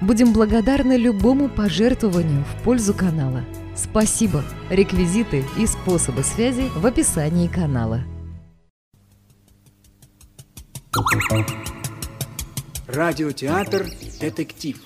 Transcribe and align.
Будем 0.00 0.32
благодарны 0.32 0.96
любому 0.96 1.50
пожертвованию 1.50 2.44
в 2.44 2.62
пользу 2.64 2.94
канала. 2.94 3.44
Спасибо! 3.76 4.42
Реквизиты 4.70 5.44
и 5.58 5.66
способы 5.66 6.22
связи 6.22 6.70
в 6.74 6.86
описании 6.86 7.48
канала. 7.48 8.02
Радиотеатр 12.88 13.86
«Детектив». 14.20 14.78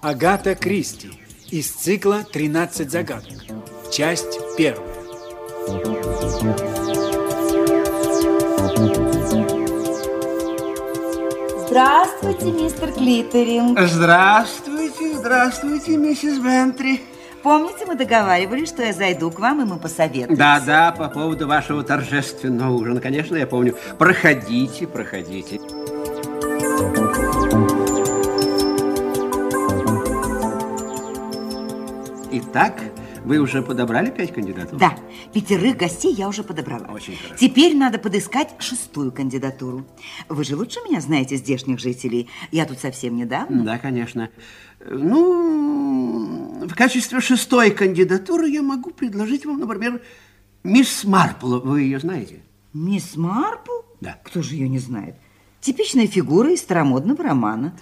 Агата 0.00 0.54
Кристи 0.54 1.10
из 1.50 1.70
цикла 1.70 2.24
«13 2.32 2.88
загадок». 2.88 3.32
Часть 3.92 4.38
первая. 4.56 4.92
Здравствуйте, 11.72 12.52
мистер 12.52 12.92
Клитеринг. 12.92 13.80
Здравствуйте, 13.80 15.14
здравствуйте, 15.14 15.96
миссис 15.96 16.38
Бентри. 16.38 17.00
Помните, 17.42 17.86
мы 17.86 17.94
договаривались, 17.94 18.68
что 18.68 18.82
я 18.82 18.92
зайду 18.92 19.30
к 19.30 19.38
вам, 19.38 19.62
и 19.62 19.64
мы 19.64 19.78
посоветуемся? 19.78 20.36
Да, 20.36 20.60
да, 20.60 20.92
по 20.92 21.08
поводу 21.08 21.48
вашего 21.48 21.82
торжественного 21.82 22.74
ужина, 22.74 23.00
конечно, 23.00 23.36
я 23.36 23.46
помню. 23.46 23.74
Проходите, 23.96 24.86
проходите. 24.86 25.60
Итак, 32.32 32.74
вы 33.24 33.38
уже 33.38 33.62
подобрали 33.62 34.10
пять 34.10 34.32
кандидатур? 34.32 34.78
Да, 34.78 34.96
пятерых 35.32 35.76
гостей 35.76 36.12
я 36.12 36.28
уже 36.28 36.42
подобрала. 36.42 36.86
Очень 36.92 37.16
хорошо. 37.16 37.36
Теперь 37.36 37.76
надо 37.76 37.98
подыскать 37.98 38.54
шестую 38.58 39.12
кандидатуру. 39.12 39.86
Вы 40.28 40.44
же 40.44 40.56
лучше 40.56 40.80
меня 40.88 41.00
знаете 41.00 41.36
здешних 41.36 41.78
жителей. 41.78 42.28
Я 42.50 42.64
тут 42.66 42.78
совсем 42.80 43.16
недавно. 43.16 43.64
Да, 43.64 43.78
конечно. 43.78 44.30
Ну, 44.88 46.66
в 46.66 46.74
качестве 46.74 47.20
шестой 47.20 47.70
кандидатуры 47.70 48.48
я 48.48 48.62
могу 48.62 48.90
предложить 48.90 49.46
вам, 49.46 49.60
например, 49.60 50.02
мисс 50.64 51.04
Марпл. 51.04 51.60
Вы 51.60 51.82
ее 51.82 52.00
знаете? 52.00 52.42
Мисс 52.72 53.16
Марпл? 53.16 53.82
Да. 54.00 54.18
Кто 54.24 54.42
же 54.42 54.54
ее 54.54 54.68
не 54.68 54.78
знает? 54.78 55.14
Типичная 55.60 56.08
фигура 56.08 56.52
из 56.52 56.60
старомодного 56.60 57.22
романа. 57.22 57.78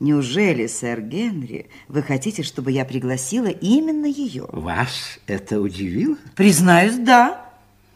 Неужели, 0.00 0.68
сэр 0.68 1.00
Генри, 1.00 1.66
вы 1.88 2.02
хотите, 2.02 2.44
чтобы 2.44 2.70
я 2.70 2.84
пригласила 2.84 3.48
именно 3.48 4.06
ее? 4.06 4.46
Вас 4.52 5.18
это 5.26 5.60
удивило? 5.60 6.16
Признаюсь, 6.36 6.96
да. 6.98 7.44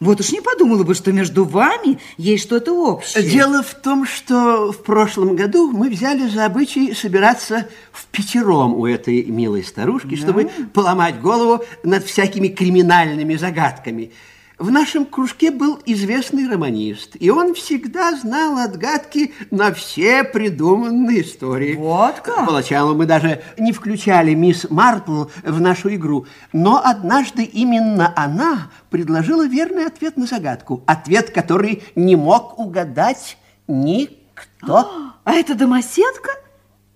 Вот 0.01 0.19
уж 0.19 0.33
не 0.33 0.41
подумала 0.41 0.83
бы, 0.83 0.95
что 0.95 1.13
между 1.13 1.45
вами 1.45 1.97
есть 2.17 2.43
что-то 2.43 2.73
общее. 2.73 3.23
Дело 3.23 3.63
в 3.63 3.73
том, 3.73 4.05
что 4.05 4.73
в 4.73 4.83
прошлом 4.83 5.37
году 5.37 5.71
мы 5.71 5.89
взяли 5.89 6.27
за 6.27 6.45
обычай 6.45 6.93
собираться 6.93 7.69
в 7.93 8.05
пятером 8.07 8.73
у 8.73 8.85
этой 8.85 9.23
милой 9.23 9.63
старушки, 9.63 10.15
чтобы 10.17 10.51
поломать 10.73 11.21
голову 11.21 11.63
над 11.83 12.03
всякими 12.03 12.49
криминальными 12.49 13.35
загадками. 13.35 14.11
В 14.59 14.69
нашем 14.69 15.05
кружке 15.05 15.49
был 15.49 15.79
известный 15.85 16.47
романист, 16.47 17.15
и 17.19 17.31
он 17.31 17.55
всегда 17.55 18.15
знал 18.15 18.57
отгадки 18.57 19.33
на 19.49 19.73
все 19.73 20.23
придуманные 20.23 21.21
истории. 21.21 21.75
Вот 21.75 22.19
как? 22.19 22.45
Поначалу 22.45 22.93
мы 22.95 23.07
даже 23.07 23.41
не 23.57 23.71
включали 23.71 24.35
мисс 24.35 24.67
Марпл 24.69 25.25
в 25.43 25.59
нашу 25.59 25.95
игру, 25.95 26.27
но 26.51 26.79
однажды 26.83 27.43
именно 27.43 28.13
она 28.15 28.69
предложила 28.91 29.47
верный 29.47 29.87
ответ 29.87 30.17
на 30.17 30.27
загадку. 30.27 30.83
Ответ, 30.85 31.31
который 31.31 31.83
не 31.95 32.15
мог 32.15 32.59
угадать 32.59 33.37
никто. 33.67 34.87
А 35.23 35.33
это 35.33 35.55
домоседка? 35.55 36.29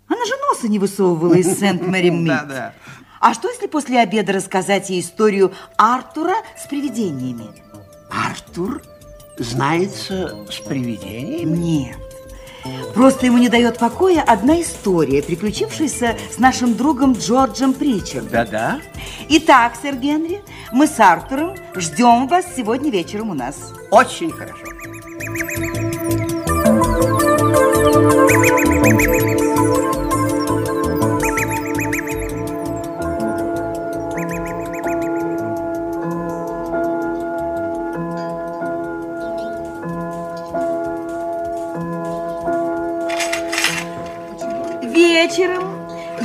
Она 0.07 0.23
же 0.25 0.33
носа 0.47 0.67
не 0.67 0.77
высовывала 0.77 1.33
из 1.33 1.47
Сент-Мэри 1.59 2.09
Мид. 2.09 2.27
Да-да. 2.27 2.73
А 3.27 3.33
что, 3.33 3.49
если 3.49 3.67
после 3.67 3.99
обеда 3.99 4.31
рассказать 4.31 4.89
ей 4.89 5.01
историю 5.01 5.51
Артура 5.75 6.35
с 6.57 6.65
привидениями? 6.65 7.47
Артур 8.09 8.81
знается 9.37 10.33
с 10.49 10.61
привидениями? 10.61 11.57
Нет. 11.57 11.97
Просто 12.93 13.25
ему 13.25 13.37
не 13.37 13.49
дает 13.49 13.79
покоя 13.79 14.23
одна 14.25 14.61
история, 14.61 15.21
приключившаяся 15.21 16.15
с 16.33 16.37
нашим 16.37 16.75
другом 16.75 17.15
Джорджем 17.19 17.73
Причардом. 17.73 18.31
Да-да. 18.31 18.79
Итак, 19.27 19.73
сэр 19.81 19.97
Генри, 19.97 20.41
мы 20.71 20.87
с 20.87 20.97
Артуром 20.97 21.57
ждем 21.75 22.29
вас 22.29 22.45
сегодня 22.55 22.89
вечером 22.89 23.31
у 23.31 23.33
нас. 23.33 23.73
Очень 23.91 24.31
хорошо. 24.31 24.63
Вечером 28.85 29.86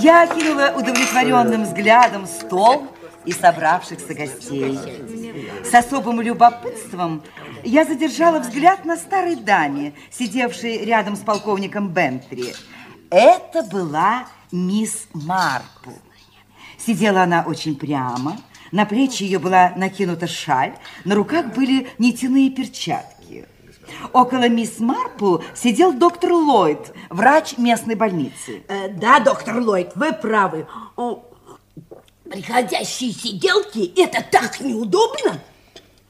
я 0.02 0.22
окинула 0.22 0.74
удовлетворенным 0.76 1.62
взглядом 1.62 2.26
стол 2.26 2.88
и 3.24 3.32
собравшихся 3.32 4.14
гостей. 4.14 4.76
С 5.64 5.72
особым 5.72 6.20
любопытством 6.20 7.22
я 7.62 7.84
задержала 7.84 8.40
взгляд 8.40 8.84
на 8.84 8.96
старой 8.96 9.36
даме, 9.36 9.94
сидевшей 10.10 10.84
рядом 10.84 11.14
с 11.14 11.20
полковником 11.20 11.88
Бентри. 11.88 12.52
Это 13.10 13.62
была 13.62 14.26
мисс 14.50 15.06
Марпл. 15.12 15.92
Сидела 16.78 17.22
она 17.22 17.44
очень 17.46 17.76
прямо, 17.76 18.38
на 18.72 18.86
плечи 18.86 19.22
ее 19.22 19.38
была 19.38 19.72
накинута 19.76 20.26
шаль, 20.26 20.72
на 21.04 21.14
руках 21.14 21.54
были 21.54 21.88
нитяные 21.98 22.50
перчатки. 22.50 23.21
Около 24.12 24.48
мисс 24.48 24.78
Марпл 24.78 25.38
сидел 25.54 25.92
доктор 25.92 26.32
Ллойд, 26.32 26.92
врач 27.10 27.56
местной 27.58 27.94
больницы. 27.94 28.62
Э, 28.68 28.88
Да, 28.88 29.20
доктор 29.20 29.58
Ллойд, 29.60 29.92
вы 29.94 30.12
правы. 30.12 30.66
О, 30.96 31.22
Приходящие 32.30 33.12
сиделки– 33.12 33.92
это 34.00 34.22
так 34.22 34.60
неудобно. 34.60 35.38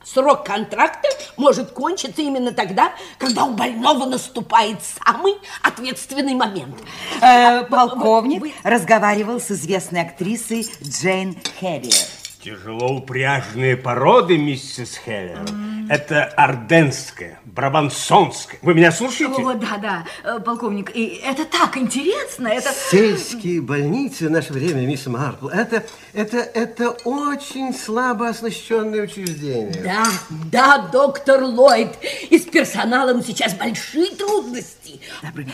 Срок 0.04 0.44
контракта 0.44 1.08
может 1.36 1.70
кончиться 1.70 2.22
именно 2.22 2.52
тогда, 2.52 2.92
когда 3.18 3.44
у 3.44 3.52
больного 3.54 4.04
наступает 4.06 4.78
самый 4.82 5.34
ответственный 5.62 6.34
момент. 6.34 6.76
Э, 7.20 7.64
полковник 7.64 8.40
Вы- 8.42 8.52
разговаривал 8.64 9.40
с 9.40 9.50
известной 9.52 10.02
актрисой 10.02 10.68
Джейн 10.82 11.36
Хэрриер. 11.60 11.94
Тяжелоупряжные 12.42 13.76
породы, 13.76 14.36
миссис 14.36 14.96
Хеллер. 15.04 15.46
Это 15.88 16.24
орденская, 16.24 17.38
брабансонская. 17.44 18.58
Вы 18.62 18.74
меня 18.74 18.90
слушаете? 18.90 19.42
О, 19.42 19.54
да, 19.54 19.78
да, 19.78 20.04
э, 20.24 20.40
полковник, 20.40 20.90
и 20.94 21.20
это 21.24 21.44
так 21.44 21.76
интересно, 21.76 22.48
это... 22.48 22.70
Сельские 22.90 23.60
больницы 23.60 24.26
в 24.26 24.30
наше 24.30 24.52
время, 24.52 24.80
мисс 24.86 25.06
Марпл, 25.06 25.48
это, 25.48 25.84
это, 26.14 26.38
это 26.38 26.90
очень 27.04 27.72
слабо 27.74 28.28
оснащенные 28.28 29.02
учреждения. 29.02 29.80
Да, 29.84 30.06
да, 30.50 30.88
доктор 30.90 31.44
Ллойд. 31.44 31.96
И 32.28 32.38
с 32.38 32.42
персоналом 32.42 33.22
сейчас 33.22 33.54
большие 33.54 34.10
трудности. 34.16 34.81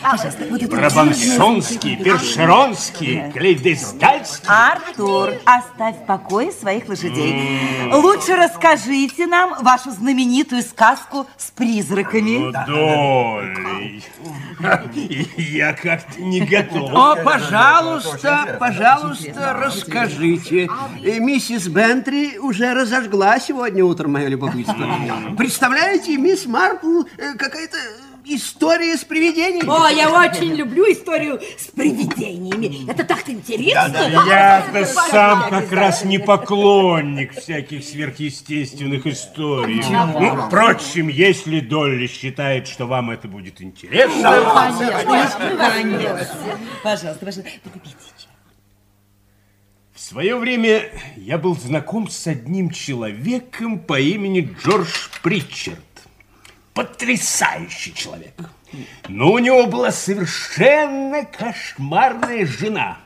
Пожалуйста, 0.01 0.45
вот 0.49 0.61
это 0.61 0.75
Брабансонские, 0.75 1.97
першеронские, 1.97 3.31
клейдестальские. 3.31 4.49
Артур, 4.49 5.33
оставь 5.45 5.97
в 5.97 6.05
покое 6.05 6.51
своих 6.51 6.87
лошадей. 6.87 7.59
Лучше 7.91 8.35
расскажите 8.35 9.27
нам 9.27 9.63
вашу 9.63 9.91
знаменитую 9.91 10.61
сказку 10.63 11.27
с 11.37 11.51
призраками. 11.51 12.51
Долей. 12.65 14.03
Я 15.37 15.73
как-то 15.73 16.21
не 16.21 16.41
готов. 16.41 16.91
О, 16.93 17.15
пожалуйста, 17.23 18.57
пожалуйста, 18.59 19.53
расскажите. 19.53 20.69
Э, 21.03 21.19
Миссис 21.19 21.67
Бентри 21.67 22.37
уже 22.37 22.73
разожгла 22.73 23.39
сегодня 23.39 23.85
утром 23.85 24.13
мое 24.13 24.27
любопытство. 24.27 24.85
Представляете, 25.37 26.17
мисс 26.17 26.45
Марпл 26.45 27.03
э, 27.17 27.33
какая-то 27.35 27.77
история 28.29 28.97
с 28.97 29.03
привидениями. 29.03 29.69
О, 29.69 29.87
я 29.89 30.09
очень 30.09 30.53
люблю 30.53 30.83
историю 30.91 31.39
с 31.57 31.67
привидениями. 31.67 32.89
Это 32.89 33.03
так 33.03 33.29
интересно. 33.29 33.97
Я-то 34.27 34.85
сам 34.85 35.49
как 35.49 35.71
раз 35.71 36.03
не 36.03 36.19
поклонник 36.19 37.33
всяких 37.33 37.83
сверхъестественных 37.83 39.07
историй. 39.07 39.83
Ну, 39.89 40.47
впрочем, 40.47 41.07
если 41.07 41.59
Долли 41.59 42.07
считает, 42.07 42.67
что 42.67 42.85
вам 42.85 43.11
это 43.11 43.27
будет 43.27 43.61
интересно... 43.61 44.31
Пожалуйста, 46.83 47.25
пожалуйста, 47.25 47.51
покупите. 47.63 47.95
В 49.93 49.99
свое 50.01 50.37
время 50.37 50.89
я 51.17 51.37
был 51.37 51.57
знаком 51.57 52.09
с 52.09 52.25
одним 52.25 52.69
человеком 52.69 53.79
по 53.79 53.99
имени 53.99 54.55
Джордж 54.63 55.09
Притчард. 55.21 55.83
Потрясающий 56.73 57.93
человек. 57.93 58.35
Но 59.07 59.31
у 59.31 59.39
него 59.39 59.65
была 59.65 59.91
совершенно 59.91 61.25
кошмарная 61.25 62.45
жена. 62.45 62.99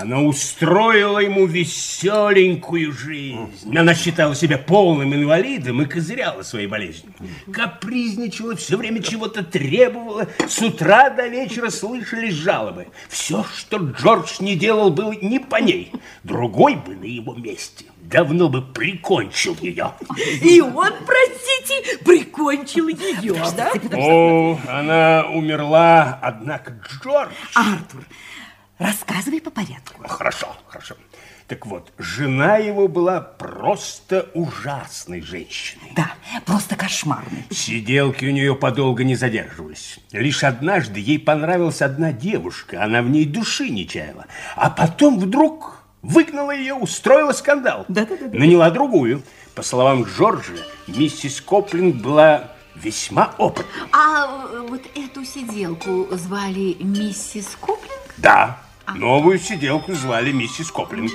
Она 0.00 0.20
устроила 0.20 1.18
ему 1.18 1.46
веселенькую 1.46 2.92
жизнь. 2.92 3.76
Она 3.76 3.94
считала 3.94 4.34
себя 4.34 4.56
полным 4.56 5.12
инвалидом 5.12 5.82
и 5.82 5.86
козыряла 5.86 6.42
своей 6.42 6.68
болезнью. 6.68 7.12
Капризничала, 7.52 8.54
все 8.54 8.76
время 8.76 9.02
чего-то 9.02 9.42
требовала. 9.42 10.28
С 10.46 10.60
утра 10.62 11.10
до 11.10 11.26
вечера 11.26 11.70
слышались 11.70 12.34
жалобы. 12.34 12.86
Все, 13.08 13.44
что 13.56 13.78
Джордж 13.78 14.36
не 14.40 14.54
делал, 14.54 14.90
было 14.90 15.12
не 15.12 15.40
по 15.40 15.56
ней. 15.56 15.90
Другой 16.22 16.76
бы 16.76 16.94
на 16.94 17.04
его 17.04 17.34
месте 17.34 17.86
давно 18.08 18.48
бы 18.48 18.62
прикончил 18.62 19.56
ее. 19.60 19.92
И 20.42 20.60
он, 20.60 20.92
простите, 21.06 21.98
прикончил 22.04 22.88
ее, 22.88 23.34
да? 23.56 23.72
О, 23.92 24.58
она 24.68 25.26
умерла, 25.32 26.18
однако 26.22 26.80
Джордж... 27.02 27.32
Артур, 27.54 28.04
рассказывай 28.78 29.40
по 29.40 29.50
порядку. 29.50 30.06
Хорошо, 30.06 30.48
хорошо. 30.66 30.94
Так 31.48 31.64
вот, 31.64 31.90
жена 31.96 32.58
его 32.58 32.88
была 32.88 33.20
просто 33.22 34.28
ужасной 34.34 35.22
женщиной. 35.22 35.92
Да, 35.96 36.12
просто 36.44 36.76
кошмарный. 36.76 37.44
Сиделки 37.50 38.26
у 38.26 38.30
нее 38.30 38.54
подолго 38.54 39.02
не 39.02 39.16
задерживались. 39.16 39.98
Лишь 40.12 40.44
однажды 40.44 41.00
ей 41.00 41.18
понравилась 41.18 41.80
одна 41.80 42.12
девушка, 42.12 42.84
она 42.84 43.00
в 43.00 43.08
ней 43.08 43.24
души 43.24 43.70
не 43.70 43.88
чаяла. 43.88 44.26
А 44.56 44.68
потом 44.68 45.18
вдруг 45.18 45.82
выгнала 46.02 46.54
ее, 46.54 46.74
устроила 46.74 47.32
скандал. 47.32 47.86
Да-да-да. 47.88 48.26
Наняла 48.38 48.70
другую. 48.70 49.22
По 49.54 49.62
словам 49.62 50.04
Джорджа, 50.04 50.52
миссис 50.86 51.40
Коплинг 51.40 51.96
была 51.96 52.52
весьма 52.74 53.34
опытной. 53.38 53.88
А 53.92 54.46
э, 54.52 54.66
вот 54.68 54.82
эту 54.94 55.24
сиделку 55.24 56.06
звали 56.12 56.76
миссис 56.78 57.56
Коплинг? 57.60 58.14
Да, 58.18 58.58
новую 58.94 59.38
сиделку 59.38 59.94
звали 59.94 60.32
миссис 60.32 60.70
Коплинг. 60.70 61.12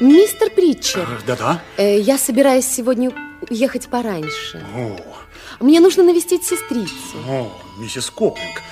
Мистер 0.00 0.50
Притчер, 0.50 1.06
Да-да. 1.26 1.62
э, 1.76 1.98
я 2.00 2.18
собираюсь 2.18 2.66
сегодня 2.66 3.12
ехать 3.48 3.88
пораньше. 3.88 4.62
О, 4.74 4.96
Мне 5.60 5.80
нужно 5.80 6.02
навестить 6.02 6.44
сестрицу. 6.44 6.92
о, 7.28 7.52
миссис 7.78 8.10
Коплинг. 8.10 8.62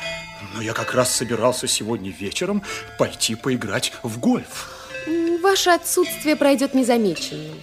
Но 0.55 0.61
я 0.61 0.73
как 0.73 0.95
раз 0.95 1.15
собирался 1.15 1.67
сегодня 1.69 2.11
вечером 2.11 2.63
пойти 2.99 3.35
поиграть 3.37 3.93
в 4.03 4.19
гольф. 4.19 4.71
Ваше 5.43 5.71
отсутствие 5.71 6.37
пройдет 6.37 6.75
незамеченным. 6.75 7.55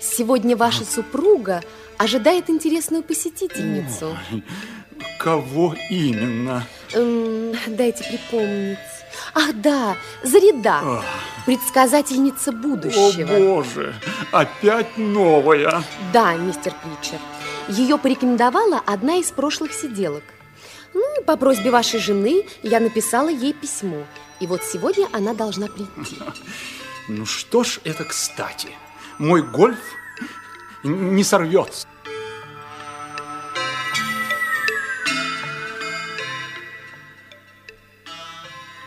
Сегодня 0.00 0.56
ваша 0.56 0.84
супруга 0.84 1.62
ожидает 1.98 2.50
интересную 2.50 3.02
посетительницу. 3.02 4.16
Кого 5.18 5.74
именно? 5.90 6.66
М, 6.92 7.52
дайте 7.68 8.04
припомнить. 8.04 8.78
Ах, 9.34 9.54
да, 9.54 9.96
Зарида, 10.22 11.02
предсказательница 11.46 12.50
О, 12.50 12.52
будущего. 12.52 13.38
боже, 13.38 13.94
опять 14.30 14.98
новая. 14.98 15.82
Да, 16.12 16.34
мистер 16.34 16.74
Притчер. 16.82 17.18
Ее 17.68 17.98
порекомендовала 17.98 18.80
одна 18.84 19.16
из 19.16 19.30
прошлых 19.30 19.72
сиделок. 19.72 20.22
Ну, 20.94 21.22
по 21.24 21.36
просьбе 21.36 21.70
вашей 21.70 21.98
жены 21.98 22.44
я 22.62 22.78
написала 22.80 23.28
ей 23.28 23.52
письмо. 23.52 24.04
И 24.40 24.46
вот 24.46 24.62
сегодня 24.62 25.08
она 25.12 25.34
должна 25.34 25.66
прийти. 25.66 26.16
Ну 27.08 27.24
что 27.24 27.62
ж, 27.62 27.78
это 27.84 28.02
кстати. 28.02 28.68
Мой 29.18 29.42
гольф 29.42 29.78
не 30.82 31.24
сорвется. 31.24 31.86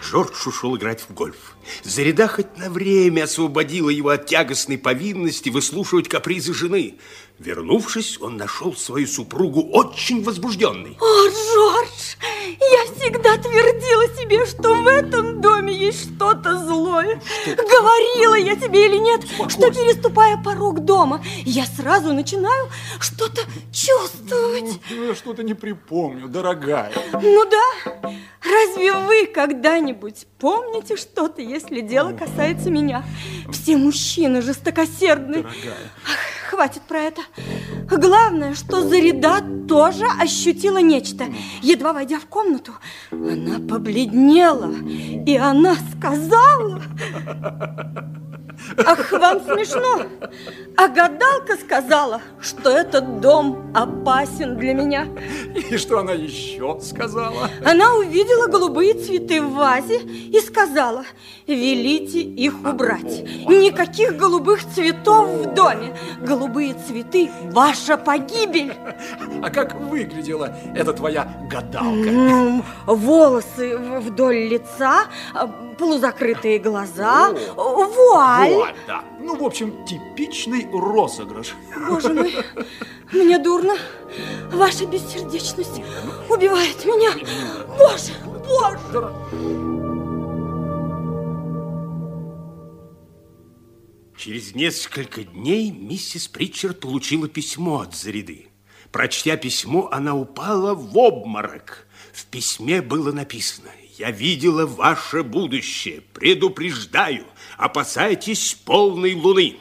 Джордж 0.03 0.47
ушел 0.47 0.75
играть 0.77 1.01
в 1.01 1.13
гольф. 1.13 1.55
Зареда 1.83 2.27
хоть 2.27 2.57
на 2.57 2.69
время 2.69 3.23
освободила 3.23 3.89
его 3.89 4.09
от 4.09 4.25
тягостной 4.27 4.77
повинности 4.77 5.49
выслушивать 5.49 6.07
капризы 6.07 6.53
жены. 6.53 6.99
Вернувшись, 7.39 8.19
он 8.19 8.35
нашел 8.35 8.75
свою 8.75 9.07
супругу 9.07 9.61
очень 9.71 10.21
возбужденной. 10.23 10.97
О, 10.99 11.27
Джордж, 11.29 12.15
я 12.59 12.83
всегда 12.93 13.37
твердила 13.37 14.13
себе, 14.17 14.45
что 14.45 14.73
в 14.73 14.85
этом 14.85 15.39
доме 15.39 15.73
есть 15.73 16.15
что-то 16.15 16.57
злое. 16.57 17.21
Говорила 17.45 18.35
я 18.35 18.57
тебе 18.57 18.87
или 18.87 18.97
нет, 18.97 19.21
что 19.47 19.71
переступая 19.71 20.35
порог 20.43 20.81
дома, 20.81 21.23
я 21.45 21.65
сразу 21.65 22.11
начинаю 22.11 22.69
что-то 22.99 23.41
чувствовать. 23.71 24.81
Ну, 24.89 25.03
я 25.05 25.15
что-то 25.15 25.41
не 25.41 25.53
припомню, 25.53 26.27
дорогая. 26.27 26.91
Ну 27.13 27.45
да, 27.49 28.11
разве 28.43 28.93
вы 28.95 29.27
когда-нибудь 29.27 30.27
помните 30.39 30.97
что-то, 30.97 31.41
если 31.41 31.79
дело 31.79 32.11
касается 32.11 32.69
меня? 32.69 33.05
Все 33.49 33.77
мужчины 33.77 34.41
жестокосердны. 34.41 35.45
Ах, 35.47 36.38
хватит 36.49 36.81
про 36.81 36.99
это. 37.01 37.21
Главное, 37.89 38.55
что 38.55 38.81
Зарида 38.81 39.41
тоже 39.67 40.05
ощутила 40.19 40.79
нечто. 40.79 41.25
Едва 41.61 41.93
войдя 41.93 42.19
в 42.19 42.25
комнату, 42.25 42.73
она 43.11 43.59
побледнела, 43.59 44.73
и 44.81 45.37
она 45.37 45.75
сказала... 45.95 46.81
Ах, 48.85 49.11
вам 49.11 49.39
смешно. 49.41 50.03
А 50.77 50.87
гадалка 50.87 51.55
сказала, 51.57 52.21
что 52.41 52.69
этот 52.69 53.19
дом 53.19 53.71
опасен 53.75 54.57
для 54.57 54.73
меня. 54.73 55.07
И 55.69 55.77
что 55.77 55.99
она 55.99 56.13
еще 56.13 56.79
сказала? 56.81 57.49
Она 57.65 57.95
увидела 57.95 58.47
голубые 58.47 58.93
цветы 58.93 59.41
в 59.41 59.53
вазе 59.53 59.99
и 59.99 60.39
сказала, 60.39 61.03
велите 61.47 62.21
их 62.21 62.53
убрать. 62.59 63.23
Никаких 63.47 64.15
голубых 64.17 64.61
цветов 64.73 65.29
в 65.29 65.53
доме. 65.53 65.95
Голубые 66.21 66.75
цветы– 66.87 67.29
ваша 67.51 67.97
погибель. 67.97 68.73
А 69.41 69.49
как 69.49 69.75
выглядела 69.75 70.55
эта 70.75 70.93
твоя 70.93 71.27
гадалка? 71.49 72.09
М, 72.09 72.63
Волосы 72.85 73.77
вдоль 73.77 74.47
лица, 74.47 75.05
а, 75.33 75.47
полузакрытые 75.77 76.59
глаза, 76.59 77.29
вуаль. 77.55 78.48
Вот, 78.55 78.75
да. 78.87 79.03
Ну, 79.19 79.35
в 79.35 79.43
общем, 79.43 79.85
типичный 79.85 80.67
розыгрыш. 80.71 81.55
Боже 81.87 82.13
мой, 82.13 82.33
мне 83.11 83.37
дурно. 83.39 83.75
Ваша 84.51 84.85
бессердечность 84.85 85.81
убивает 86.29 86.85
меня. 86.85 87.11
Боже, 87.77 88.13
боже. 88.47 89.69
Через 94.17 94.53
несколько 94.53 95.23
дней 95.23 95.71
миссис 95.71 96.27
Притчард 96.27 96.81
получила 96.81 97.29
письмо 97.29 97.79
от 97.79 97.95
Зариды. 97.95 98.47
Прочтя 98.91 99.37
письмо, 99.37 99.87
она 99.93 100.13
упала 100.13 100.73
в 100.73 100.97
обморок. 100.97 101.87
В 102.11 102.25
письме 102.25 102.81
было 102.81 103.13
написано 103.13 103.69
«Я 103.97 104.11
видела 104.11 104.65
ваше 104.65 105.23
будущее, 105.23 106.01
предупреждаю, 106.13 107.25
опасайтесь 107.59 108.55
полной 108.65 109.13
луны». 109.13 109.57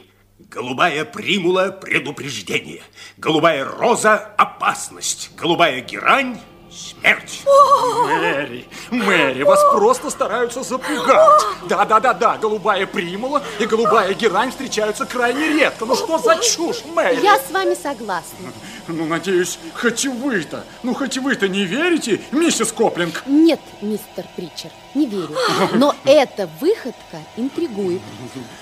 Голубая 0.49 1.05
примула– 1.05 1.69
предупреждение. 1.81 2.81
Голубая 3.17 3.65
роза– 3.65 4.15
опасность. 4.37 5.29
Голубая 5.35 5.81
герань– 5.81 6.39
смерть. 6.71 7.41
Мэри, 7.45 8.65
Мэри, 8.89 9.43
вас 9.43 9.61
просто 9.71 10.09
стараются 10.09 10.63
запугать. 10.63 11.41
Да-да-да-да, 11.67 12.37
голубая 12.37 12.87
примула 12.87 13.43
и 13.59 13.65
голубая 13.65 14.13
герань 14.13 14.51
встречаются 14.51 15.05
крайне 15.05 15.49
редко. 15.49 15.85
Ну 15.85 15.95
что 15.95 16.17
за 16.17 16.37
чушь, 16.37 16.83
Мэри? 16.85 17.21
Я 17.21 17.37
с 17.37 17.51
вами 17.51 17.75
согласна. 17.75 18.51
Ну, 18.87 19.05
надеюсь, 19.05 19.59
хоть 19.75 20.05
вы-то, 20.05 20.63
ну, 20.81 20.95
хоть 20.95 21.17
вы-то 21.17 21.47
не 21.47 21.65
верите, 21.65 22.21
миссис 22.31 22.71
Коплинг? 22.71 23.23
Нет, 23.27 23.59
мистер 23.81 24.25
Притчер, 24.35 24.71
не 24.95 25.05
верю. 25.05 25.35
Но 25.73 25.95
эта 26.05 26.49
выходка 26.59 27.17
интригует. 27.37 28.01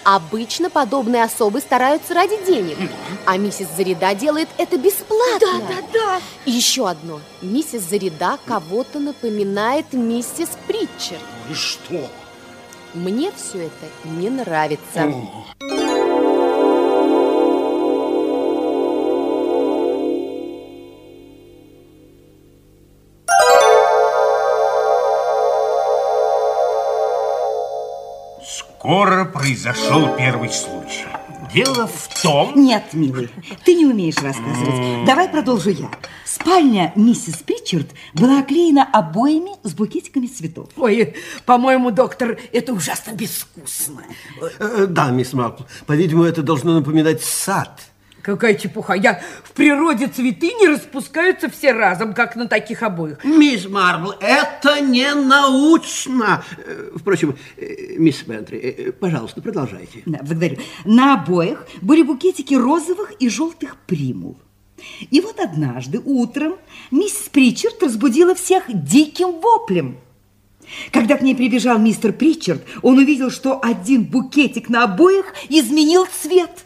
Обычно 0.04 0.70
подобные 0.70 1.24
особы 1.24 1.60
стараются 1.60 2.14
ради 2.14 2.38
денег, 2.46 2.78
а 3.26 3.38
миссис 3.38 3.68
Зарида 3.76 4.14
делает 4.16 4.50
это 4.58 4.78
бесплатно. 4.78 5.40
Да, 5.40 5.76
да, 5.76 5.88
да. 5.94 6.22
И 6.46 6.52
еще 6.52 6.88
одно. 6.88 7.20
Миссис 7.42 7.84
Зарида 7.84 8.38
кого-то 8.46 9.00
напоминает 9.00 9.94
миссис 9.94 10.50
Притчер. 10.68 11.20
И 11.50 11.54
что? 11.54 12.10
Мне 12.94 13.32
все 13.36 13.66
это 13.68 13.86
не 14.06 14.30
нравится. 14.30 15.14
Скоро 28.88 29.26
произошел 29.26 30.16
первый 30.16 30.50
случай. 30.50 31.08
Дело 31.54 31.88
в 31.88 32.22
том... 32.22 32.54
Нет, 32.56 32.86
милый, 32.94 33.30
ты 33.66 33.76
не 33.76 33.86
умеешь 33.86 34.16
рассказывать. 34.16 35.06
Давай 35.06 35.28
продолжу 35.28 35.72
я. 35.72 35.92
Спальня 36.24 36.94
миссис 36.96 37.36
Причард 37.46 37.88
была 38.14 38.40
оклеена 38.40 38.88
обоями 38.90 39.52
с 39.64 39.74
букетиками 39.74 40.28
цветов. 40.28 40.70
Ой, 40.78 41.16
по-моему, 41.46 41.92
доктор, 41.92 42.40
это 42.54 42.72
ужасно 42.72 43.12
безвкусно. 43.12 44.04
Э, 44.58 44.86
Да, 44.88 45.12
мисс 45.12 45.34
Марпл, 45.34 45.64
по-видимому, 45.86 46.24
это 46.24 46.42
должно 46.42 46.74
напоминать 46.76 47.22
сад. 47.22 47.82
Какая 48.28 48.56
чепуха. 48.56 48.94
Я 48.94 49.22
в 49.42 49.54
природе 49.54 50.08
цветы 50.08 50.48
не 50.48 50.68
распускаются 50.68 51.50
все 51.50 51.72
разом, 51.72 52.14
как 52.14 52.36
на 52.36 52.50
таких 52.50 52.84
обоих. 52.84 53.24
Мисс 53.24 53.70
Марбл, 53.70 54.16
это 54.20 54.82
не 54.82 55.16
научно. 55.16 56.44
Э, 56.58 56.92
Впрочем, 56.94 57.38
э, 57.56 57.96
мисс 57.98 58.24
Бентри, 58.24 58.58
э, 58.58 58.92
пожалуйста, 58.92 59.42
продолжайте. 59.42 60.04
Да, 60.06 60.20
благодарю. 60.24 60.58
На 60.84 61.14
обоях 61.14 61.66
были 61.82 62.02
букетики 62.02 62.54
розовых 62.54 63.14
и 63.18 63.30
желтых 63.30 63.78
примул. 63.88 64.38
И 65.10 65.22
вот 65.22 65.40
однажды 65.40 66.02
утром 66.04 66.56
миссис 66.92 67.30
Причард 67.30 67.82
разбудила 67.82 68.36
всех 68.36 68.66
диким 68.68 69.40
воплем. 69.40 70.00
Когда 70.92 71.16
к 71.16 71.22
ней 71.22 71.34
прибежал 71.34 71.80
мистер 71.80 72.12
Причард, 72.12 72.62
он 72.82 72.98
увидел, 72.98 73.32
что 73.32 73.62
один 73.64 74.04
букетик 74.04 74.68
на 74.68 74.84
обоих 74.84 75.34
изменил 75.48 76.06
цвет. 76.22 76.66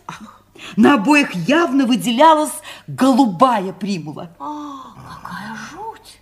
На 0.75 0.95
обоих 0.95 1.33
явно 1.33 1.85
выделялась 1.85 2.51
голубая 2.87 3.73
примула. 3.73 4.31
Какая 4.37 5.55
жуть. 5.71 6.19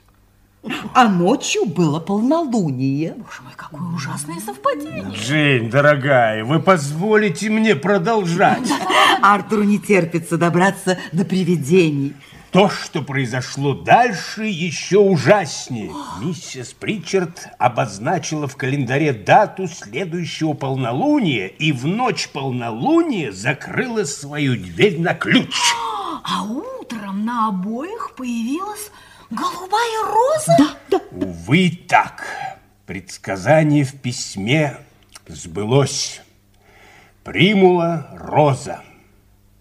А 0.93 1.07
ночью 1.07 1.65
было 1.65 1.99
полнолуние. 1.99 3.13
Боже 3.13 3.41
мой, 3.43 3.53
какое 3.55 3.81
ужасное 3.81 4.39
совпадение. 4.39 5.13
Джейн, 5.13 5.69
дорогая, 5.69 6.43
вы 6.43 6.59
позволите 6.59 7.49
мне 7.49 7.75
продолжать? 7.75 8.69
Артуру 9.21 9.63
не 9.63 9.79
терпится 9.79 10.37
добраться 10.37 10.97
до 11.11 11.25
привидений. 11.25 12.15
То, 12.51 12.67
что 12.67 13.03
произошло 13.03 13.75
дальше, 13.75 14.45
еще 14.45 14.97
ужаснее. 14.97 15.91
Миссис 16.19 16.73
Причард 16.73 17.47
обозначила 17.59 18.47
в 18.47 18.55
календаре 18.55 19.13
дату 19.13 19.67
следующего 19.67 20.53
полнолуния 20.53 21.45
и 21.45 21.71
в 21.71 21.85
ночь 21.85 22.29
полнолуния 22.29 23.31
закрыла 23.31 24.03
свою 24.05 24.55
дверь 24.55 24.99
на 24.99 25.13
ключ. 25.13 25.55
А 26.23 26.43
утром 26.43 27.23
на 27.23 27.49
обоих 27.49 28.15
появилась 28.15 28.89
голубая 29.29 30.05
роза? 30.05 30.55
Да, 30.57 30.75
да. 30.89 31.01
Увы, 31.11 31.79
так. 31.87 32.25
Предсказание 32.87 33.85
в 33.85 34.01
письме 34.01 34.77
сбылось. 35.27 36.21
Примула 37.23 38.09
роза. 38.13 38.81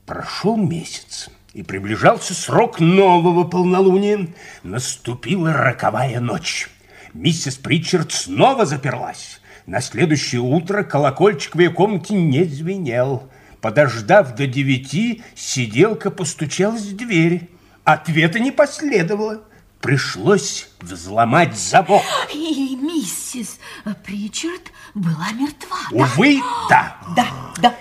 Прошел 0.07 0.57
месяц, 0.57 1.29
и 1.59 1.65
приближался 1.65 2.35
срок 2.35 2.79
нового 2.79 3.43
полнолуния. 3.43 4.29
Наступила 4.63 5.53
роковая 5.53 6.21
ночь. 6.21 6.71
Миссис 7.13 7.57
Причард 7.57 8.13
снова 8.13 8.65
заперлась. 8.65 9.41
На 9.67 9.81
следующее 9.81 10.41
утро 10.41 10.85
колокольчик 10.85 11.57
в 11.57 11.59
ее 11.59 11.71
комнате 11.71 12.15
не 12.15 12.45
звенел. 12.45 13.29
Подождав 13.61 14.37
до 14.37 14.47
девяти, 14.47 15.25
сиделка 15.35 16.13
постучалась 16.13 16.83
в 16.83 16.97
дверь. 16.97 17.51
Ответа 17.83 18.39
не 18.39 18.53
последовало. 18.53 19.43
Пришлось 19.81 20.69
взломать 20.81 21.59
замок. 21.59 22.05
И 22.33 22.77
миссис 22.77 23.59
Причард 24.07 24.71
была 24.95 25.33
мертва. 25.33 25.79
Увы, 25.91 26.41
да. 26.71 26.97
Да, 27.17 27.27
да. 27.61 27.75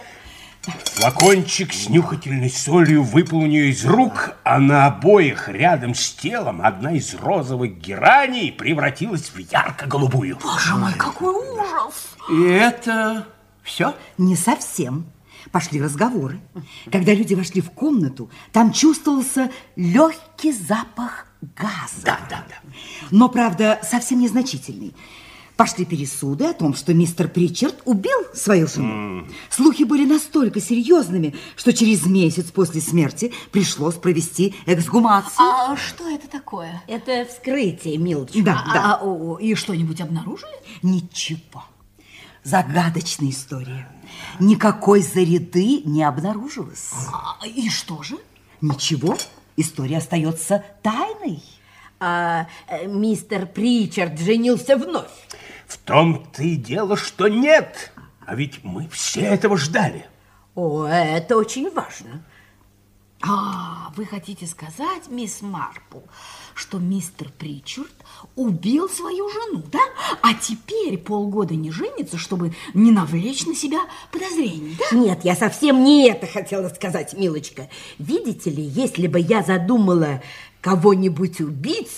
Флакончик 0.96 1.74
с 1.74 1.90
нюхательной 1.90 2.50
солью 2.50 3.04
выпал 3.04 3.40
у 3.40 3.46
нее 3.46 3.70
из 3.70 3.86
рук, 3.86 4.36
а 4.44 4.60
на 4.60 4.88
обоих 4.88 5.48
рядом 5.50 5.94
с 5.94 6.12
телом 6.12 6.62
одна 6.62 6.94
из 6.94 7.14
розовых 7.16 7.78
гераний 7.78 8.52
превратилась 8.52 9.30
в 9.30 9.38
ярко-голубую. 9.38 10.38
Боже 10.42 10.76
мой, 10.76 10.94
какой 10.94 11.34
ужас! 11.34 12.16
И 12.30 12.42
это 12.44 13.28
все? 13.64 13.96
Не 14.18 14.36
совсем. 14.36 15.06
Пошли 15.52 15.82
разговоры. 15.82 16.40
Когда 16.92 17.14
люди 17.14 17.34
вошли 17.34 17.62
в 17.62 17.72
комнату, 17.72 18.30
там 18.52 18.74
чувствовался 18.74 19.52
легкий 19.76 20.52
запах 20.52 21.28
газа. 21.42 22.04
Да, 22.04 22.20
да, 22.30 22.44
да. 22.50 22.56
Но, 23.12 23.30
правда, 23.30 23.80
совсем 23.84 24.20
незначительный. 24.20 24.94
Пошли 25.58 25.86
пересуды 25.86 26.46
о 26.46 26.54
том, 26.54 26.76
что 26.76 26.94
мистер 26.94 27.28
Причард 27.28 27.76
убил 27.86 28.18
свою 28.36 28.68
жену. 28.68 29.26
Слухи 29.50 29.84
были 29.84 30.06
настолько 30.06 30.62
серьезными, 30.62 31.36
что 31.56 31.74
через 31.74 32.06
месяц 32.06 32.52
после 32.52 32.80
смерти 32.80 33.34
пришлось 33.52 33.96
провести 33.96 34.54
эксгумацию. 34.68 35.34
А 35.40 35.76
что 35.76 36.08
это 36.08 36.28
такое? 36.28 36.84
Это 36.88 37.26
вскрытие, 37.26 37.98
милочка. 37.98 38.40
Да, 38.44 38.64
А, 38.68 38.74
да. 38.74 38.96
а, 39.02 39.04
о, 39.04 39.38
и 39.40 39.56
что-нибудь 39.56 40.00
обнаружили? 40.00 40.52
Ничего. 40.84 41.66
Загадочная 42.44 43.32
история. 43.32 43.90
Никакой 44.40 45.02
зареды 45.02 45.82
не 45.86 46.04
обнаружилось. 46.04 46.92
А, 47.12 47.46
и 47.48 47.68
что 47.70 48.04
же? 48.04 48.18
Ничего. 48.62 49.18
История 49.58 49.98
остается 49.98 50.64
тайной. 50.84 51.42
А 52.00 52.48
э, 52.68 52.86
мистер 52.86 53.48
Причард 53.48 54.20
женился 54.20 54.78
вновь. 54.78 55.12
В 55.68 55.78
том-то 55.78 56.44
и 56.44 56.56
дело, 56.56 56.96
что 56.96 57.28
нет. 57.28 57.92
А 58.26 58.36
ведь 58.36 58.64
мы 58.64 58.88
все 58.90 59.22
этого 59.22 59.58
ждали. 59.58 60.06
О, 60.56 60.86
это 60.86 61.38
очень 61.38 61.72
важно. 61.72 62.24
А, 63.22 63.92
вы 63.96 64.06
хотите 64.06 64.46
сказать, 64.46 65.08
мисс 65.10 65.42
Марпл, 65.42 66.00
что 66.54 66.78
мистер 66.78 67.30
Причард 67.30 67.94
убил 68.36 68.90
свою 68.90 69.30
жену, 69.30 69.64
да? 69.72 69.80
А 70.22 70.34
теперь 70.34 70.98
полгода 70.98 71.56
не 71.56 71.72
женится, 71.72 72.18
чтобы 72.18 72.54
не 72.74 72.92
навлечь 72.92 73.46
на 73.46 73.56
себя 73.56 73.80
подозрений, 74.12 74.78
да? 74.78 74.98
Нет, 74.98 75.20
я 75.24 75.36
совсем 75.36 75.84
не 75.84 76.10
это 76.10 76.28
хотела 76.28 76.70
сказать, 76.70 77.14
милочка. 77.14 77.70
Видите 78.00 78.50
ли, 78.50 78.64
если 78.64 79.08
бы 79.08 79.20
я 79.20 79.44
задумала 79.44 80.22
кого-нибудь 80.62 81.40
убить, 81.40 81.96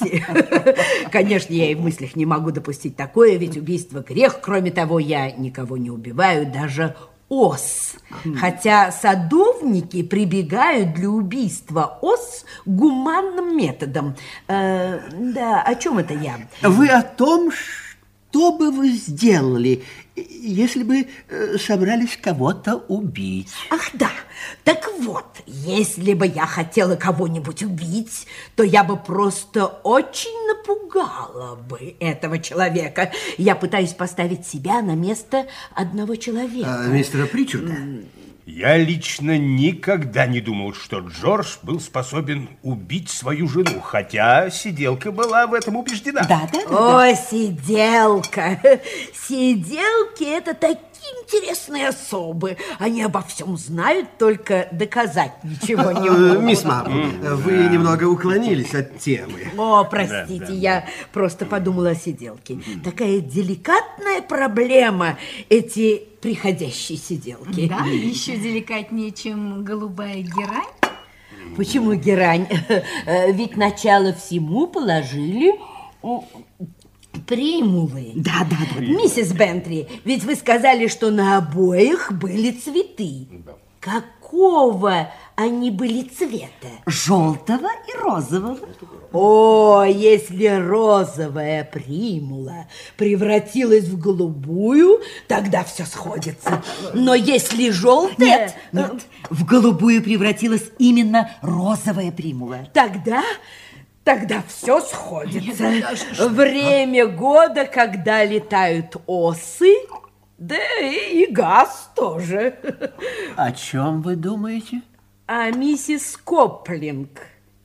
конечно, 1.11 1.53
я 1.53 1.71
и 1.71 1.75
в 1.75 1.81
мыслях 1.81 2.15
не 2.15 2.25
могу 2.25 2.51
допустить 2.51 2.95
такое, 2.95 3.35
ведь 3.37 3.57
убийство 3.57 4.01
грех. 4.01 4.41
Кроме 4.41 4.71
того, 4.71 4.99
я 4.99 5.31
никого 5.31 5.77
не 5.77 5.89
убиваю, 5.89 6.51
даже 6.51 6.95
ос. 7.29 7.95
Хотя 8.37 8.91
садовники 8.91 10.03
прибегают 10.03 10.93
для 10.93 11.09
убийства 11.09 11.99
ос 12.01 12.45
гуманным 12.65 13.55
методом. 13.55 14.15
Э, 14.47 14.99
да, 15.11 15.61
о 15.61 15.75
чем 15.75 15.99
это 15.99 16.13
я? 16.13 16.39
Вы 16.63 16.89
о 16.89 17.03
том, 17.03 17.51
что 17.51 18.51
бы 18.51 18.71
вы 18.71 18.89
сделали, 18.89 19.83
если 20.29 20.83
бы 20.83 21.07
э, 21.29 21.57
собрались 21.57 22.17
кого-то 22.21 22.75
убить? 22.87 23.51
Ах, 23.69 23.89
да. 23.93 24.11
Так 24.63 24.89
вот, 24.99 25.25
если 25.45 26.13
бы 26.13 26.25
я 26.25 26.45
хотела 26.45 26.95
кого-нибудь 26.95 27.63
убить, 27.63 28.27
то 28.55 28.63
я 28.63 28.83
бы 28.83 28.97
просто 28.97 29.65
очень 29.65 30.47
напугала 30.47 31.55
бы 31.55 31.95
этого 31.99 32.39
человека. 32.39 33.11
Я 33.37 33.55
пытаюсь 33.55 33.93
поставить 33.93 34.47
себя 34.47 34.81
на 34.81 34.95
место 34.95 35.47
одного 35.73 36.15
человека. 36.15 36.83
А, 36.83 36.87
мистера 36.87 37.25
Причарда? 37.25 37.75
Я 38.51 38.77
лично 38.77 39.37
никогда 39.37 40.25
не 40.25 40.41
думал, 40.41 40.73
что 40.73 41.01
Джордж 41.01 41.57
был 41.61 41.79
способен 41.79 42.49
убить 42.63 43.11
свою 43.11 43.47
жену, 43.47 43.79
хотя 43.79 44.49
сиделка 44.49 45.11
была 45.11 45.45
в 45.45 45.53
этом 45.53 45.75
убеждена. 45.75 46.23
Да, 46.23 46.49
да, 46.51 46.59
да. 46.67 47.11
О, 47.11 47.15
сиделка! 47.15 48.59
Сиделки– 49.27 50.23
это 50.25 50.55
такие 50.55 50.88
такие 50.99 51.23
интересные 51.23 51.87
особы. 51.89 52.57
Они 52.77 53.01
обо 53.01 53.21
всем 53.21 53.57
знают, 53.57 54.17
только 54.17 54.67
доказать 54.71 55.31
ничего 55.43 55.91
не 55.91 56.07
Э, 56.07 56.11
могут. 56.11 56.43
Мисс 56.43 56.63
Марпл, 56.63 56.91
вы 56.91 57.51
немного 57.67 58.05
уклонились 58.05 58.73
от 58.73 58.99
темы. 58.99 59.47
О, 59.57 59.83
простите, 59.83 60.53
я 60.53 60.85
просто 61.13 61.45
подумала 61.45 61.91
о 61.91 61.95
сиделке. 61.95 62.59
Такая 62.83 63.19
деликатная 63.19 64.21
проблема 64.21 65.17
эти 65.49 66.03
приходящие 66.21 66.97
сиделки. 66.97 67.67
Да, 67.67 67.85
еще 67.85 68.35
деликатнее, 68.37 69.11
чем 69.11 69.63
голубая 69.63 70.21
герань. 70.21 70.65
Почему 71.55 71.93
герань? 71.93 72.47
Э, 73.05 73.31
Ведь 73.31 73.55
начало 73.57 74.13
всему 74.13 74.67
положили 74.67 75.53
примулы. 77.29 78.13
Да, 78.15 78.45
да, 78.49 78.57
да. 78.75 78.81
Миссис 78.81 79.31
Бентри, 79.33 79.87
ведь 80.03 80.23
вы 80.23 80.35
сказали, 80.35 80.87
что 80.87 81.11
на 81.11 81.37
обоих 81.37 82.11
были 82.11 82.51
цветы. 82.51 83.27
Какого 83.79 85.11
они 85.35 85.71
были 85.71 86.03
цвета? 86.03 86.67
Желтого 86.87 87.69
и 87.87 87.97
розового. 87.97 88.57
О, 89.13 89.83
если 89.83 90.47
розовая 90.47 91.63
примула 91.63 92.67
превратилась 92.97 93.85
в 93.85 93.99
голубую, 93.99 94.99
тогда 95.27 95.63
все 95.63 95.85
сходится. 95.85 96.63
Но 96.93 97.13
если 97.13 97.69
желтая... 97.69 98.17
Нет, 98.17 98.55
нет. 98.73 99.05
В 99.29 99.45
голубую 99.45 100.03
превратилась 100.03 100.71
именно 100.79 101.29
розовая 101.41 102.11
примула. 102.11 102.67
Тогда, 102.73 103.23
тогда 104.03 104.43
все 104.47 104.79
сходится. 104.81 105.71
Время 106.29 107.07
года, 107.07 107.65
когда 107.65 108.23
летают 108.23 108.95
осы, 109.07 109.75
да 110.37 110.57
и 110.79 111.25
газ 111.31 111.91
тоже. 111.95 112.57
О 113.35 113.51
чем 113.51 114.01
вы 114.01 114.15
думаете? 114.15 114.81
А 115.27 115.51
миссис 115.51 116.17
Коплинг 116.17 117.19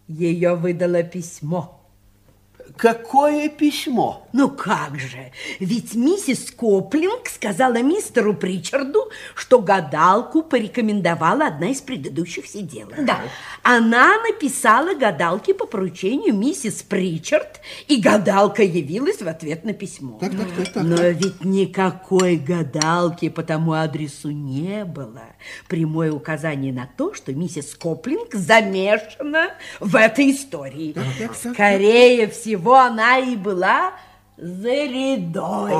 ее 0.08 0.54
выдало 0.54 1.02
письмо. 1.02 1.83
Какое 2.76 3.48
письмо? 3.48 4.26
Ну 4.32 4.50
как 4.50 4.98
же, 4.98 5.30
ведь 5.60 5.94
миссис 5.94 6.50
Коплинг 6.50 7.28
сказала 7.28 7.80
мистеру 7.80 8.34
Причарду, 8.34 9.10
что 9.36 9.60
гадалку 9.60 10.42
порекомендовала 10.42 11.46
одна 11.46 11.68
из 11.68 11.80
предыдущих 11.80 12.46
сиделок. 12.46 13.04
Да. 13.04 13.20
Она 13.62 14.20
написала 14.22 14.94
гадалке 14.94 15.54
по 15.54 15.66
поручению 15.66 16.34
миссис 16.34 16.82
Причард, 16.82 17.60
и 17.86 18.00
гадалка 18.00 18.64
явилась 18.64 19.22
в 19.22 19.28
ответ 19.28 19.64
на 19.64 19.72
письмо. 19.72 20.18
Так, 20.20 20.32
так, 20.32 20.48
так, 20.56 20.72
так, 20.72 20.82
Но 20.82 20.96
так. 20.96 21.14
ведь 21.14 21.44
никакой 21.44 22.36
гадалки 22.36 23.28
по 23.28 23.44
тому 23.44 23.74
адресу 23.74 24.30
не 24.30 24.84
было. 24.84 25.22
Прямое 25.68 26.10
указание 26.10 26.72
на 26.72 26.88
то, 26.96 27.14
что 27.14 27.32
миссис 27.32 27.76
Коплинг 27.76 28.34
замешана 28.34 29.50
в 29.78 29.94
этой 29.94 30.32
истории. 30.32 30.96
Скорее 31.34 32.26
всего, 32.26 32.63
она 32.72 33.18
и 33.18 33.36
была 33.36 33.92
зарядой. 34.36 35.74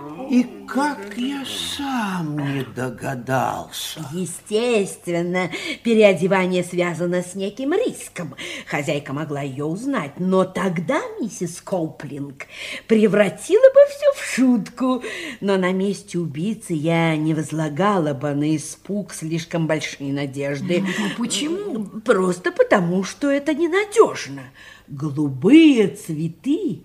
И 0.30 0.46
как 0.68 1.16
я 1.16 1.44
сам 1.44 2.38
не 2.38 2.62
догадался. 2.62 4.06
Естественно, 4.12 5.50
переодевание 5.82 6.62
связано 6.62 7.24
с 7.24 7.34
неким 7.34 7.72
риском. 7.72 8.36
Хозяйка 8.68 9.12
могла 9.12 9.40
ее 9.40 9.64
узнать, 9.64 10.20
но 10.20 10.44
тогда 10.44 11.00
миссис 11.20 11.60
Коплинг 11.60 12.46
превратила 12.86 13.64
бы 13.74 13.80
все 13.90 14.12
в 14.14 14.24
шутку. 14.24 15.02
Но 15.40 15.56
на 15.56 15.72
месте 15.72 16.16
убийцы 16.20 16.74
я 16.74 17.16
не 17.16 17.34
возлагала 17.34 18.14
бы 18.14 18.32
на 18.32 18.54
испуг 18.54 19.12
слишком 19.12 19.66
большие 19.66 20.12
надежды. 20.12 20.84
почему? 21.18 21.86
Просто 22.02 22.52
потому, 22.52 23.02
что 23.02 23.28
это 23.28 23.52
ненадежно. 23.52 24.42
Голубые 24.86 25.88
цветы 25.88 26.84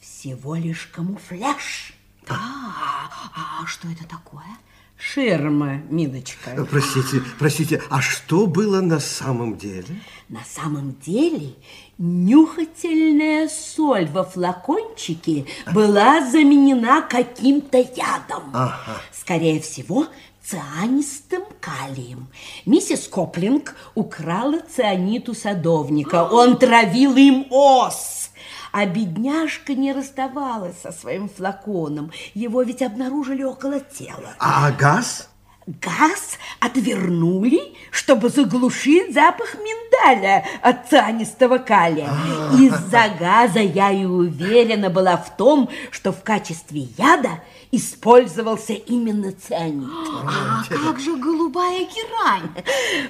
всего 0.00 0.54
лишь 0.54 0.86
камуфляж. 0.86 1.95
А, 2.28 3.62
а 3.62 3.66
что 3.66 3.88
это 3.88 4.06
такое? 4.06 4.44
Ширма, 4.98 5.82
милочка. 5.90 6.66
Простите, 6.70 7.22
простите, 7.38 7.82
а 7.90 8.00
что 8.00 8.46
было 8.46 8.80
на 8.80 8.98
самом 8.98 9.58
деле? 9.58 10.00
На 10.28 10.42
самом 10.42 10.96
деле 11.04 11.54
нюхательная 11.98 13.48
соль 13.48 14.06
во 14.06 14.24
флакончике 14.24 15.46
была 15.72 16.26
заменена 16.28 17.02
каким-то 17.02 17.78
ядом. 17.78 18.54
Скорее 19.12 19.60
всего, 19.60 20.06
цианистым 20.42 21.42
калием. 21.60 22.28
Миссис 22.64 23.06
Коплинг 23.08 23.74
украла 23.94 24.60
цианид 24.60 25.28
у 25.28 25.34
садовника. 25.34 26.24
Он 26.24 26.56
травил 26.56 27.16
им 27.16 27.46
ос. 27.50 28.25
А 28.78 28.84
бедняжка 28.84 29.74
не 29.74 29.94
расставалась 29.94 30.76
со 30.82 30.92
своим 30.92 31.30
флаконом. 31.30 32.12
Его 32.34 32.60
ведь 32.60 32.82
обнаружили 32.82 33.42
около 33.42 33.80
тела. 33.80 34.34
А 34.38 34.70
газ? 34.70 35.30
Газ 35.66 36.38
отвернули, 36.60 37.60
чтобы 37.90 38.28
заглушить 38.28 39.12
запах 39.12 39.56
миндаля 39.56 40.44
от 40.62 40.88
цианистого 40.88 41.58
калия. 41.58 42.08
Из-за 42.52 43.08
газа 43.18 43.58
я 43.58 43.90
и 43.90 44.04
уверена 44.04 44.90
была 44.90 45.16
в 45.16 45.36
том, 45.36 45.68
что 45.90 46.12
в 46.12 46.22
качестве 46.22 46.82
яда 46.96 47.40
использовался 47.72 48.74
именно 48.74 49.32
цианид. 49.32 49.88
А 50.24 50.62
как 50.68 51.00
же 51.00 51.16
голубая 51.16 51.80
герань? 51.80 52.50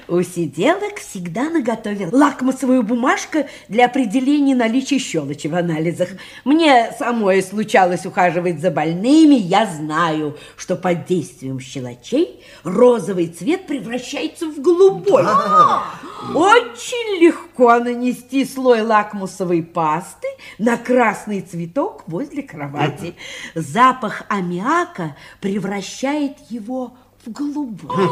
У 0.07 0.23
сиделок 0.23 0.97
всегда 0.97 1.51
наготове 1.51 2.09
лакмусовая 2.11 2.81
бумажка 2.81 3.47
для 3.69 3.85
определения 3.85 4.55
наличия 4.55 4.97
щелочи 4.97 5.45
в 5.45 5.53
анализах. 5.53 6.09
Мне 6.43 6.91
самой 6.97 7.43
случалось 7.43 8.07
ухаживать 8.07 8.59
за 8.59 8.71
больными, 8.71 9.35
я 9.35 9.67
знаю, 9.67 10.37
что 10.57 10.75
под 10.75 11.05
действием 11.05 11.59
щелочей 11.59 12.41
розовый 12.63 13.27
цвет 13.27 13.67
превращается 13.67 14.47
в 14.47 14.61
голубой. 14.61 15.23
Очень 16.33 17.21
легко 17.21 17.79
нанести 17.79 18.45
слой 18.45 18.81
лакмусовой 18.81 19.63
пасты 19.63 20.27
на 20.57 20.77
красный 20.77 21.41
цветок 21.41 22.03
возле 22.07 22.43
кровати. 22.43 23.15
Запах 23.55 24.23
аммиака 24.29 25.15
превращает 25.39 26.37
его 26.49 26.93
в 27.25 27.31
голубой. 27.31 28.09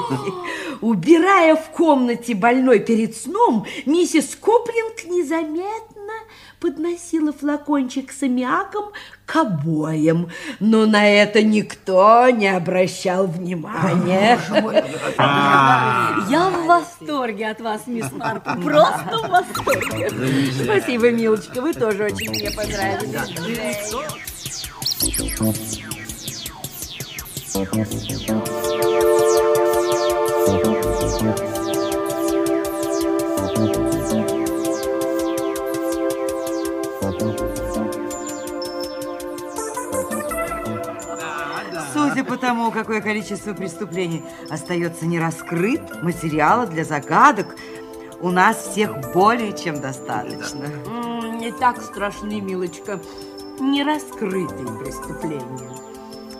Убирая 0.82 1.56
в 1.56 1.70
комнате 1.72 2.36
больной 2.36 2.80
перед 2.80 3.16
сном, 3.16 3.66
миссис 3.86 4.36
Коплинг 4.36 5.06
незаметно 5.06 5.95
подносила 6.66 7.32
флакончик 7.32 8.12
с 8.12 8.24
аммиаком 8.24 8.86
к 9.28 9.36
обоям, 9.36 10.32
но 10.60 10.88
на 10.88 11.08
это 11.08 11.44
никто 11.44 12.28
не 12.32 12.48
обращал 12.48 13.28
внимания. 13.28 14.40
Я 16.28 16.50
в 16.50 16.66
восторге 16.66 17.52
от 17.52 17.62
вас, 17.62 17.82
мисс 17.86 18.12
Марпл. 18.12 18.60
Просто 18.64 19.18
в 19.20 19.30
восторге. 19.30 20.10
Спасибо, 20.64 21.12
милочка, 21.12 21.62
вы 21.62 21.74
тоже 21.74 22.06
очень 22.06 22.32
мне 22.32 22.50
понравились. 22.50 23.46
Судя 42.16 42.30
по 42.30 42.38
тому, 42.38 42.72
какое 42.72 43.02
количество 43.02 43.54
преступлений 43.54 44.24
остается 44.50 45.06
нераскрыт, 45.06 46.02
материала 46.02 46.66
для 46.66 46.86
загадок 46.86 47.58
у 48.22 48.30
нас 48.32 48.70
всех 48.70 49.12
более 49.14 49.52
чем 49.52 49.82
достаточно. 49.82 50.66
Не 51.38 51.52
так 51.52 51.82
страшны, 51.82 52.40
милочка, 52.40 53.02
не 53.60 53.84
раскрытые 53.84 54.80
преступления. 54.80 55.70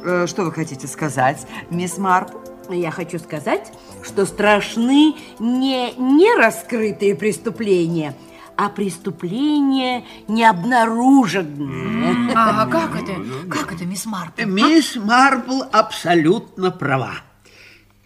Э, 0.06 0.28
Что 0.28 0.44
вы 0.44 0.54
хотите 0.54 0.88
сказать, 0.88 1.46
мисс 1.70 1.98
Марпл? 1.98 2.38
Я 2.70 2.90
хочу 2.90 3.20
сказать, 3.20 3.74
что 4.02 4.26
страшны 4.26 5.16
не 5.40 5.92
нераскрытые 5.98 7.16
преступления, 7.16 8.16
а 8.58 8.70
преступления 8.70 10.04
необнаруженные. 10.28 12.34
А 12.36 12.66
как 12.68 12.96
это? 12.96 13.16
Как 13.50 13.74
это, 13.74 13.86
мисс 13.86 14.06
Марпл? 14.06 14.42
Мисс 14.46 14.96
Марпл 14.96 15.64
абсолютно 15.72 16.72
права. 16.72 17.16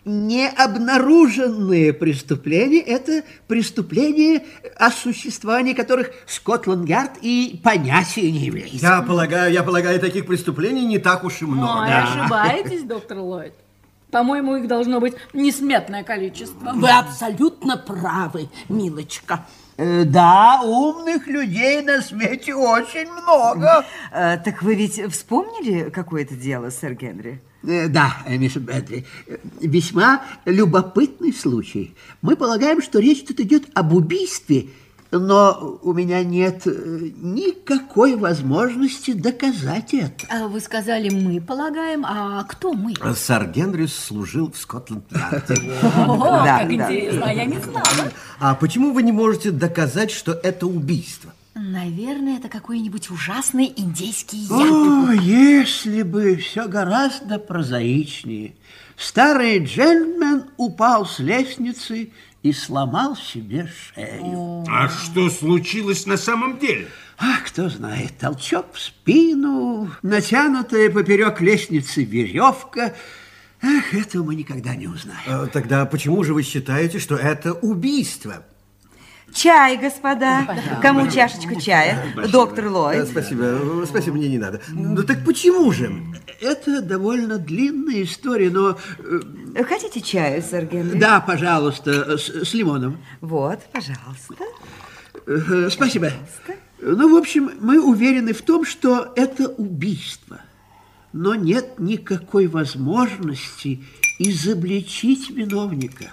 необнаруженные 0.09 1.93
преступления– 1.93 2.79
это 2.81 3.23
преступления, 3.47 4.43
о 4.77 4.91
существовании 4.91 5.73
которых 5.73 6.11
Скотланд-Ярд 6.25 7.19
и 7.21 7.59
понятия 7.63 8.31
не 8.31 8.49
имеет. 8.49 8.69
Я 8.69 9.01
полагаю, 9.01 9.53
я 9.53 9.63
полагаю, 9.63 9.99
таких 9.99 10.25
преступлений 10.25 10.85
не 10.85 10.97
так 10.97 11.23
уж 11.23 11.41
и 11.41 11.45
много. 11.45 11.83
Ой, 11.83 11.93
ошибаетесь, 11.93 12.83
доктор 12.83 13.19
Ллойд. 13.19 13.53
По-моему, 14.11 14.55
их 14.55 14.67
должно 14.67 14.99
быть 14.99 15.13
несметное 15.33 16.03
количество. 16.03 16.71
Вы 16.73 16.89
абсолютно 16.89 17.77
правы, 17.77 18.49
милочка. 18.67 19.45
Э, 19.79 20.03
Да, 20.03 20.61
умных 20.61 21.25
людей 21.27 21.81
на 21.81 22.01
свете 22.01 22.53
очень 22.53 23.09
много. 23.09 23.85
Э, 24.11 24.37
так 24.37 24.61
вы 24.61 24.75
ведь 24.75 25.01
вспомнили 25.13 25.89
какое-то 25.89 26.35
дело, 26.35 26.69
сэр 26.69 26.95
Генри? 26.95 27.41
Э, 27.63 27.87
Да, 27.87 28.17
мисс 28.27 28.55
Бентли, 28.57 29.05
весьма 29.61 30.21
любопытный 30.43 31.31
случай. 31.31 31.95
Мы 32.21 32.35
полагаем, 32.35 32.81
что 32.81 32.99
речь 32.99 33.23
тут 33.25 33.39
идет 33.39 33.69
об 33.73 33.93
убийстве, 33.93 34.67
но 35.11 35.79
у 35.81 35.93
меня 35.93 36.23
нет 36.23 36.67
э, 36.67 37.09
никакой 37.17 38.15
возможности 38.15 39.11
доказать 39.11 39.93
это. 39.93 40.25
А 40.29 40.47
Вы 40.47 40.59
сказали, 40.59 41.09
мы 41.09 41.41
полагаем, 41.41 42.05
а 42.05 42.43
кто 42.43 42.73
мы? 42.73 42.93
Сэр 43.15 43.47
Генри 43.47 43.87
служил 43.87 44.51
в 44.51 44.57
Скотланд-Ярде. 44.57 45.55
О, 46.07 46.17
Да, 46.45 46.59
как 46.59 46.67
да. 46.69 46.73
интересно, 46.93 47.25
а 47.25 47.33
я 47.33 47.45
не 47.45 47.59
знала. 47.59 47.85
А 48.39 48.55
почему 48.55 48.93
вы 48.93 49.01
не 49.03 49.11
можете 49.11 49.51
доказать, 49.51 50.11
что 50.11 50.33
это 50.33 50.67
убийство? 50.67 51.33
Наверное, 51.55 52.37
это 52.37 52.47
какой-нибудь 52.47 53.09
ужасный 53.09 53.73
индейский 53.75 54.37
яд. 54.37 54.51
О, 54.51 55.11
если 55.11 56.03
бы 56.03 56.35
все 56.37 56.67
гораздо 56.67 57.39
прозаичнее. 57.39 58.53
Старый 58.95 59.63
джентльмен 59.63 60.45
упал 60.57 61.05
с 61.05 61.19
лестницы 61.19 62.11
и 62.43 62.53
сломал 62.53 63.15
себе 63.15 63.67
шею. 63.93 64.65
А 64.69 64.87
что 64.89 65.29
случилось 65.29 66.05
на 66.05 66.17
самом 66.17 66.57
деле? 66.59 66.87
А, 67.17 67.39
кто 67.45 67.69
знает, 67.69 68.17
толчок 68.17 68.67
в 68.73 68.79
спину, 68.79 69.91
натянутая 70.01 70.89
поперек 70.89 71.41
лестницы 71.41 72.03
веревка. 72.03 72.95
Ах, 73.61 73.93
этого 73.93 74.23
мы 74.23 74.35
никогда 74.35 74.73
не 74.75 74.87
узнаем. 74.87 75.19
Э, 75.27 75.47
Тогда 75.47 75.85
почему 75.85 76.23
же 76.23 76.33
вы 76.33 76.43
считаете, 76.43 76.97
что 76.99 77.15
это 77.17 77.51
убийство? 77.53 78.45
Чай, 79.33 79.77
господа. 79.77 80.45
Кому 80.81 81.09
чашечку 81.09 81.59
чая? 81.59 82.13
Доктор 82.31 82.65
Э, 82.65 82.69
Ллойд. 82.69 83.07
Спасибо, 83.07 83.43
э, 83.43 83.85
спасибо, 83.87 84.17
мне 84.17 84.27
не 84.29 84.37
надо. 84.37 84.61
Ну 84.69 85.03
так 85.03 85.23
почему 85.25 85.71
же? 85.71 85.91
Это 86.41 86.81
довольно 86.81 87.37
длинная 87.37 88.03
история, 88.03 88.49
но... 88.49 88.77
э, 89.55 89.63
Хотите 89.63 90.01
чаю, 90.01 90.41
сэр 90.41 90.65
Генри? 90.65 90.97
Да, 90.99 91.19
пожалуйста, 91.21 92.17
с, 92.17 92.29
с 92.29 92.53
лимоном. 92.53 92.97
Вот, 93.21 93.59
пожалуйста. 93.71 94.35
Э, 95.27 95.69
Спасибо. 95.71 96.11
Ну, 96.81 97.13
в 97.13 97.17
общем, 97.17 97.51
мы 97.59 97.81
уверены 97.81 98.33
в 98.33 98.41
том, 98.41 98.65
что 98.65 99.11
это 99.15 99.47
убийство. 99.49 100.39
Но 101.11 101.35
нет 101.35 101.79
никакой 101.79 102.47
возможности 102.47 103.83
изобличить 104.19 105.29
виновника. 105.29 106.11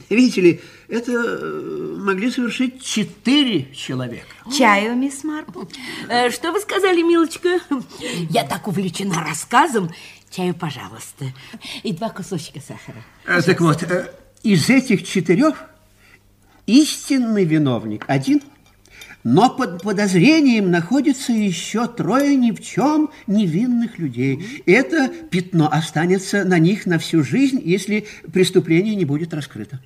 Видите 0.10 0.40
ли, 0.40 0.60
это 0.88 1.12
э, 1.12 1.96
могли 1.98 2.30
совершить 2.30 2.82
четыре 2.84 3.72
человека. 3.74 4.26
Чаю, 4.56 4.96
мисс 4.96 5.22
Марпл? 5.24 5.64
Э, 6.08 6.30
Что 6.30 6.52
вы 6.52 6.60
сказали, 6.60 7.02
милочка? 7.02 7.60
Я 8.30 8.44
так 8.44 8.66
увлечена 8.68 9.22
рассказом. 9.22 9.90
Чаю, 10.30 10.54
пожалуйста. 10.54 11.26
И 11.82 11.92
два 11.92 12.08
кусочка 12.10 12.60
сахара. 12.60 13.02
Э, 13.26 13.42
Так 13.42 13.60
вот, 13.60 13.82
э, 13.82 14.12
из 14.42 14.70
этих 14.70 15.06
четырех 15.06 15.64
истинный 16.66 17.44
виновник 17.44 18.04
один, 18.06 18.42
но 19.24 19.50
под 19.50 19.82
подозрением 19.82 20.70
находится 20.70 21.32
еще 21.32 21.86
трое 21.86 22.36
ни 22.36 22.50
в 22.50 22.60
чем 22.60 23.10
невинных 23.26 23.98
людей. 23.98 24.62
Это 24.66 25.08
пятно 25.08 25.68
останется 25.70 26.44
на 26.44 26.58
них 26.58 26.86
на 26.86 26.98
всю 26.98 27.22
жизнь, 27.22 27.60
если 27.64 28.06
преступление 28.32 28.94
не 28.94 29.04
будет 29.04 29.34
раскрыто. 29.34 29.80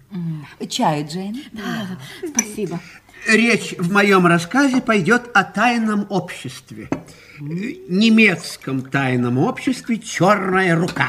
Чаю, 0.68 1.06
Джейн? 1.06 1.42
Да, 1.52 1.98
спасибо. 2.28 2.80
Речь 3.26 3.74
в 3.78 3.90
моем 3.90 4.26
рассказе 4.26 4.82
пойдет 4.82 5.30
о 5.32 5.44
тайном 5.44 6.06
обществе. 6.10 6.88
Э, 6.90 7.00
Немецком 7.40 8.82
тайном 8.82 9.38
обществе 9.38 9.98
«Черная 9.98 10.76
рука». 10.76 11.08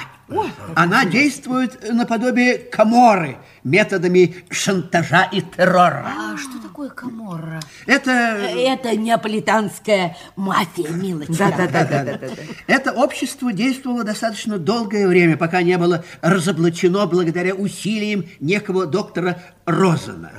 Она 0.75 1.05
действует 1.05 1.91
наподобие 1.91 2.57
коморы 2.57 3.38
методами 3.65 4.35
шантажа 4.49 5.27
и 5.31 5.41
террора. 5.41 6.05
А 6.07 6.38
что 6.38 6.59
такое 6.61 6.89
каморра? 6.89 7.59
Это, 7.88 8.11
Это 8.11 8.95
неаполитанская 8.95 10.15
мафия, 10.35 10.89
милочка. 10.89 11.33
Да-да-да-да-да. 11.33 12.27
это 12.67 12.91
общество 12.91 13.51
действовало 13.51 14.03
достаточно 14.03 14.57
долгое 14.59 15.07
время, 15.07 15.35
пока 15.35 15.63
не 15.63 15.77
было 15.77 16.05
разоблачено 16.21 17.05
благодаря 17.07 17.55
усилиям 17.55 18.25
некого 18.39 18.85
доктора 18.85 19.41
Розена. 19.65 20.31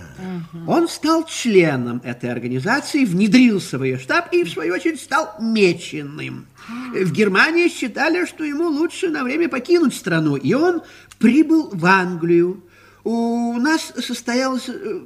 Он 0.67 0.89
стал 0.89 1.25
членом 1.27 2.01
этой 2.05 2.31
организации, 2.31 3.05
внедрился 3.05 3.79
в 3.79 3.83
ее 3.83 3.99
штаб 3.99 4.33
и, 4.33 4.45
в 4.45 4.51
свою 4.51 4.75
очередь, 4.75 5.01
стал 5.01 5.35
меченым. 5.41 6.47
В 6.69 7.13
Германии 7.13 7.69
считали, 7.69 8.25
что 8.25 8.43
ему 8.45 8.69
лучше 8.69 9.09
на 9.09 9.23
время 9.23 9.49
покинуть 9.49 9.95
страну, 9.95 10.37
и 10.37 10.53
он 10.55 10.83
прибыл 11.19 11.71
в 11.73 11.85
Англию. 11.87 12.65
У 13.05 13.53
нас 13.59 13.93
состоялась 13.99 14.69
э, 14.69 15.01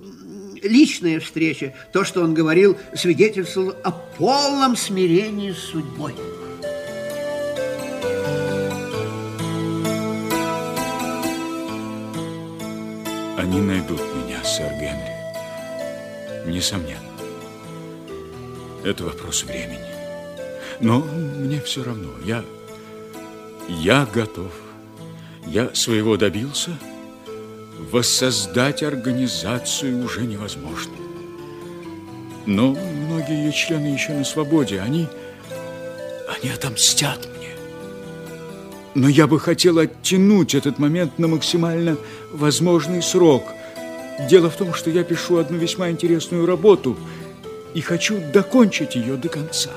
личная 0.62 1.20
встреча. 1.20 1.74
То, 1.92 2.04
что 2.04 2.22
он 2.22 2.32
говорил, 2.32 2.78
свидетельствовало 2.94 3.76
о 3.84 3.90
полном 3.90 4.74
смирении 4.76 5.52
с 5.52 5.58
судьбой. 5.58 6.14
Они 13.36 13.60
найдут 13.60 14.00
меня, 14.14 14.42
сэр 14.44 14.72
Генри. 14.80 16.50
Несомненно. 16.50 17.00
Это 18.84 19.04
вопрос 19.04 19.44
времени. 19.44 19.89
Но 20.80 21.00
мне 21.00 21.60
все 21.60 21.84
равно. 21.84 22.08
Я, 22.24 22.44
я 23.68 24.06
готов. 24.12 24.52
Я 25.46 25.74
своего 25.74 26.16
добился. 26.16 26.70
Воссоздать 27.90 28.82
организацию 28.82 30.04
уже 30.04 30.22
невозможно. 30.22 30.92
Но 32.46 32.74
многие 32.74 33.44
ее 33.44 33.52
члены 33.52 33.86
еще 33.88 34.12
на 34.12 34.24
свободе. 34.24 34.80
Они, 34.80 35.06
они 36.40 36.50
отомстят 36.50 37.28
мне. 37.36 37.50
Но 38.94 39.08
я 39.08 39.26
бы 39.26 39.38
хотел 39.38 39.78
оттянуть 39.78 40.54
этот 40.54 40.78
момент 40.78 41.18
на 41.18 41.28
максимально 41.28 41.96
возможный 42.32 43.02
срок. 43.02 43.44
Дело 44.28 44.50
в 44.50 44.56
том, 44.56 44.74
что 44.74 44.90
я 44.90 45.04
пишу 45.04 45.36
одну 45.36 45.58
весьма 45.58 45.90
интересную 45.90 46.46
работу 46.46 46.96
и 47.74 47.80
хочу 47.80 48.18
докончить 48.32 48.96
ее 48.96 49.16
до 49.16 49.28
конца. 49.28 49.70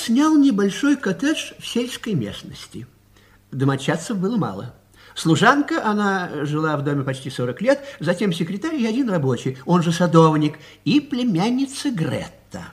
Снял 0.00 0.36
небольшой 0.36 0.96
коттедж 0.96 1.52
в 1.58 1.66
сельской 1.66 2.14
местности. 2.14 2.86
Домочадцев 3.52 4.16
было 4.16 4.36
мало. 4.36 4.74
Служанка, 5.14 5.84
она 5.84 6.44
жила 6.44 6.76
в 6.76 6.84
доме 6.84 7.02
почти 7.02 7.30
40 7.30 7.60
лет, 7.62 7.84
затем 7.98 8.32
секретарь 8.32 8.76
и 8.76 8.86
один 8.86 9.10
рабочий, 9.10 9.58
он 9.66 9.82
же 9.82 9.92
садовник, 9.92 10.58
и 10.84 11.00
племянница 11.00 11.90
Гретта. 11.90 12.72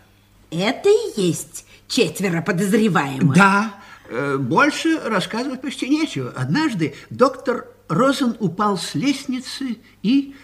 Это 0.52 0.90
и 0.90 1.22
есть 1.22 1.66
четверо 1.88 2.42
подозреваемых. 2.42 3.36
Да, 3.36 3.74
э, 4.10 4.38
больше 4.38 5.00
рассказывать 5.00 5.62
почти 5.62 5.90
нечего. 5.90 6.32
Однажды 6.36 6.96
доктор 7.10 7.68
Розен 7.90 8.36
упал 8.40 8.78
с 8.78 8.96
лестницы 8.96 9.78
и 10.04 10.36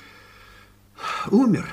умер. 1.29 1.67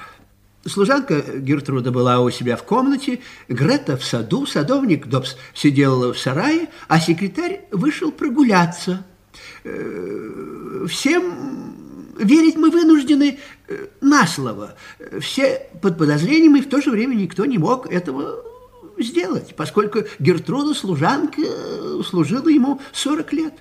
Служанка 0.66 1.22
Гертруда 1.38 1.90
была 1.90 2.20
у 2.20 2.30
себя 2.30 2.56
в 2.56 2.64
комнате, 2.64 3.20
Грета 3.48 3.96
в 3.96 4.04
саду, 4.04 4.44
садовник 4.44 5.06
Добс 5.06 5.36
сидел 5.54 6.12
в 6.12 6.18
сарае, 6.18 6.68
а 6.86 7.00
секретарь 7.00 7.62
вышел 7.70 8.12
прогуляться. 8.12 9.06
Э, 9.64 10.86
Всем 10.86 12.14
верить 12.18 12.56
мы 12.56 12.70
вынуждены 12.70 13.38
э, 13.68 13.86
на 14.02 14.26
слово. 14.26 14.74
Все 15.20 15.66
под 15.80 15.96
подозрением, 15.96 16.56
и 16.56 16.60
в 16.60 16.68
то 16.68 16.82
же 16.82 16.90
время 16.90 17.14
никто 17.14 17.46
не 17.46 17.56
мог 17.56 17.90
этого 17.90 18.44
сделать, 18.98 19.54
поскольку 19.56 20.00
Гертруда, 20.18 20.74
служанка, 20.74 21.40
э, 21.40 22.02
служила 22.06 22.48
ему 22.48 22.82
40 22.92 23.32
лет. 23.32 23.54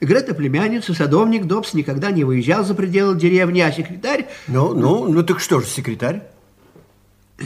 Грета 0.00 0.34
племянница, 0.34 0.94
садовник 0.94 1.44
Добс 1.44 1.74
никогда 1.74 2.10
не 2.10 2.24
выезжал 2.24 2.64
за 2.64 2.74
пределы 2.74 3.16
деревни, 3.16 3.60
а 3.60 3.70
секретарь... 3.70 4.28
Ну, 4.46 4.72
ну, 4.72 5.12
ну 5.12 5.22
так 5.22 5.40
что 5.40 5.60
же, 5.60 5.66
секретарь? 5.66 6.22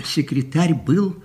Секретарь 0.05 0.75
был 0.75 1.17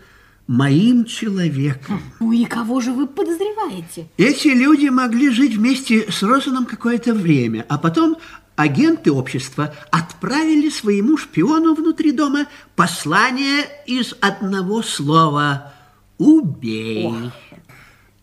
моим 0.48 1.06
человеком. 1.06 2.02
Ну 2.20 2.32
и 2.32 2.46
кого 2.46 2.82
же 2.82 2.92
вы 2.94 3.08
подозреваете? 3.08 4.08
Эти 4.18 4.48
люди 4.48 4.88
могли 4.88 5.30
жить 5.30 5.56
вместе 5.56 6.12
с 6.12 6.24
Розаном 6.24 6.66
какое-то 6.66 7.14
время, 7.14 7.66
а 7.70 7.78
потом 7.78 8.18
агенты 8.56 9.12
общества 9.12 9.74
отправили 9.92 10.70
своему 10.70 11.18
шпиону 11.18 11.76
внутри 11.76 12.12
дома 12.12 12.48
послание 12.76 13.66
из 13.86 14.16
одного 14.22 14.82
слова 14.82 15.74
«Убей». 16.18 17.32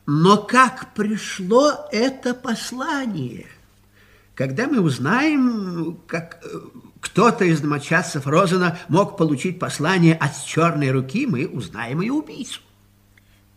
Но 0.06 0.36
как 0.36 0.92
пришло 0.94 1.88
это 1.90 2.34
послание? 2.34 3.46
Когда 4.34 4.66
мы 4.66 4.80
узнаем, 4.80 5.98
как 6.06 6.40
э, 6.44 6.58
кто-то 7.04 7.44
из 7.44 7.60
домочадцев 7.60 8.26
Розена 8.26 8.78
мог 8.88 9.18
получить 9.18 9.58
послание 9.58 10.14
от 10.14 10.42
черной 10.46 10.90
руки, 10.90 11.26
мы 11.26 11.46
узнаем 11.46 12.00
и 12.00 12.08
убийцу. 12.08 12.60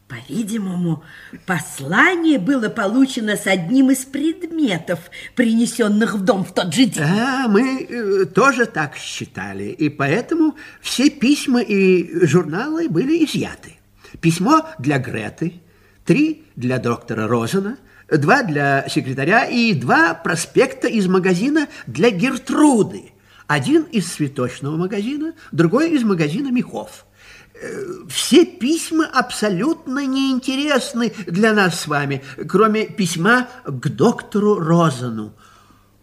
По-видимому, 0.10 1.04
послание 1.46 2.40
было 2.40 2.68
получено 2.68 3.38
с 3.38 3.48
одним 3.48 3.90
из 3.92 4.04
предметов, 4.04 5.00
принесенных 5.36 6.16
в 6.16 6.26
дом 6.26 6.44
в 6.44 6.54
тот 6.54 6.74
же 6.74 6.86
день. 6.86 7.06
Да, 7.06 7.48
мы 7.48 7.84
э, 7.84 8.26
тоже 8.26 8.66
так 8.66 8.98
считали, 8.98 9.66
и 9.66 9.88
поэтому 9.90 10.56
все 10.82 11.10
письма 11.10 11.62
и 11.62 12.26
журналы 12.26 12.90
были 12.90 13.24
изъяты. 13.24 13.78
Письмо 14.20 14.68
для 14.78 15.00
Греты, 15.00 15.62
три 16.06 16.44
для 16.58 16.80
доктора 16.80 17.28
Розена, 17.28 17.78
два 18.10 18.44
для 18.44 18.88
секретаря 18.90 19.46
и 19.46 19.74
два 19.74 20.14
проспекта 20.14 20.88
из 20.88 21.08
магазина 21.08 21.68
для 21.86 22.10
Гертруды. 22.10 23.12
Один 23.48 23.84
из 23.84 24.06
цветочного 24.08 24.76
магазина, 24.76 25.34
другой 25.54 25.92
из 25.92 26.04
магазина 26.04 26.52
мехов. 26.52 27.06
Э, 27.54 28.06
все 28.10 28.46
письма 28.46 29.06
абсолютно 29.06 30.06
неинтересны 30.06 31.14
для 31.26 31.54
нас 31.54 31.80
с 31.80 31.88
вами, 31.88 32.22
кроме 32.48 32.86
письма 32.86 33.48
к 33.66 33.88
доктору 33.88 34.60
Розену. 34.60 35.34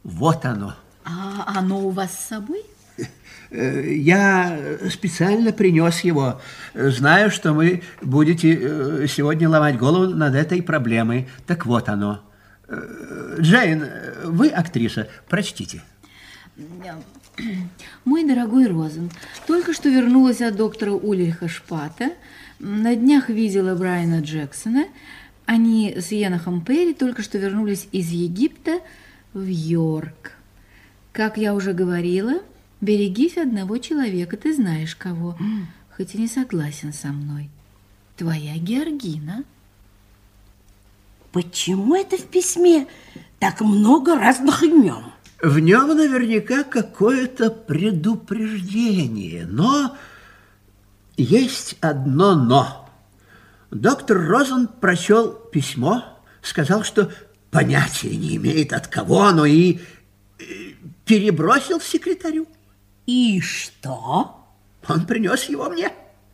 Вот 0.02 0.46
оно. 0.46 0.74
А 1.04 1.58
оно 1.58 1.86
у 1.86 1.90
вас 1.90 2.12
с 2.12 2.28
собой? 2.28 2.62
Э, 3.50 3.92
Я 3.92 4.58
специально 4.90 5.52
принес 5.52 6.00
его. 6.00 6.40
Знаю, 6.72 7.30
что 7.30 7.52
вы 7.52 7.82
будете 8.00 8.58
э, 8.58 9.06
сегодня 9.06 9.50
ломать 9.50 9.76
голову 9.76 10.06
над 10.14 10.34
этой 10.34 10.62
проблемой. 10.62 11.28
Так 11.46 11.66
вот 11.66 11.90
оно. 11.90 12.22
Джейн, 13.38 13.86
вы 14.24 14.48
актриса, 14.48 15.08
прочтите. 15.28 15.82
Мой 18.04 18.24
дорогой 18.24 18.66
Розен, 18.66 19.10
только 19.46 19.72
что 19.72 19.88
вернулась 19.88 20.40
от 20.40 20.56
доктора 20.56 20.92
Ульриха 20.92 21.48
Шпата. 21.48 22.12
На 22.58 22.94
днях 22.94 23.28
видела 23.28 23.74
Брайана 23.74 24.20
Джексона. 24.20 24.86
Они 25.46 25.94
с 25.98 26.12
Енохом 26.12 26.64
Перри 26.64 26.94
только 26.94 27.22
что 27.22 27.38
вернулись 27.38 27.88
из 27.92 28.10
Египта 28.10 28.80
в 29.32 29.46
Йорк. 29.46 30.32
Как 31.12 31.36
я 31.36 31.54
уже 31.54 31.72
говорила, 31.72 32.40
берегись 32.80 33.36
одного 33.36 33.78
человека, 33.78 34.36
ты 34.36 34.54
знаешь 34.54 34.96
кого, 34.96 35.36
хоть 35.96 36.14
и 36.14 36.18
не 36.18 36.28
согласен 36.28 36.92
со 36.92 37.08
мной. 37.08 37.50
Твоя 38.16 38.56
Георгина. 38.56 39.44
Почему 41.32 41.96
это 41.96 42.16
в 42.16 42.26
письме 42.26 42.86
так 43.40 43.60
много 43.60 44.16
разных 44.16 44.62
имен? 44.62 45.13
В 45.44 45.58
нем 45.58 45.88
наверняка 45.88 46.64
какое-то 46.64 47.50
предупреждение, 47.50 49.44
но 49.44 49.94
есть 51.18 51.76
одно 51.82 52.34
«но». 52.34 52.88
Доктор 53.70 54.26
Розен 54.26 54.68
прочел 54.68 55.32
письмо, 55.32 56.02
сказал, 56.40 56.82
что 56.82 57.12
понятия 57.50 58.16
не 58.16 58.36
имеет 58.36 58.72
от 58.72 58.86
кого 58.86 59.24
оно, 59.24 59.44
и 59.44 59.80
э, 60.38 60.44
перебросил 61.04 61.78
секретарю. 61.78 62.48
И 63.04 63.42
что? 63.42 64.46
Он 64.88 65.04
принес 65.06 65.44
его 65.50 65.68
мне. 65.68 65.92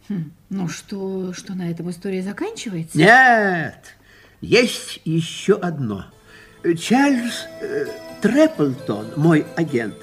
Хм, 0.08 0.30
ну 0.50 0.68
что, 0.68 1.32
что 1.32 1.54
на 1.54 1.68
этом 1.68 1.90
история 1.90 2.22
заканчивается? 2.22 2.96
Нет, 2.96 3.96
есть 4.40 5.00
еще 5.04 5.54
одно. 5.56 6.06
Чарльз 6.62 7.46
э, 7.60 7.86
Трэпплтон, 8.20 9.12
мой 9.16 9.46
агент, 9.56 9.94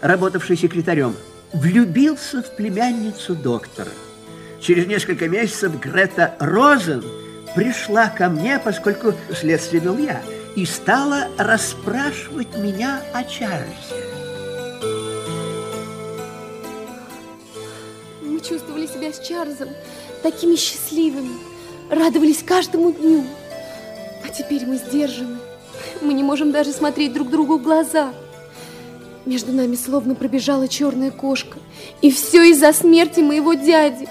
работавший 0.00 0.56
секретарем, 0.56 1.16
влюбился 1.52 2.42
в 2.42 2.54
племянницу 2.54 3.34
доктора. 3.34 3.90
Через 4.60 4.86
несколько 4.86 5.28
месяцев 5.28 5.78
Грета 5.80 6.34
Розен 6.38 7.04
пришла 7.54 8.08
ко 8.08 8.28
мне, 8.28 8.58
поскольку 8.58 9.14
следствие 9.32 9.82
вел 9.82 9.98
я, 9.98 10.22
и 10.54 10.64
стала 10.66 11.28
расспрашивать 11.36 12.56
меня 12.56 13.02
о 13.12 13.24
Чарльзе. 13.24 14.04
Мы 18.22 18.40
чувствовали 18.40 18.86
себя 18.86 19.12
с 19.12 19.18
Чарльзом 19.18 19.70
такими 20.22 20.54
счастливыми, 20.54 21.34
радовались 21.90 22.42
каждому 22.42 22.92
дню. 22.92 23.24
А 24.24 24.28
теперь 24.28 24.64
мы 24.64 24.76
сдержаны. 24.76 25.38
Мы 26.00 26.14
не 26.14 26.22
можем 26.22 26.52
даже 26.52 26.72
смотреть 26.72 27.12
друг 27.12 27.30
другу 27.30 27.58
в 27.58 27.62
глаза. 27.62 28.12
Между 29.24 29.52
нами 29.52 29.74
словно 29.74 30.14
пробежала 30.14 30.68
черная 30.68 31.10
кошка. 31.10 31.58
И 32.02 32.10
все 32.10 32.50
из-за 32.50 32.72
смерти 32.72 33.20
моего 33.20 33.54
дяди. 33.54 34.08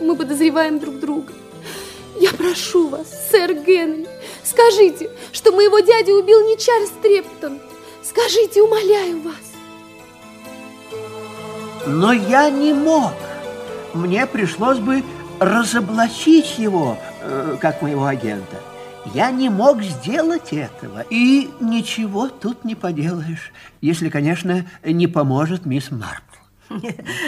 Мы 0.00 0.16
подозреваем 0.16 0.78
друг 0.78 0.98
друга. 0.98 1.32
Я 2.20 2.32
прошу 2.32 2.88
вас, 2.88 3.06
сэр 3.30 3.54
Генри, 3.54 4.08
скажите, 4.42 5.08
что 5.30 5.52
моего 5.52 5.78
дядю 5.78 6.14
убил 6.14 6.40
не 6.48 6.58
Чарльз 6.58 6.90
Трептон. 7.00 7.60
Скажите, 8.02 8.60
умоляю 8.60 9.20
вас. 9.20 9.34
Но 11.86 12.12
я 12.12 12.50
не 12.50 12.72
мог. 12.72 13.12
Мне 13.94 14.26
пришлось 14.26 14.78
бы 14.78 15.04
разоблачить 15.38 16.58
его, 16.58 16.98
э, 17.22 17.56
как 17.60 17.82
моего 17.82 18.06
агента. 18.06 18.60
Я 19.14 19.30
не 19.30 19.48
мог 19.48 19.82
сделать 19.82 20.52
этого, 20.52 21.04
и 21.08 21.50
ничего 21.60 22.28
тут 22.28 22.64
не 22.64 22.74
поделаешь, 22.74 23.52
если, 23.80 24.08
конечно, 24.08 24.66
не 24.84 25.06
поможет 25.06 25.66
мисс 25.66 25.90
Марпл. 25.90 26.38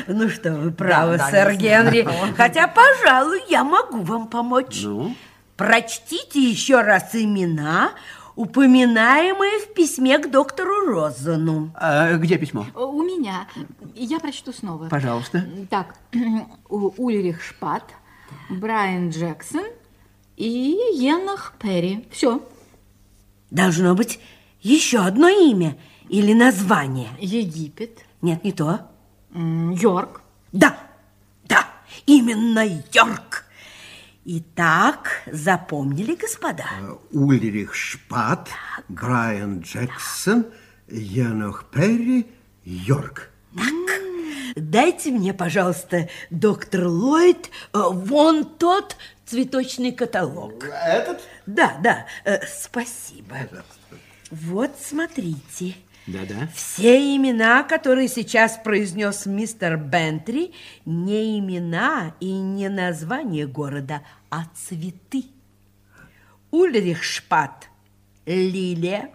Ну 0.06 0.28
что, 0.28 0.52
вы 0.52 0.70
правы, 0.70 1.16
Да, 1.16 1.24
да, 1.24 1.30
сэр 1.30 1.52
не 1.52 1.58
Генри. 1.58 2.08
Хотя, 2.36 2.68
пожалуй, 2.68 3.40
я 3.48 3.64
могу 3.64 4.02
вам 4.02 4.26
помочь. 4.26 4.82
Ну? 4.82 5.14
Прочтите 5.56 6.42
еще 6.42 6.82
раз 6.82 7.14
имена, 7.14 7.92
упоминаемые 8.36 9.60
в 9.60 9.74
письме 9.74 10.18
к 10.18 10.30
доктору 10.30 10.86
Розану. 10.86 11.70
А 11.74 12.14
где 12.14 12.36
письмо? 12.38 12.66
У 12.74 13.02
меня. 13.02 13.46
Я 13.94 14.20
прочту 14.20 14.52
снова. 14.52 14.88
Пожалуйста. 14.88 15.46
Так, 15.70 15.94
Ульрих 16.68 17.42
Шпат, 17.42 17.84
Брайан 18.50 19.10
Джексон 19.10 19.64
и 20.40 20.74
Енах 20.94 21.52
Перри. 21.58 22.06
Все. 22.10 22.42
Должно 23.50 23.94
быть 23.94 24.18
еще 24.62 25.00
одно 25.00 25.28
имя 25.28 25.76
или 26.08 26.32
название. 26.32 27.10
Египет. 27.20 28.06
Нет, 28.22 28.42
не 28.42 28.52
то. 28.52 28.80
Йорк. 29.34 30.22
Да, 30.52 30.78
да, 31.44 31.68
именно 32.06 32.64
Йорк. 32.64 33.44
Итак, 34.24 35.22
запомнили, 35.26 36.14
господа? 36.14 36.66
Ульрих 37.10 37.74
Шпат, 37.74 38.48
Брайан 38.88 39.60
Джексон, 39.60 40.46
Янох 40.88 41.64
Перри, 41.70 42.26
Йорк. 42.64 43.30
Дайте 44.56 45.10
мне, 45.10 45.32
пожалуйста, 45.34 46.08
доктор 46.30 46.86
Ллойд, 46.86 47.50
э, 47.72 47.78
вон 47.78 48.44
тот 48.44 48.96
цветочный 49.26 49.92
каталог. 49.92 50.64
Этот? 50.64 51.20
Да, 51.46 51.76
да, 51.82 52.06
э, 52.24 52.40
спасибо. 52.46 53.36
Вот, 54.30 54.72
смотрите. 54.80 55.74
Да-да. 56.06 56.48
Все 56.54 57.14
имена, 57.14 57.62
которые 57.62 58.08
сейчас 58.08 58.58
произнес 58.62 59.26
мистер 59.26 59.76
Бентри, 59.76 60.54
не 60.84 61.38
имена 61.38 62.14
и 62.20 62.32
не 62.32 62.68
название 62.68 63.46
города, 63.46 64.02
а 64.30 64.44
цветы. 64.54 65.24
Ульрих 66.50 67.04
Шпат– 67.04 67.68
лилия, 68.26 69.10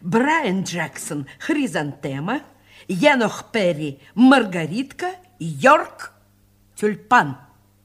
Брайан 0.00 0.62
Джексон– 0.62 1.26
хризантема, 1.38 2.42
Янох 2.92 3.44
Перри– 3.52 4.00
маргаритка, 4.14 5.14
Йорк– 5.38 6.12
тюльпан. 6.76 7.36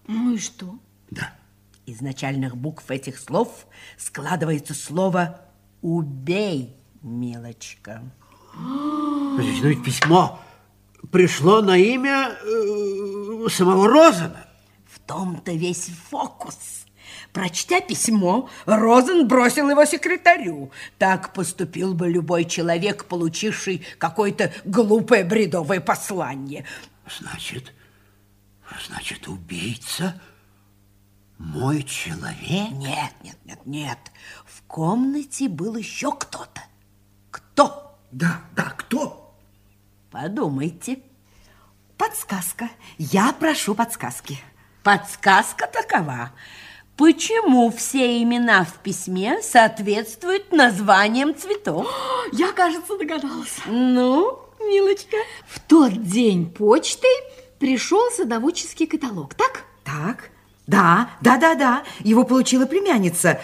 Ну 0.07 0.33
и 0.33 0.39
что? 0.39 0.79
Из 1.85 2.01
начальных 2.01 2.57
букв 2.57 2.89
этих 2.89 3.19
слов 3.19 3.67
складывается 3.97 4.73
слово 4.73 5.41
«убей, 5.83 6.75
милочка». 7.03 8.01
Ну 8.55 9.37
ведь 9.37 9.83
письмо 9.83 10.39
пришло 11.11 11.61
на 11.61 11.77
имя 11.77 12.31
э, 12.41 13.47
самого 13.51 13.87
Розена. 13.87 14.47
В 14.87 14.99
том-то 15.01 15.51
весь 15.51 15.91
фокус. 16.09 16.85
Прочтя 17.36 17.82
письмо, 17.82 18.50
Розен 18.65 19.28
бросил 19.28 19.69
его 19.69 19.84
секретарю. 19.84 20.71
Так 20.98 21.34
поступил 21.34 21.93
бы 21.93 22.08
любой 22.08 22.45
человек, 22.45 23.04
получивший 23.10 23.86
какое-то 23.98 24.54
глупое 24.63 25.26
бредовое 25.26 25.82
послание. 25.82 26.63
Значит, 27.19 27.74
значит, 28.88 29.28
убийца 29.28 30.17
мой 31.38 31.84
человек? 31.84 32.71
Нет, 32.71 33.12
нет, 33.21 33.38
нет, 33.43 33.60
нет. 33.65 34.00
В 34.45 34.62
комнате 34.62 35.50
был 35.50 35.76
еще 35.76 36.13
кто-то. 36.13 36.62
Кто? 37.32 38.00
Да, 38.13 38.43
да, 38.56 38.74
кто? 38.78 39.38
Подумайте. 40.10 41.00
Подсказка. 41.98 42.69
Я 42.98 43.34
прошу 43.34 43.76
подсказки. 43.76 44.39
Подсказка 44.84 45.67
такова. 45.67 46.32
Почему 46.97 47.71
все 47.71 48.23
имена 48.23 48.63
в 48.63 48.75
письме 48.75 49.41
соответствуют 49.41 50.53
названиям 50.53 51.36
цветов? 51.36 51.88
Я, 52.31 52.53
кажется, 52.53 52.97
догадалась. 52.97 53.58
Ну, 53.65 54.39
милочка? 54.60 55.17
В 55.45 55.60
тот 55.60 56.01
день 56.01 56.49
почтой 56.49 57.12
пришел 57.60 57.99
садоводческий 58.12 58.88
каталог, 58.88 59.34
так? 59.34 59.63
Так, 59.84 60.29
да, 60.67 61.10
да, 61.19 61.38
да, 61.38 61.55
да. 61.55 61.84
Его 61.99 62.23
получила 62.23 62.65
племянница. 62.65 63.41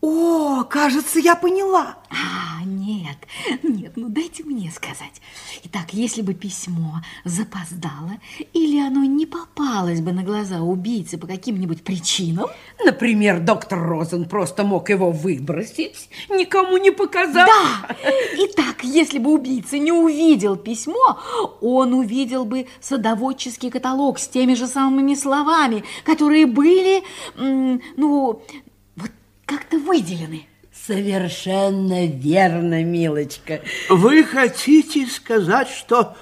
О, 0.00 0.64
кажется, 0.64 1.18
я 1.18 1.36
поняла. 1.36 1.98
А, 2.08 2.64
нет, 2.64 3.18
нет, 3.62 3.92
ну 3.96 4.08
дайте 4.08 4.44
мне 4.44 4.70
сказать. 4.70 5.20
Итак, 5.64 5.92
если 5.92 6.22
бы 6.22 6.32
письмо 6.32 7.02
запоздало, 7.24 8.12
или 8.54 8.80
оно 8.80 9.04
не 9.04 9.26
попалось 9.26 10.00
бы 10.00 10.12
на 10.12 10.22
глаза 10.22 10.60
убийцы 10.60 11.18
по 11.18 11.26
каким-нибудь 11.26 11.84
причинам... 11.84 12.46
Например, 12.82 13.40
доктор 13.40 13.78
Розен 13.78 14.24
просто 14.24 14.64
мог 14.64 14.88
его 14.88 15.10
выбросить, 15.10 16.08
никому 16.30 16.78
не 16.78 16.90
показав. 16.90 17.46
Да! 17.46 17.96
Итак, 18.38 18.82
если 18.82 19.18
бы 19.18 19.32
убийца 19.34 19.78
не 19.78 19.92
увидел 19.92 20.56
письмо, 20.56 21.18
он 21.60 21.92
увидел 21.92 22.46
бы 22.46 22.66
садоводческий 22.80 23.70
каталог 23.70 24.18
с 24.18 24.28
теми 24.28 24.54
же 24.54 24.66
самыми 24.66 25.14
словами, 25.14 25.84
которые 26.04 26.46
были, 26.46 27.02
ну, 27.36 28.42
как-то 29.50 29.78
выделены. 29.78 30.46
Совершенно 30.72 32.06
верно, 32.06 32.84
милочка. 32.84 33.60
Вы 33.88 34.22
хотите 34.22 35.06
сказать, 35.08 35.68
что 35.68 36.16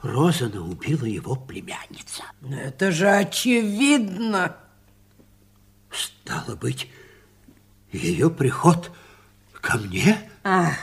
Розана 0.00 0.66
убила 0.66 1.04
его 1.04 1.36
племянница? 1.36 2.22
Это 2.50 2.90
же 2.90 3.10
очевидно. 3.10 4.56
Стало 5.90 6.56
быть, 6.56 6.88
ее 7.92 8.30
приход 8.30 8.90
ко 9.60 9.76
мне? 9.76 10.18
Ах, 10.42 10.78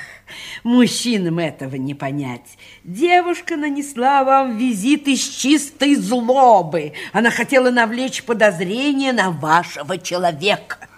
мужчинам 0.64 1.40
этого 1.40 1.76
не 1.76 1.96
понять. 1.96 2.60
Девушка 2.84 3.58
нанесла 3.58 4.24
вам 4.24 4.56
визит 4.56 5.08
из 5.08 5.28
чистой 5.28 5.96
злобы. 5.96 6.94
Она 7.12 7.32
хотела 7.32 7.72
навлечь 7.72 8.24
подозрение 8.24 9.14
на 9.14 9.32
вашего 9.32 9.98
человека. 9.98 10.89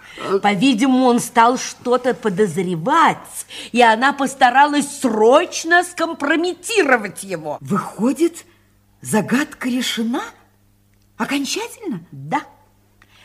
По-видимому, 0.42 1.06
он 1.06 1.20
стал 1.20 1.58
что-то 1.58 2.14
подозревать, 2.14 3.46
и 3.72 3.82
она 3.82 4.12
постаралась 4.12 5.00
срочно 5.00 5.82
скомпрометировать 5.84 7.22
его. 7.22 7.58
Выходит, 7.60 8.44
загадка 9.00 9.68
решена? 9.68 10.22
Окончательно? 11.16 12.00
Да. 12.10 12.42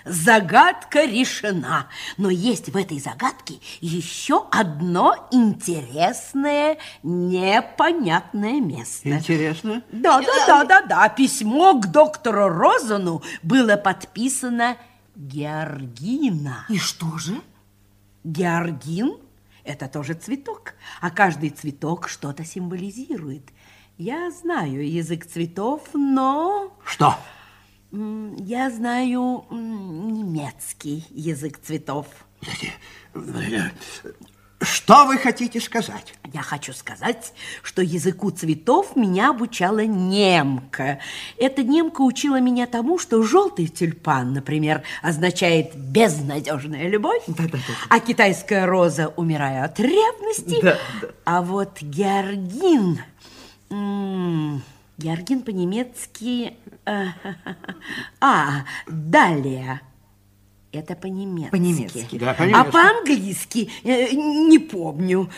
Загадка 0.05 1.03
решена, 1.03 1.87
но 2.17 2.29
есть 2.29 2.69
в 2.69 2.77
этой 2.77 2.97
загадке 2.99 3.55
еще 3.81 4.45
одно 4.51 5.27
интересное, 5.31 6.77
непонятное 7.03 8.61
место. 8.61 9.09
Интересно? 9.09 9.83
Да, 9.91 10.21
да, 10.21 10.45
да, 10.47 10.63
да, 10.63 10.81
да. 10.83 11.09
Письмо 11.09 11.73
к 11.73 11.87
доктору 11.87 12.47
Розану 12.47 13.21
было 13.43 13.75
подписано 13.75 14.77
Георгина. 15.17 16.65
И 16.69 16.77
что 16.77 17.17
же? 17.17 17.41
Георгин– 18.23 19.17
это 19.63 19.87
тоже 19.87 20.13
цветок, 20.13 20.75
а 21.01 21.09
каждый 21.09 21.49
цветок 21.49 22.07
что-то 22.07 22.45
символизирует. 22.45 23.51
Я 23.97 24.29
знаю 24.29 24.87
язык 24.87 25.25
цветов, 25.25 25.89
но... 25.93 26.71
Что? 26.85 27.17
Я 27.91 28.69
знаю 28.69 29.45
немецкий 29.49 31.03
язык 31.09 31.57
цветов. 31.59 32.07
Что 34.59 35.05
вы 35.05 35.17
хотите 35.19 35.61
сказать? 35.61 36.15
Я 36.33 36.41
хочу 36.41 36.73
сказать, 36.73 37.31
что 37.61 37.83
языку 37.83 38.31
цветов 38.31 38.95
меня 38.95 39.29
обучала 39.29 39.85
немка. 39.85 40.99
Эта 41.37 41.63
немка 41.63 42.01
учила 42.01 42.39
меня 42.39 42.65
тому, 42.65 42.97
что 42.97 43.21
желтый 43.21 43.67
тюльпан, 43.67 44.33
например, 44.33 44.81
означает 45.03 45.75
безнадежная 45.75 46.89
любовь, 46.89 47.21
да, 47.27 47.43
да, 47.43 47.49
да. 47.51 47.59
а 47.89 47.99
китайская 47.99 48.65
роза 48.65 49.09
умирая 49.09 49.63
от 49.63 49.79
ревности, 49.79 50.59
да, 50.61 50.77
да. 51.01 51.07
а 51.25 51.41
вот 51.43 51.79
георгин... 51.81 53.01
Георгин 54.97 55.41
по-немецки... 55.41 56.53
А, 58.19 58.63
далее... 58.87 59.81
Это 60.77 60.95
по-немецки. 60.95 61.49
По-немецки. 61.49 62.17
Да, 62.17 62.35
А 62.53 62.63
по-английски 62.65 63.71
э, 63.83 64.11
не 64.13 64.59
помню. 64.59 65.29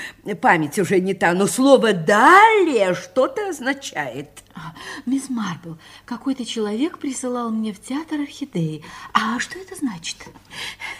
Память 0.42 0.78
уже 0.78 1.00
не 1.00 1.14
та, 1.14 1.34
но 1.34 1.48
слово 1.48 1.94
«далее» 1.94 2.94
что-то 2.94 3.50
означает. 3.50 4.44
А, 4.54 4.74
мисс 5.06 5.30
Марпл, 5.30 5.76
какой-то 6.04 6.46
человек 6.46 6.98
присылал 6.98 7.52
мне 7.52 7.72
в 7.72 7.80
театр 7.80 8.20
орхидеи. 8.20 8.84
А 9.14 9.40
что 9.40 9.58
это 9.60 9.76
значит? 9.76 10.18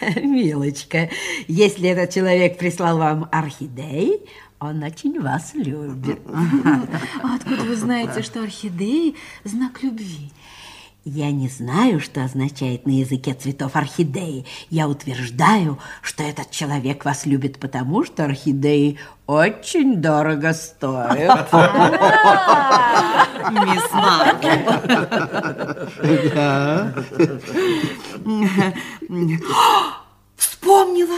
Милочка, 0.00 1.10
если 1.46 1.90
этот 1.90 2.14
человек 2.14 2.56
прислал 2.56 2.96
вам 2.96 3.28
орхидеи, 3.30 4.22
он 4.58 4.82
очень 4.82 5.20
вас 5.20 5.52
любит. 5.54 6.20
А 7.22 7.34
откуда 7.34 7.62
вы 7.64 7.76
знаете, 7.76 8.22
что 8.22 8.42
орхидеи– 8.42 9.16
знак 9.44 9.82
любви? 9.82 10.30
Я 11.04 11.30
не 11.30 11.48
знаю, 11.48 11.98
что 11.98 12.22
означает 12.24 12.86
на 12.86 12.90
языке 12.90 13.32
цветов 13.32 13.74
орхидеи. 13.74 14.44
Я 14.68 14.86
утверждаю, 14.86 15.78
что 16.02 16.22
этот 16.22 16.50
человек 16.50 17.06
вас 17.06 17.24
любит 17.24 17.58
потому, 17.58 18.04
что 18.04 18.24
орхидеи 18.24 18.98
очень 19.26 20.02
дорого 20.02 20.52
стоят. 20.52 21.50
Мисс 23.50 23.90
Марк. 23.92 24.42
Да. 26.34 26.94
Вспомнила. 30.36 31.16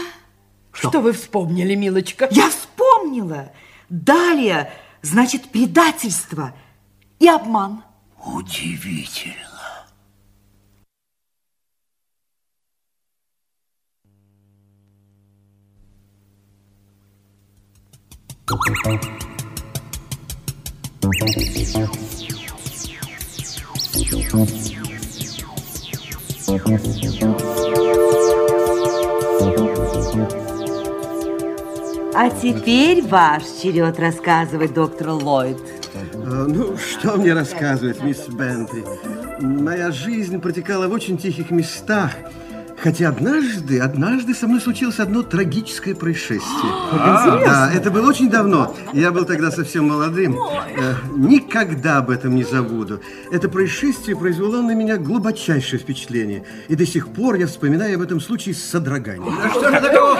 Что 0.71 1.01
вы 1.01 1.11
вспомнили, 1.11 1.75
милочка? 1.75 2.29
Я 2.31 2.49
вспомнила. 2.49 3.51
Далее, 3.89 4.71
значит, 5.01 5.49
предательство 5.49 6.53
и 7.19 7.27
обман. 7.27 7.83
Удивительно. 8.25 9.52
А 32.15 32.29
теперь 32.29 33.01
ваш 33.07 33.43
черед 33.61 33.97
рассказывать, 33.97 34.73
доктор 34.73 35.11
Ллойд. 35.11 35.57
А, 36.13 36.45
Ну, 36.45 36.77
что 36.77 37.15
мне 37.15 37.33
рассказывать, 37.33 38.03
мисс 38.03 38.27
Бентли? 38.27 38.83
Моя 39.39 39.91
жизнь 39.91 40.41
протекала 40.41 40.89
в 40.89 40.91
очень 40.91 41.17
тихих 41.17 41.49
местах. 41.49 42.11
Хотя 42.83 43.07
однажды, 43.07 43.79
однажды 43.79 44.33
со 44.35 44.45
мной 44.45 44.59
случилось 44.59 44.99
одно 44.99 45.23
трагическое 45.23 45.95
происшествие. 45.95 46.71
Да, 47.43 47.71
это 47.73 47.91
было 47.91 48.09
очень 48.09 48.29
давно. 48.29 48.75
Я 48.93 49.11
был 49.11 49.25
тогда 49.25 49.51
совсем 49.51 49.87
молодым. 49.87 50.37
Э, 50.37 50.95
Никогда 51.15 51.97
об 51.97 52.09
этом 52.09 52.35
не 52.35 52.43
забуду. 52.43 53.01
Это 53.31 53.47
происшествие 53.47 54.17
произвело 54.17 54.61
на 54.61 54.71
меня 54.73 54.97
глубочайшее 54.97 55.79
впечатление. 55.79 56.43
И 56.67 56.75
до 56.75 56.85
сих 56.85 57.07
пор 57.07 57.35
я 57.35 57.47
вспоминаю 57.47 57.95
об 57.95 58.01
этом 58.01 58.19
случае 58.19 58.55
с 58.55 58.63
содроганием. 58.63 59.37
А 59.41 59.49
что 59.49 59.71
же 59.71 59.79
такого, 59.79 60.19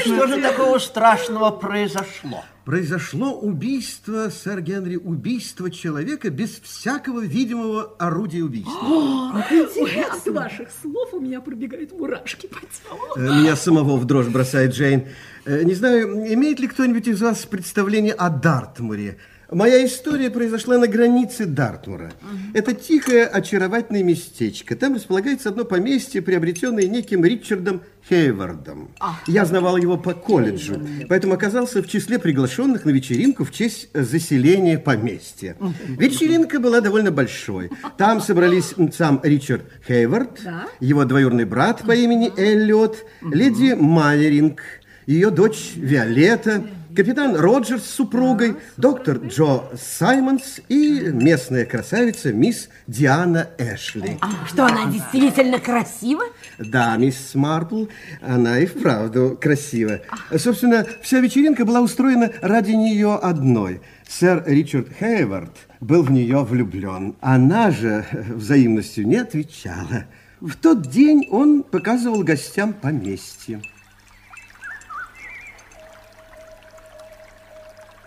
что 0.00 0.26
же 0.26 0.42
такого 0.42 0.78
страшного 0.78 1.50
произошло? 1.50 2.44
Произошло 2.66 3.32
убийство, 3.32 4.28
сэр 4.28 4.60
Генри, 4.60 4.96
убийство 4.96 5.70
человека 5.70 6.30
без 6.30 6.58
всякого 6.60 7.20
видимого 7.20 7.94
орудия 7.98 8.42
убийства. 8.42 9.32
От 9.38 10.26
ваших 10.26 10.68
слов 10.82 11.14
у 11.14 11.20
меня 11.20 11.40
пробегают 11.40 11.92
мурашки 11.92 12.48
по 12.48 12.58
телу. 12.60 13.00
Э, 13.16 13.40
Меня 13.40 13.54
самого 13.54 13.96
в 13.96 14.04
дрожь 14.04 14.26
бросает 14.26 14.72
Джейн. 14.74 15.06
Э, 15.44 15.62
Не 15.62 15.74
знаю, 15.74 16.34
имеет 16.34 16.58
ли 16.58 16.66
кто-нибудь 16.66 17.06
из 17.06 17.22
вас 17.22 17.46
представление 17.46 18.14
о 18.14 18.30
Дартмуре? 18.30 19.18
Моя 19.50 19.84
история 19.84 20.28
произошла 20.30 20.76
на 20.76 20.88
границе 20.88 21.46
Дартмура. 21.46 22.12
Это 22.52 22.74
тихое, 22.74 23.26
очаровательное 23.26 24.02
местечко. 24.02 24.74
Там 24.74 24.94
располагается 24.94 25.50
одно 25.50 25.64
поместье, 25.64 26.20
приобретенное 26.20 26.86
неким 26.88 27.24
Ричардом 27.24 27.82
Хейвардом. 28.08 28.90
Я 29.28 29.44
знавал 29.44 29.76
его 29.76 29.96
по 29.96 30.14
колледжу, 30.14 30.80
поэтому 31.08 31.34
оказался 31.34 31.82
в 31.82 31.88
числе 31.88 32.18
приглашенных 32.18 32.84
на 32.84 32.90
вечеринку 32.90 33.44
в 33.44 33.52
честь 33.52 33.88
заселения 33.94 34.78
поместья. 34.78 35.56
Вечеринка 35.86 36.58
была 36.58 36.80
довольно 36.80 37.12
большой. 37.12 37.70
Там 37.96 38.20
собрались 38.20 38.74
сам 38.96 39.20
Ричард 39.22 39.62
Хейвард, 39.86 40.40
его 40.80 41.04
двоюродный 41.04 41.44
брат 41.44 41.82
по 41.82 41.92
имени 41.92 42.32
Эллиот, 42.36 43.04
леди 43.22 43.74
Майеринг, 43.78 44.60
ее 45.06 45.30
дочь 45.30 45.72
Виолетта, 45.76 46.64
капитан 46.96 47.36
Роджерс 47.36 47.84
с 47.84 47.90
супругой, 47.90 48.56
доктор 48.78 49.18
Джо 49.18 49.64
Саймонс 49.76 50.60
и 50.68 51.10
местная 51.12 51.66
красавица 51.66 52.32
мисс 52.32 52.70
Диана 52.86 53.50
Эшли. 53.58 54.18
Что, 54.48 54.64
она 54.64 54.90
действительно 54.90 55.60
красива? 55.60 56.24
Да, 56.58 56.96
мисс 56.96 57.34
Марпл, 57.34 57.84
она 58.22 58.58
и 58.60 58.66
вправду 58.66 59.38
красива. 59.40 60.00
Собственно, 60.36 60.86
вся 61.02 61.20
вечеринка 61.20 61.66
была 61.66 61.82
устроена 61.82 62.32
ради 62.40 62.72
нее 62.72 63.14
одной. 63.14 63.82
Сэр 64.08 64.42
Ричард 64.46 64.88
Хейвард 64.98 65.54
был 65.80 66.02
в 66.02 66.10
нее 66.10 66.42
влюблен. 66.44 67.14
Она 67.20 67.70
же 67.70 68.06
взаимностью 68.30 69.06
не 69.06 69.16
отвечала. 69.16 70.06
В 70.40 70.56
тот 70.56 70.88
день 70.88 71.28
он 71.30 71.62
показывал 71.62 72.22
гостям 72.22 72.72
поместье. 72.72 73.60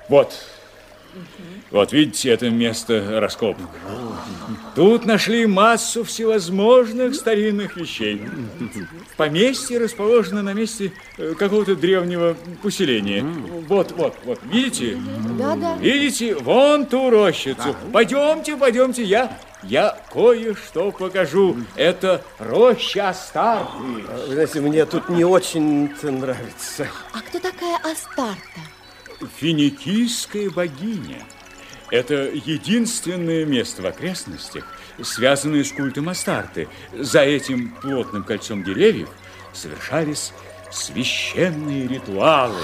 Вот. 0.09 0.33
Вот 1.71 1.91
видите, 1.91 2.29
это 2.29 2.49
место 2.49 3.19
раскопок. 3.19 3.67
Тут 4.75 5.05
нашли 5.05 5.45
массу 5.45 6.03
всевозможных 6.03 7.15
старинных 7.15 7.75
вещей. 7.77 8.23
Поместье 9.17 9.77
расположено 9.77 10.41
на 10.41 10.53
месте 10.53 10.93
э, 11.17 11.33
какого-то 11.37 11.75
древнего 11.75 12.35
поселения. 12.63 13.23
Вот, 13.67 13.91
вот, 13.91 14.15
вот, 14.23 14.39
видите? 14.43 14.97
Да-да. 15.37 15.75
Видите, 15.77 16.35
вон 16.35 16.85
ту 16.85 17.09
рощицу. 17.09 17.75
Пойдемте, 17.91 18.55
пойдемте, 18.55 19.03
я, 19.03 19.37
я 19.63 19.97
кое-что 20.11 20.91
покажу. 20.91 21.57
Это 21.75 22.23
роща 22.39 23.09
Астарты. 23.09 23.77
Вы 24.27 24.33
знаете, 24.33 24.61
мне 24.61 24.85
тут 24.85 25.09
не 25.09 25.23
очень 25.23 25.93
нравится. 26.01 26.87
А 27.13 27.19
кто 27.21 27.39
такая 27.39 27.77
Астарта? 27.77 28.61
Финикийская 29.37 30.49
богиня. 30.49 31.23
Это 31.91 32.29
единственное 32.31 33.45
место 33.45 33.81
в 33.81 33.85
окрестностях, 33.85 34.65
связанное 35.01 35.63
с 35.63 35.71
культом 35.71 36.09
Астарты. 36.09 36.67
За 36.93 37.21
этим 37.21 37.75
плотным 37.81 38.23
кольцом 38.23 38.63
деревьев 38.63 39.09
совершались 39.53 40.33
священные 40.71 41.87
ритуалы. 41.87 42.61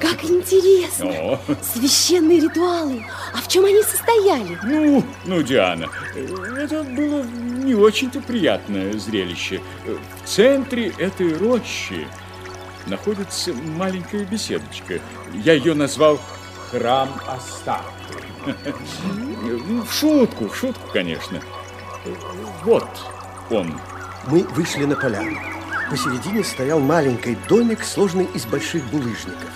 Как 0.00 0.24
интересно! 0.24 1.06
О. 1.08 1.40
Священные 1.74 2.40
ритуалы. 2.40 3.04
А 3.34 3.38
в 3.38 3.48
чем 3.48 3.64
они 3.64 3.82
состояли? 3.82 4.58
Ну, 4.62 5.04
ну, 5.24 5.42
Диана, 5.42 5.88
это 6.14 6.84
было 6.84 7.24
не 7.24 7.74
очень-то 7.74 8.20
приятное 8.20 8.92
зрелище. 8.92 9.60
В 9.84 10.28
центре 10.28 10.92
этой 10.98 11.36
рощи 11.36 12.06
находится 12.88 13.52
маленькая 13.52 14.24
беседочка. 14.24 15.00
Я 15.44 15.54
ее 15.54 15.74
назвал 15.74 16.18
Храм 16.70 17.08
Астарты. 17.26 17.94
В 19.86 19.92
шутку, 19.92 20.48
в 20.48 20.56
шутку, 20.56 20.88
конечно. 20.92 21.40
Вот 22.64 22.88
он. 23.50 23.78
Мы 24.26 24.42
вышли 24.42 24.84
на 24.84 24.96
поляну. 24.96 25.38
Посередине 25.90 26.44
стоял 26.44 26.80
маленький 26.80 27.36
домик, 27.48 27.82
сложный 27.82 28.26
из 28.34 28.44
больших 28.46 28.84
булыжников. 28.90 29.50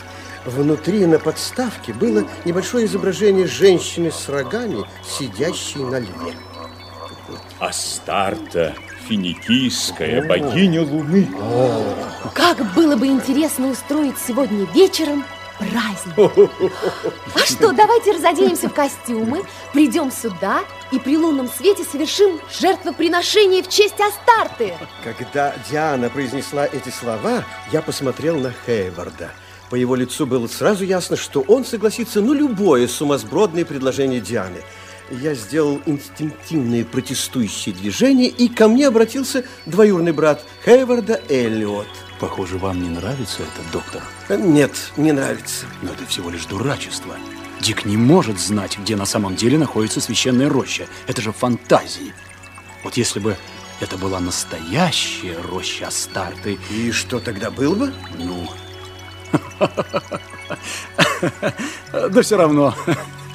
Внутри 0.44 1.06
на 1.06 1.18
подставке 1.18 1.92
было 1.92 2.24
небольшое 2.44 2.86
изображение 2.86 3.46
женщины 3.46 4.10
с 4.10 4.28
рогами, 4.28 4.84
сидящей 5.04 5.82
на 5.84 6.00
льве. 6.00 6.34
Астарта, 7.60 8.74
финикийская 9.12 10.26
богиня 10.26 10.82
Луны. 10.82 11.28
Как 12.34 12.56
было 12.74 12.96
бы 12.96 13.08
интересно 13.08 13.68
устроить 13.68 14.16
сегодня 14.16 14.66
вечером 14.72 15.24
праздник. 15.58 16.50
А 17.34 17.38
что, 17.40 17.72
давайте 17.72 18.12
разоденемся 18.12 18.68
в 18.70 18.74
костюмы, 18.74 19.42
придем 19.74 20.10
сюда 20.10 20.60
и 20.90 20.98
при 20.98 21.18
лунном 21.18 21.48
свете 21.48 21.84
совершим 21.84 22.40
жертвоприношение 22.58 23.62
в 23.62 23.68
честь 23.68 24.00
Астарты. 24.00 24.74
Когда 25.04 25.54
Диана 25.70 26.08
произнесла 26.08 26.66
эти 26.66 26.88
слова, 26.88 27.44
я 27.70 27.82
посмотрел 27.82 28.38
на 28.38 28.54
Хейварда. 28.64 29.30
По 29.68 29.74
его 29.74 29.94
лицу 29.94 30.26
было 30.26 30.46
сразу 30.46 30.84
ясно, 30.84 31.16
что 31.16 31.42
он 31.42 31.64
согласится 31.64 32.22
на 32.22 32.32
любое 32.32 32.88
сумасбродное 32.88 33.64
предложение 33.64 34.20
Дианы. 34.20 34.62
Я 35.20 35.34
сделал 35.34 35.82
инстинктивные 35.84 36.86
протестующие 36.86 37.74
движения, 37.74 38.28
и 38.28 38.48
ко 38.48 38.66
мне 38.66 38.88
обратился 38.88 39.44
двоюродный 39.66 40.12
брат 40.12 40.42
Хейварда 40.64 41.20
Эллиот. 41.28 41.86
Похоже, 42.18 42.56
вам 42.56 42.82
не 42.82 42.88
нравится 42.88 43.42
этот 43.42 43.70
доктор. 43.72 44.02
Нет, 44.30 44.72
не 44.96 45.12
нравится. 45.12 45.66
Но 45.82 45.92
это 45.92 46.06
всего 46.06 46.30
лишь 46.30 46.46
дурачество. 46.46 47.14
Дик 47.60 47.84
не 47.84 47.98
может 47.98 48.40
знать, 48.40 48.78
где 48.78 48.96
на 48.96 49.04
самом 49.04 49.36
деле 49.36 49.58
находится 49.58 50.00
священная 50.00 50.48
роща. 50.48 50.86
Это 51.06 51.20
же 51.20 51.32
фантазии. 51.32 52.14
Вот 52.82 52.96
если 52.96 53.20
бы 53.20 53.36
это 53.80 53.98
была 53.98 54.18
настоящая 54.18 55.36
роща 55.42 55.88
Астарты... 55.88 56.58
И 56.70 56.90
что 56.90 57.20
тогда 57.20 57.50
было 57.50 57.74
бы? 57.74 57.92
Ну... 58.18 58.48
Да 61.92 62.22
все 62.22 62.36
равно. 62.36 62.74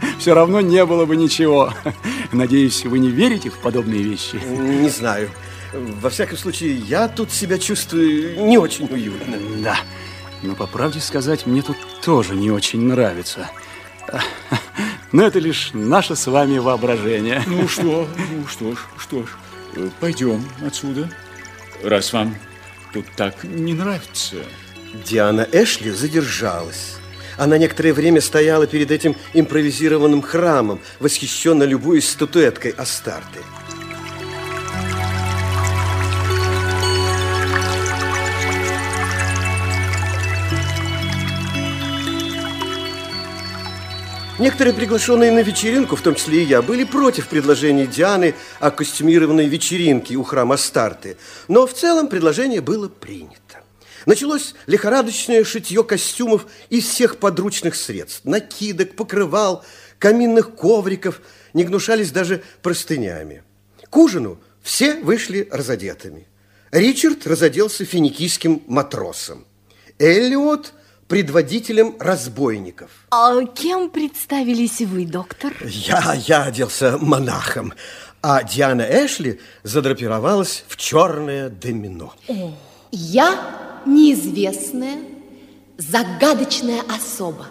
Все 0.19 0.33
равно 0.33 0.61
не 0.61 0.85
было 0.85 1.05
бы 1.05 1.15
ничего. 1.15 1.73
Надеюсь, 2.31 2.85
вы 2.85 2.99
не 2.99 3.09
верите 3.09 3.49
в 3.49 3.57
подобные 3.57 4.01
вещи? 4.01 4.35
Не 4.35 4.89
знаю. 4.89 5.29
Во 5.73 6.09
всяком 6.09 6.37
случае, 6.37 6.75
я 6.75 7.07
тут 7.07 7.31
себя 7.31 7.57
чувствую 7.57 8.45
не 8.45 8.57
очень 8.57 8.85
уютно. 8.85 9.37
Да, 9.61 9.77
но 10.41 10.55
по 10.55 10.65
правде 10.65 10.99
сказать, 10.99 11.45
мне 11.45 11.61
тут 11.61 11.77
тоже 12.01 12.35
не 12.35 12.51
очень 12.51 12.81
нравится. 12.81 13.49
Но 15.11 15.23
это 15.23 15.39
лишь 15.39 15.71
наше 15.73 16.15
с 16.15 16.27
вами 16.27 16.57
воображение. 16.57 17.43
Ну 17.47 17.67
что, 17.67 18.07
ну 18.31 18.47
что 18.47 18.75
ж, 18.75 18.77
что 18.97 19.23
ж, 19.23 19.29
э, 19.75 19.89
пойдем 19.99 20.43
отсюда, 20.65 21.09
раз 21.83 22.13
вам 22.13 22.35
тут 22.93 23.05
так 23.15 23.43
не 23.43 23.73
нравится. 23.73 24.37
Диана 25.05 25.47
Эшли 25.51 25.91
задержалась. 25.91 26.97
Она 27.37 27.57
некоторое 27.57 27.93
время 27.93 28.19
стояла 28.19 28.67
перед 28.67 28.91
этим 28.91 29.15
импровизированным 29.33 30.21
храмом, 30.21 30.79
восхищенно 30.99 31.63
любуясь 31.63 32.09
статуэткой 32.09 32.71
Астарты. 32.71 33.39
Некоторые 44.39 44.75
приглашенные 44.75 45.31
на 45.31 45.39
вечеринку, 45.39 45.95
в 45.95 46.01
том 46.01 46.13
числе 46.13 46.43
и 46.43 46.45
я, 46.45 46.61
были 46.61 46.83
против 46.83 47.27
предложения 47.27 47.87
Дианы 47.87 48.35
о 48.59 48.69
костюмированной 48.69 49.47
вечеринке 49.47 50.15
у 50.15 50.23
храма 50.23 50.55
Астарты. 50.55 51.17
Но 51.47 51.65
в 51.65 51.73
целом 51.73 52.07
предложение 52.07 52.61
было 52.61 52.87
принято. 52.87 53.46
Началось 54.07 54.55
лихорадочное 54.67 55.43
шитье 55.43 55.83
костюмов 55.83 56.47
из 56.69 56.85
всех 56.85 57.17
подручных 57.17 57.75
средств. 57.75 58.21
Накидок, 58.23 58.95
покрывал, 58.95 59.65
каминных 59.99 60.55
ковриков, 60.55 61.19
не 61.53 61.65
гнушались 61.65 62.11
даже 62.11 62.41
простынями. 62.61 63.43
К 63.89 63.97
ужину 63.97 64.39
все 64.63 64.95
вышли 65.01 65.49
разодетыми. 65.51 66.25
Ричард 66.71 67.27
разоделся 67.27 67.83
финикийским 67.83 68.63
матросом. 68.65 69.45
Эллиот– 69.99 70.73
предводителем 71.09 71.97
разбойников. 71.99 72.89
А 73.11 73.43
кем 73.43 73.89
представились 73.89 74.79
вы, 74.79 75.05
доктор? 75.05 75.53
Я, 75.65 76.13
я 76.13 76.43
оделся 76.43 76.97
монахом, 76.97 77.73
а 78.21 78.41
Диана 78.43 78.83
Эшли 78.83 79.41
задрапировалась 79.63 80.63
в 80.69 80.77
черное 80.77 81.49
домино. 81.49 82.13
Я 82.91 83.76
неизвестная, 83.87 84.97
загадочная 85.77 86.81
особа. 86.81 87.47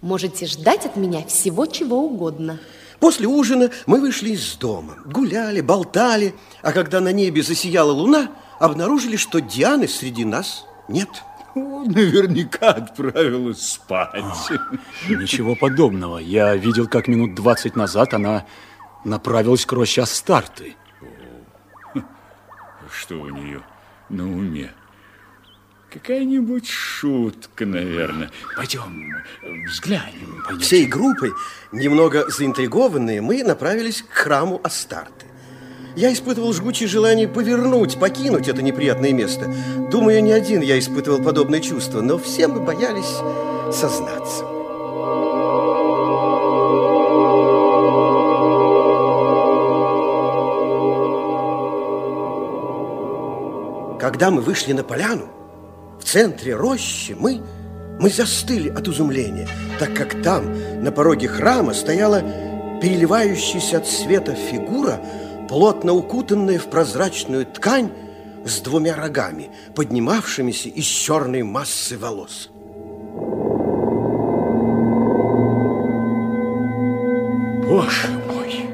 Можете 0.00 0.46
ждать 0.46 0.86
от 0.86 0.96
меня 0.96 1.24
всего 1.26 1.66
чего 1.66 2.00
угодно. 2.00 2.58
После 3.00 3.26
ужина 3.26 3.70
мы 3.86 4.00
вышли 4.00 4.30
из 4.30 4.56
дома, 4.56 4.94
гуляли, 5.04 5.60
болтали, 5.60 6.34
а 6.62 6.72
когда 6.72 7.00
на 7.00 7.12
небе 7.12 7.42
засияла 7.42 7.92
луна, 7.92 8.30
обнаружили, 8.58 9.16
что 9.16 9.40
Дианы 9.40 9.86
среди 9.86 10.24
нас 10.24 10.66
нет. 10.88 11.08
О, 11.54 11.84
наверняка 11.84 12.70
отправилась 12.70 13.62
спать. 13.62 14.22
Ничего 15.08 15.54
подобного. 15.54 16.18
Я 16.18 16.54
видел, 16.54 16.86
как 16.86 17.08
минут 17.08 17.34
20 17.34 17.76
назад 17.76 18.14
она 18.14 18.44
направилась 19.04 19.64
к 19.64 19.72
роще 19.72 20.02
Астарты. 20.02 20.76
Что 22.90 23.14
у 23.20 23.28
нее 23.28 23.62
на 24.10 24.24
уме? 24.24 24.72
Какая-нибудь 26.02 26.68
шутка, 26.68 27.64
наверное. 27.64 28.30
Пойдем, 28.54 29.14
взглянем. 29.66 30.42
Пойдем. 30.44 30.60
Всей 30.60 30.84
группой, 30.84 31.32
немного 31.72 32.30
заинтригованные, 32.30 33.22
мы 33.22 33.42
направились 33.42 34.02
к 34.02 34.12
храму 34.12 34.60
Астарты. 34.62 35.24
Я 35.96 36.12
испытывал 36.12 36.52
жгучее 36.52 36.86
желание 36.86 37.26
повернуть, 37.26 37.98
покинуть 37.98 38.46
это 38.46 38.60
неприятное 38.60 39.14
место. 39.14 39.50
Думаю, 39.90 40.22
не 40.22 40.32
один 40.32 40.60
я 40.60 40.78
испытывал 40.78 41.22
подобное 41.22 41.60
чувство, 41.60 42.02
но 42.02 42.18
все 42.18 42.46
мы 42.46 42.60
боялись 42.60 43.16
сознаться. 43.74 44.44
Когда 53.98 54.30
мы 54.30 54.42
вышли 54.42 54.74
на 54.74 54.84
поляну, 54.84 55.30
центре 56.06 56.54
рощи 56.54 57.16
мы, 57.18 57.42
мы 58.00 58.10
застыли 58.10 58.68
от 58.68 58.86
изумления, 58.88 59.48
так 59.78 59.92
как 59.94 60.22
там, 60.22 60.82
на 60.82 60.92
пороге 60.92 61.28
храма, 61.28 61.74
стояла 61.74 62.22
переливающаяся 62.80 63.78
от 63.78 63.86
света 63.86 64.34
фигура, 64.34 65.00
плотно 65.48 65.92
укутанная 65.94 66.58
в 66.58 66.70
прозрачную 66.70 67.44
ткань 67.46 67.90
с 68.44 68.60
двумя 68.60 68.94
рогами, 68.94 69.50
поднимавшимися 69.74 70.68
из 70.68 70.84
черной 70.84 71.42
массы 71.42 71.98
волос. 71.98 72.50
Боже 77.66 78.08
мой! 78.28 78.70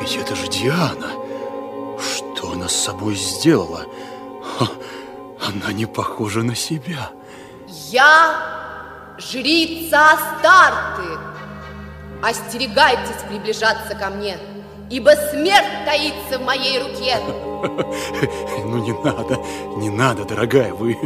Ведь 0.00 0.16
это 0.16 0.36
же 0.36 0.48
Диана! 0.48 1.12
Что 1.98 2.52
она 2.52 2.68
с 2.68 2.76
собой 2.76 3.14
сделала? 3.16 3.86
Она 5.48 5.72
не 5.72 5.86
похожа 5.86 6.42
на 6.42 6.54
себя. 6.54 7.10
Я 7.90 9.16
жрица 9.16 10.10
Астарты. 10.12 11.18
Остерегайтесь 12.22 13.22
приближаться 13.28 13.94
ко 13.94 14.10
мне, 14.10 14.36
ибо 14.90 15.10
смерть 15.30 15.86
таится 15.86 16.38
в 16.38 16.44
моей 16.44 16.80
руке. 16.80 17.16
Ну 18.68 18.84
не 18.84 18.92
надо, 18.92 19.38
не 19.78 19.88
надо, 19.88 20.24
дорогая, 20.24 20.74
вы, 20.74 20.96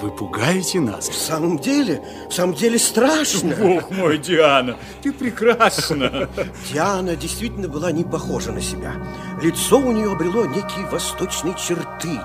вы 0.00 0.10
пугаете 0.10 0.80
нас. 0.80 1.08
В 1.08 1.14
самом 1.14 1.58
деле, 1.58 2.02
в 2.28 2.34
самом 2.34 2.54
деле 2.54 2.78
страшно. 2.78 3.54
Бог 3.54 3.90
мой, 3.92 4.18
Диана, 4.18 4.76
ты 5.02 5.12
прекрасна. 5.12 6.28
Диана 6.72 7.14
действительно 7.14 7.68
была 7.68 7.92
не 7.92 8.02
похожа 8.02 8.50
на 8.50 8.60
себя. 8.60 8.94
Лицо 9.40 9.78
у 9.78 9.92
нее 9.92 10.10
обрело 10.12 10.44
некие 10.46 10.84
восточные 10.86 11.54
черты. 11.54 12.18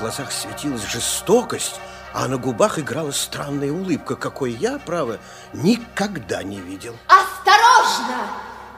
В 0.00 0.02
глазах 0.02 0.32
светилась 0.32 0.82
жестокость, 0.90 1.78
а 2.14 2.26
на 2.26 2.38
губах 2.38 2.78
играла 2.78 3.10
странная 3.10 3.70
улыбка, 3.70 4.16
какой 4.16 4.52
я, 4.52 4.78
право, 4.78 5.18
никогда 5.52 6.42
не 6.42 6.58
видел. 6.58 6.96
Осторожно! 7.06 8.16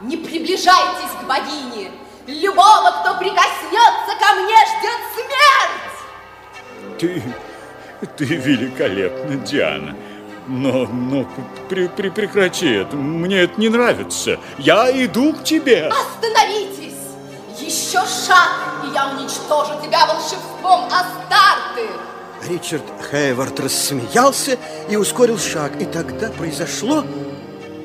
Не 0.01 0.17
приближайтесь 0.17 1.13
к 1.23 1.25
богине! 1.29 1.93
Любого, 2.27 2.91
кто 2.91 3.17
прикоснется 3.21 4.17
ко 4.19 4.35
мне, 4.35 4.57
ждет 4.67 4.99
смерть! 5.15 6.99
Ты, 6.99 7.23
ты 8.17 8.25
великолепна, 8.25 9.37
Диана. 9.37 9.95
Но, 10.49 10.89
но 10.89 11.25
при, 11.69 11.87
при, 11.87 12.09
прекрати 12.09 12.69
это. 12.69 12.97
Мне 12.97 13.43
это 13.43 13.61
не 13.61 13.69
нравится. 13.69 14.41
Я 14.59 14.91
иду 14.91 15.35
к 15.35 15.45
тебе. 15.45 15.87
Остановитесь! 15.87 16.92
Еще 17.59 17.99
шаг, 18.07 18.49
и 18.85 18.95
я 18.95 19.09
уничтожу 19.11 19.81
тебя 19.83 20.07
волшебством 20.07 20.87
Астарты! 20.87 21.89
Ричард 22.49 22.85
Хейвард 23.11 23.61
рассмеялся 23.61 24.59
и 24.89 24.97
ускорил 24.97 25.39
шаг. 25.39 25.81
И 25.81 25.85
тогда 25.85 26.31
произошло 26.31 27.05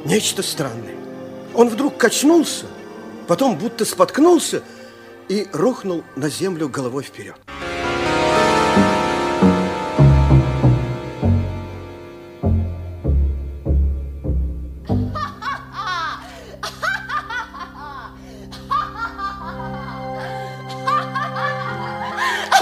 нечто 0.06 0.42
странное. 0.42 0.96
Он 1.54 1.70
вдруг 1.70 1.98
качнулся, 1.98 2.66
потом 3.28 3.58
будто 3.58 3.86
споткнулся 3.86 4.64
и 5.28 5.48
рухнул 5.54 6.04
на 6.16 6.30
землю 6.30 6.70
головой 6.70 7.04
вперед. 7.04 7.36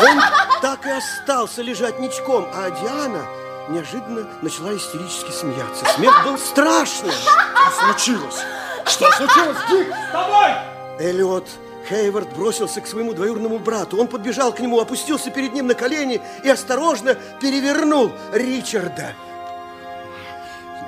Он 0.05 0.21
так 0.61 0.85
и 0.85 0.91
остался 0.91 1.61
лежать 1.61 1.99
ничком, 1.99 2.47
а 2.53 2.69
Диана 2.69 3.25
неожиданно 3.69 4.27
начала 4.41 4.75
истерически 4.75 5.31
смеяться. 5.31 5.85
Смех 5.95 6.23
был 6.23 6.37
страшным. 6.37 7.11
Что 7.11 7.85
случилось? 7.85 8.41
Что 8.85 9.11
случилось, 9.11 9.57
Дик? 9.69 9.87
Вставай! 10.05 10.55
Эллиот 10.99 11.47
Хейвард 11.89 12.35
бросился 12.35 12.81
к 12.81 12.87
своему 12.87 13.13
двоюродному 13.13 13.59
брату. 13.59 13.97
Он 13.97 14.07
подбежал 14.07 14.53
к 14.53 14.59
нему, 14.59 14.79
опустился 14.79 15.31
перед 15.31 15.53
ним 15.53 15.67
на 15.67 15.73
колени 15.73 16.21
и 16.43 16.49
осторожно 16.49 17.15
перевернул 17.41 18.11
Ричарда. 18.33 19.13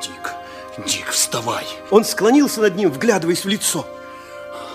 Дик, 0.01 0.33
Дик, 0.87 1.09
вставай. 1.09 1.65
Он 1.91 2.05
склонился 2.05 2.61
над 2.61 2.75
ним, 2.75 2.91
вглядываясь 2.91 3.45
в 3.45 3.47
лицо. 3.47 3.85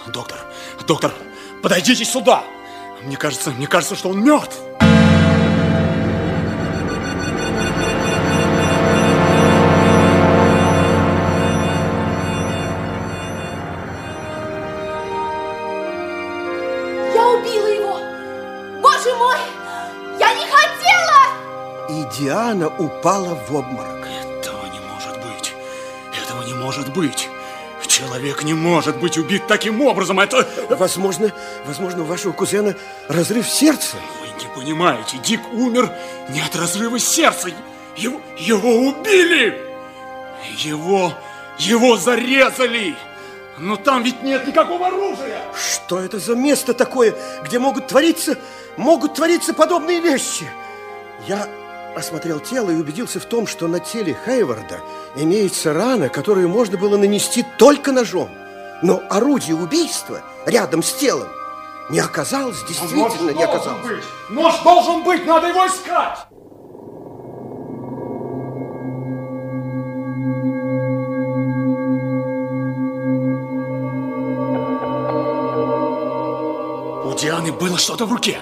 Доктор, 0.08 0.38
доктор, 0.86 1.12
подойдите 1.62 2.04
сюда. 2.04 2.44
Мне 3.04 3.16
кажется, 3.16 3.50
мне 3.50 3.66
кажется, 3.66 3.96
что 3.96 4.10
он 4.10 4.22
мертв. 4.22 4.56
Я 17.12 17.28
убила 17.28 17.66
его! 17.66 17.98
Боже 18.80 19.14
мой! 19.18 19.38
Я 20.20 20.32
не 20.34 20.46
хотела! 20.46 21.26
И 21.88 22.16
Диана 22.16 22.68
упала 22.68 23.34
в 23.34 23.54
обморок. 23.54 24.06
Этого 24.06 24.64
не 24.66 24.80
может 24.80 25.16
быть. 25.24 25.54
Этого 26.16 26.44
не 26.44 26.54
может 26.54 26.92
быть. 26.94 27.28
Человек 27.92 28.42
не 28.42 28.54
может 28.54 28.96
быть 28.96 29.18
убит 29.18 29.46
таким 29.46 29.82
образом. 29.82 30.18
Это... 30.18 30.48
Возможно, 30.70 31.30
возможно, 31.66 32.04
у 32.04 32.06
вашего 32.06 32.32
кузена 32.32 32.74
разрыв 33.06 33.46
сердца. 33.46 33.98
Вы 34.22 34.28
не 34.42 34.48
понимаете, 34.54 35.18
Дик 35.18 35.40
умер 35.52 35.92
не 36.30 36.40
от 36.40 36.56
разрыва 36.56 36.98
сердца. 36.98 37.50
Его, 37.94 38.18
его 38.38 38.88
убили. 38.88 39.60
Его, 40.56 41.12
его 41.58 41.98
зарезали. 41.98 42.96
Но 43.58 43.76
там 43.76 44.04
ведь 44.04 44.22
нет 44.22 44.46
никакого 44.46 44.86
оружия. 44.86 45.42
Что 45.54 46.00
это 46.00 46.18
за 46.18 46.34
место 46.34 46.72
такое, 46.72 47.14
где 47.44 47.58
могут 47.58 47.88
твориться, 47.88 48.38
могут 48.78 49.16
твориться 49.16 49.52
подобные 49.52 50.00
вещи? 50.00 50.48
Я 51.28 51.46
осмотрел 51.96 52.40
тело 52.40 52.70
и 52.70 52.76
убедился 52.76 53.20
в 53.20 53.24
том, 53.24 53.46
что 53.46 53.68
на 53.68 53.80
теле 53.80 54.16
Хейварда 54.24 54.80
имеется 55.16 55.72
рана, 55.72 56.08
которую 56.08 56.48
можно 56.48 56.78
было 56.78 56.96
нанести 56.96 57.44
только 57.58 57.92
ножом. 57.92 58.28
Но 58.82 59.02
орудие 59.10 59.56
убийства 59.56 60.22
рядом 60.46 60.82
с 60.82 60.92
телом 60.92 61.28
не 61.90 62.00
оказалось, 62.00 62.62
действительно 62.64 63.30
не 63.30 63.44
оказалось. 63.44 63.82
Быть. 63.82 64.04
Нож 64.30 64.58
должен 64.62 65.04
быть, 65.04 65.26
надо 65.26 65.48
его 65.48 65.66
искать. 65.66 66.18
У 77.04 77.14
Дианы 77.14 77.52
было 77.52 77.76
что-то 77.76 78.06
в 78.06 78.12
руке. 78.12 78.40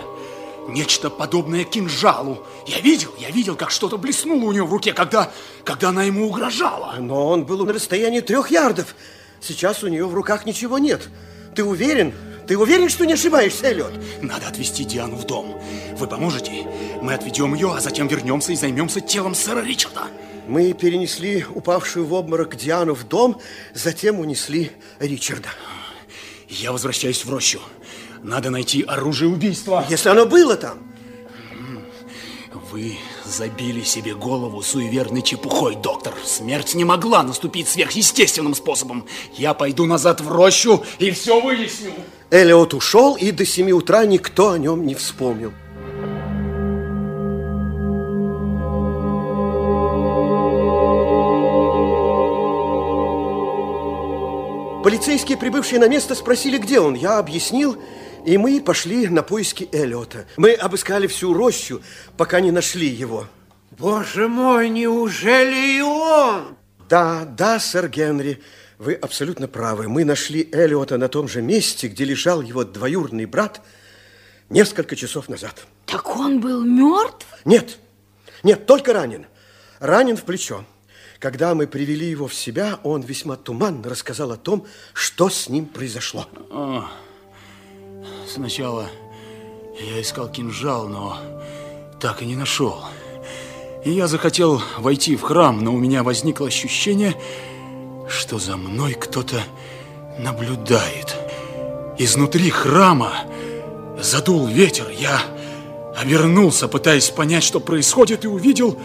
Нечто 0.71 1.11
подобное 1.11 1.65
кинжалу. 1.65 2.47
Я 2.67 2.81
видел, 2.81 3.13
я 3.19 3.31
видел, 3.31 3.57
как 3.57 3.71
что-то 3.71 3.99
блеснуло 3.99 4.45
у 4.45 4.53
нее 4.53 4.65
в 4.65 4.73
руке, 4.73 4.93
когда, 4.93 5.31
когда 5.65 5.89
она 5.89 6.05
ему 6.05 6.27
угрожала. 6.27 6.95
Но 6.99 7.29
он 7.29 7.45
был 7.45 7.65
на 7.67 7.73
расстоянии 7.73 8.21
трех 8.21 8.51
ярдов. 8.51 8.95
Сейчас 9.41 9.83
у 9.83 9.89
нее 9.89 10.07
в 10.07 10.15
руках 10.15 10.47
ничего 10.47 10.79
нет. 10.79 11.09
Ты 11.57 11.65
уверен? 11.65 12.15
Ты 12.47 12.57
уверен, 12.57 12.89
что 12.89 13.05
не 13.05 13.15
ошибаешься, 13.15 13.67
Эллиот? 13.67 13.93
Надо 14.23 14.47
отвезти 14.47 14.85
Диану 14.85 15.17
в 15.17 15.25
дом. 15.25 15.61
Вы 15.97 16.07
поможете? 16.07 16.67
Мы 17.03 17.15
отведем 17.15 17.55
ее, 17.55 17.73
а 17.75 17.81
затем 17.81 18.07
вернемся 18.07 18.53
и 18.53 18.57
займемся 18.57 19.01
телом 19.01 19.35
сэра 19.35 19.63
Ричарда. 19.63 20.09
Мы 20.47 20.73
перенесли 20.73 21.45
упавшую 21.53 22.07
в 22.07 22.13
обморок 22.13 22.57
Диану 22.57 22.95
в 22.95 23.05
дом, 23.09 23.41
затем 23.75 24.21
унесли 24.21 24.73
Ричарда. 24.99 25.49
Я 26.49 26.73
возвращаюсь 26.73 27.25
в 27.25 27.31
рощу. 27.31 27.61
Надо 28.23 28.51
найти 28.51 28.83
оружие 28.83 29.31
убийства. 29.31 29.85
Если 29.89 30.09
оно 30.09 30.27
было 30.27 30.57
там. 30.57 30.79
Вы 32.71 32.99
забили 33.25 33.83
себе 33.83 34.15
голову 34.15 34.63
суеверной 34.63 35.23
чепухой, 35.23 35.75
доктор. 35.75 36.15
Смерть 36.25 36.75
не 36.75 36.85
могла 36.85 37.23
наступить 37.23 37.69
сверхъестественным 37.69 38.55
способом. 38.55 39.07
Я 39.35 39.55
пойду 39.55 39.87
назад 39.87 40.21
в 40.21 40.31
рощу 40.31 40.85
и 40.99 41.11
все 41.11 41.41
выясню. 41.41 41.93
Элиот 42.31 42.75
ушел, 42.75 43.17
и 43.17 43.33
до 43.33 43.45
семи 43.45 43.73
утра 43.73 44.05
никто 44.05 44.51
о 44.51 44.59
нем 44.59 44.87
не 44.87 44.95
вспомнил. 44.95 45.53
Полицейские, 54.85 55.37
прибывшие 55.37 55.79
на 55.79 55.89
место, 55.89 56.15
спросили, 56.15 56.57
где 56.57 56.81
он. 56.81 56.95
Я 56.95 57.19
объяснил, 57.19 57.77
и 58.25 58.39
мы 58.39 58.61
пошли 58.61 59.09
на 59.09 59.23
поиски 59.23 59.69
Эллиота. 59.73 60.27
Мы 60.37 60.53
обыскали 60.53 61.07
всю 61.07 61.33
рощу, 61.35 61.83
пока 62.17 62.41
не 62.41 62.51
нашли 62.51 62.89
его. 62.89 63.27
Боже 63.79 64.29
мой, 64.29 64.69
неужели 64.69 65.79
и 65.79 65.81
он? 65.81 66.57
Да, 66.89 67.25
да, 67.25 67.59
сэр 67.59 67.89
Генри, 67.89 68.43
вы 68.79 68.95
абсолютно 68.95 69.49
правы. 69.49 69.89
Мы 69.89 70.05
нашли 70.05 70.49
Эллиота 70.53 70.99
на 70.99 71.09
том 71.09 71.29
же 71.29 71.43
месте, 71.43 71.89
где 71.89 72.05
лежал 72.05 72.43
его 72.43 72.65
двоюродный 72.65 73.27
брат 73.27 73.61
несколько 74.49 74.97
часов 74.97 75.29
назад. 75.29 75.67
Так 75.87 76.17
он 76.17 76.41
был 76.41 76.65
мертв? 76.65 77.27
Нет, 77.45 77.79
нет, 78.43 78.67
только 78.67 78.93
ранен. 78.93 79.27
Ранен 79.79 80.17
в 80.17 80.25
плечо. 80.25 80.65
Когда 81.19 81.55
мы 81.55 81.67
привели 81.67 82.07
его 82.07 82.27
в 82.27 82.35
себя, 82.35 82.81
он 82.83 83.03
весьма 83.03 83.37
туманно 83.37 83.89
рассказал 83.89 84.33
о 84.33 84.37
том, 84.37 84.67
что 84.95 85.29
с 85.29 85.49
ним 85.49 85.67
произошло. 85.67 86.27
О, 86.51 86.89
сначала 88.31 88.87
я 89.81 90.01
искал 90.01 90.29
кинжал, 90.29 90.87
но 90.87 91.19
так 92.01 92.23
и 92.23 92.27
не 92.27 92.37
нашел. 92.37 92.79
И 93.85 93.91
я 93.91 94.07
захотел 94.07 94.63
войти 94.79 95.17
в 95.17 95.23
храм, 95.23 95.63
но 95.63 95.75
у 95.75 95.79
меня 95.79 96.03
возникло 96.03 96.47
ощущение, 96.47 97.15
что 98.09 98.39
за 98.39 98.57
мной 98.57 98.95
кто-то 98.95 99.43
наблюдает. 100.19 101.17
Изнутри 101.99 102.51
храма 102.51 103.13
задул 103.99 104.47
ветер. 104.47 104.89
Я 104.91 105.21
обернулся, 105.97 106.69
пытаясь 106.69 107.11
понять, 107.11 107.43
что 107.43 107.59
происходит, 107.59 108.25
и 108.25 108.29
увидел 108.29 108.79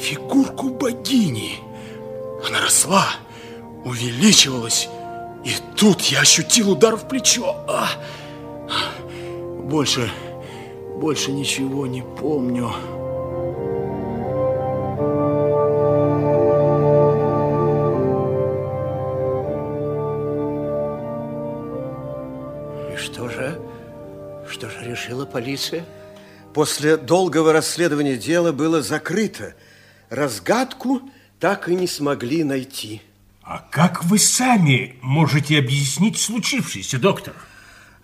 фигурку 0.00 0.70
богини. 0.70 1.58
Она 2.46 2.60
росла, 2.62 3.06
увеличивалась, 3.84 4.88
и 5.44 5.52
тут 5.76 6.02
я 6.02 6.20
ощутил 6.20 6.70
удар 6.70 6.96
в 6.96 7.08
плечо. 7.08 7.56
А! 7.68 7.88
Больше, 9.64 10.10
больше 11.00 11.32
ничего 11.32 11.86
не 11.86 12.02
помню. 12.02 12.70
И 22.92 22.96
что 22.96 23.28
же? 23.28 23.60
Что 24.48 24.70
же 24.70 24.84
решила 24.84 25.26
полиция? 25.26 25.84
После 26.52 26.96
долгого 26.96 27.52
расследования 27.52 28.16
дела 28.16 28.52
было 28.52 28.80
закрыто. 28.80 29.54
Разгадку 30.08 31.02
так 31.40 31.68
и 31.68 31.74
не 31.74 31.88
смогли 31.88 32.44
найти. 32.44 33.02
А 33.42 33.58
как 33.70 34.04
вы 34.04 34.18
сами 34.18 34.96
можете 35.02 35.58
объяснить 35.58 36.18
случившееся, 36.18 36.98
доктор? 36.98 37.34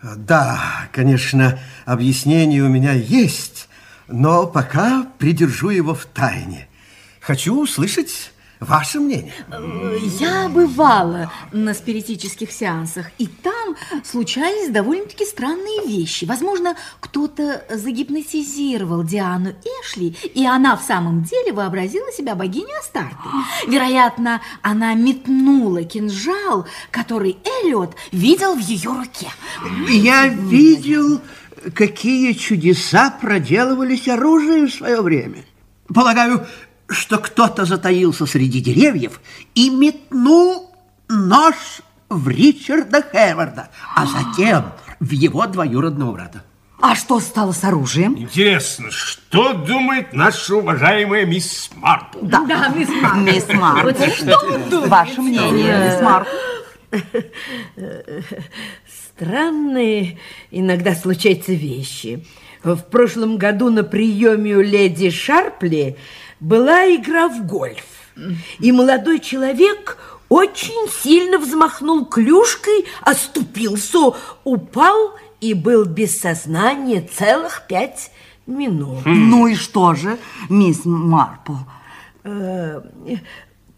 Да, 0.02 0.88
конечно, 0.92 1.58
объяснение 1.84 2.62
у 2.62 2.68
меня 2.68 2.92
есть, 2.92 3.68
но 4.08 4.46
пока 4.46 5.06
придержу 5.18 5.68
его 5.68 5.94
в 5.94 6.06
тайне. 6.06 6.68
Хочу 7.20 7.60
услышать 7.60 8.32
ваше 8.60 9.00
мнение. 9.00 9.32
Я 10.18 10.48
бывала 10.48 11.32
на 11.50 11.74
спиритических 11.74 12.52
сеансах, 12.52 13.06
и 13.18 13.26
там 13.26 13.76
случались 14.04 14.70
довольно-таки 14.70 15.24
странные 15.24 15.86
вещи. 15.86 16.26
Возможно, 16.26 16.76
кто-то 17.00 17.64
загипнотизировал 17.70 19.02
Диану 19.02 19.54
Эшли, 19.82 20.14
и 20.34 20.46
она 20.46 20.76
в 20.76 20.82
самом 20.82 21.22
деле 21.22 21.52
вообразила 21.52 22.12
себя 22.12 22.34
богиней 22.34 22.78
Астарты. 22.78 23.16
Вероятно, 23.66 24.40
она 24.62 24.94
метнула 24.94 25.82
кинжал, 25.84 26.66
который 26.90 27.38
Эллиот 27.62 27.96
видел 28.12 28.54
в 28.54 28.60
ее 28.60 28.90
руке. 28.90 29.28
Я 29.88 30.28
видел, 30.28 31.20
какие 31.74 32.32
чудеса 32.32 33.10
проделывались 33.10 34.08
оружием 34.08 34.68
в 34.68 34.74
свое 34.74 35.00
время. 35.00 35.44
Полагаю, 35.92 36.46
что 36.90 37.18
кто-то 37.18 37.64
затаился 37.64 38.26
среди 38.26 38.60
деревьев 38.60 39.20
и 39.54 39.70
метнул 39.70 40.74
нож 41.08 41.54
в 42.08 42.28
Ричарда 42.28 43.02
Хеварда, 43.02 43.70
а 43.94 44.06
затем 44.06 44.72
в 44.98 45.10
его 45.12 45.46
двоюродного 45.46 46.12
брата. 46.12 46.44
А 46.82 46.94
что 46.94 47.20
стало 47.20 47.52
с 47.52 47.62
оружием? 47.62 48.16
Интересно, 48.16 48.90
что 48.90 49.52
думает 49.52 50.14
наша 50.14 50.56
уважаемая 50.56 51.26
мисс 51.26 51.70
Марпл? 51.76 52.18
Да, 52.22 52.44
Да, 52.46 52.68
мисс 52.68 52.88
Марпл. 52.88 53.18
Мисс 53.18 53.48
Марпл. 53.52 53.90
Что 53.90 54.46
вы 54.46 54.58
думаете? 54.58 54.88
Ваше 54.88 55.20
мнение, 55.20 55.90
мисс 55.90 56.00
Марпл. 56.02 56.30
Странные 59.14 60.18
иногда 60.50 60.94
случаются 60.94 61.52
вещи. 61.52 62.24
В 62.64 62.78
прошлом 62.78 63.36
году 63.36 63.70
на 63.70 63.84
приеме 63.84 64.56
у 64.56 64.60
леди 64.60 65.10
Шарпли 65.10 65.96
была 66.40 66.86
игра 66.94 67.28
в 67.28 67.46
гольф. 67.46 67.84
И 68.58 68.72
молодой 68.72 69.20
человек 69.20 69.96
очень 70.28 70.88
сильно 71.02 71.38
взмахнул 71.38 72.04
клюшкой, 72.04 72.86
оступился, 73.02 74.12
упал 74.44 75.14
и 75.40 75.54
был 75.54 75.84
без 75.84 76.20
сознания 76.20 77.00
целых 77.00 77.62
пять 77.68 78.10
минут. 78.46 79.00
Ну 79.04 79.46
и 79.46 79.54
что 79.54 79.94
же, 79.94 80.18
мисс 80.48 80.84
Марпл? 80.84 81.54
Э, 82.24 82.80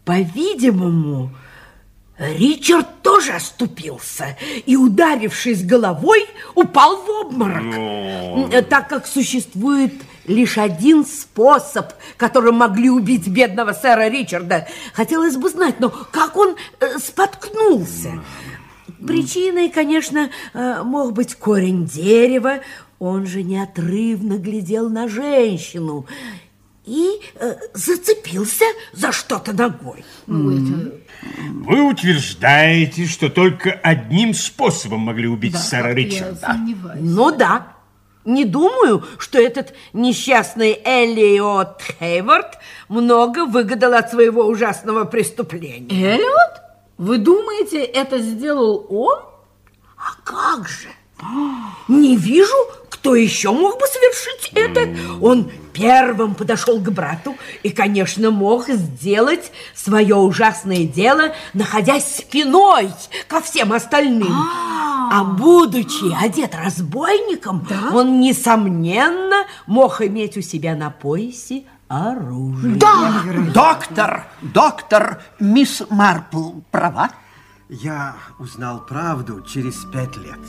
По-видимому, 0.03 1.31
Ричард 2.17 3.01
тоже 3.01 3.33
оступился 3.33 4.37
и, 4.65 4.75
ударившись 4.75 5.65
головой, 5.65 6.25
упал 6.53 6.97
в 6.97 7.09
обморок. 7.09 7.63
Э, 8.51 8.61
Так 8.61 8.89
как 8.89 9.07
существует 9.07 9.93
лишь 10.25 10.57
один 10.57 11.05
способ, 11.05 11.93
которым 12.17 12.55
могли 12.55 12.89
убить 12.89 13.27
бедного 13.27 13.73
сэра 13.73 14.09
Ричарда, 14.09 14.67
хотелось 14.93 15.37
бы 15.37 15.49
знать, 15.49 15.79
но 15.79 15.89
как 15.89 16.37
он 16.37 16.55
э, 16.79 16.97
споткнулся? 16.99 18.23
Причиной, 19.05 19.69
конечно, 19.69 20.29
э, 20.53 20.83
мог 20.83 21.13
быть 21.13 21.35
корень 21.35 21.85
дерева. 21.85 22.59
Он 22.99 23.25
же 23.25 23.43
неотрывно 23.43 24.37
глядел 24.37 24.89
на 24.89 25.09
женщину 25.09 26.05
и 26.85 27.21
э, 27.35 27.55
зацепился 27.73 28.65
за 28.93 29.11
что-то 29.11 29.53
ногой. 29.53 30.03
Вы 30.27 31.81
утверждаете, 31.81 33.05
что 33.05 33.29
только 33.29 33.71
одним 33.71 34.33
способом 34.33 35.01
могли 35.01 35.27
убить 35.27 35.57
сэра 35.57 35.93
Ричарда. 35.93 36.57
Ну 36.99 37.35
да. 37.35 37.72
Не 38.25 38.45
думаю, 38.45 39.03
что 39.17 39.39
этот 39.39 39.73
несчастный 39.91 40.79
Эллиот 40.83 41.81
Хейвард 41.99 42.57
много 42.87 43.45
выгадал 43.45 43.93
от 43.93 44.11
своего 44.11 44.45
ужасного 44.45 45.03
преступления. 45.03 46.13
Эллиот? 46.15 46.61
Вы 46.97 47.17
думаете, 47.17 47.83
это 47.83 48.19
сделал 48.19 48.85
он? 48.89 49.19
А 49.97 50.15
как 50.23 50.67
же? 50.67 50.87
Не 51.87 52.15
вижу, 52.15 52.55
кто 52.89 53.15
еще 53.15 53.51
мог 53.51 53.79
бы 53.79 53.85
совершить 53.85 54.51
это. 54.53 54.95
Он 55.21 55.51
первым 55.73 56.35
подошел 56.35 56.79
к 56.79 56.89
брату 56.89 57.35
и, 57.63 57.69
конечно, 57.69 58.31
мог 58.31 58.69
сделать 58.69 59.51
свое 59.75 60.15
ужасное 60.15 60.85
дело, 60.85 61.33
находясь 61.53 62.17
спиной 62.17 62.91
ко 63.27 63.41
всем 63.41 63.73
остальным. 63.73 64.31
А 64.31 65.23
будучи 65.23 66.13
одет 66.23 66.55
разбойником, 66.55 67.67
он, 67.91 68.21
несомненно, 68.21 69.45
мог 69.67 70.01
иметь 70.01 70.37
у 70.37 70.41
себя 70.41 70.75
на 70.75 70.89
поясе 70.89 71.63
оружие. 71.89 72.75
Да! 72.75 73.23
Доктор, 73.53 74.27
доктор, 74.41 75.21
мисс 75.39 75.83
Марпл 75.89 76.61
права? 76.71 77.09
Я 77.69 78.15
узнал 78.39 78.85
правду 78.85 79.41
через 79.41 79.75
пять 79.91 80.15
лет. 80.17 80.39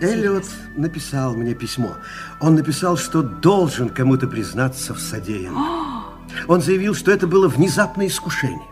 Эллиот 0.00 0.44
написал 0.76 1.34
мне 1.34 1.54
письмо. 1.54 1.96
Он 2.40 2.54
написал, 2.54 2.96
что 2.96 3.22
должен 3.22 3.88
кому-то 3.88 4.26
признаться 4.26 4.94
в 4.94 5.00
содеянном. 5.00 6.04
Он 6.48 6.60
заявил, 6.60 6.94
что 6.94 7.10
это 7.12 7.26
было 7.26 7.48
внезапное 7.48 8.08
искушение. 8.08 8.68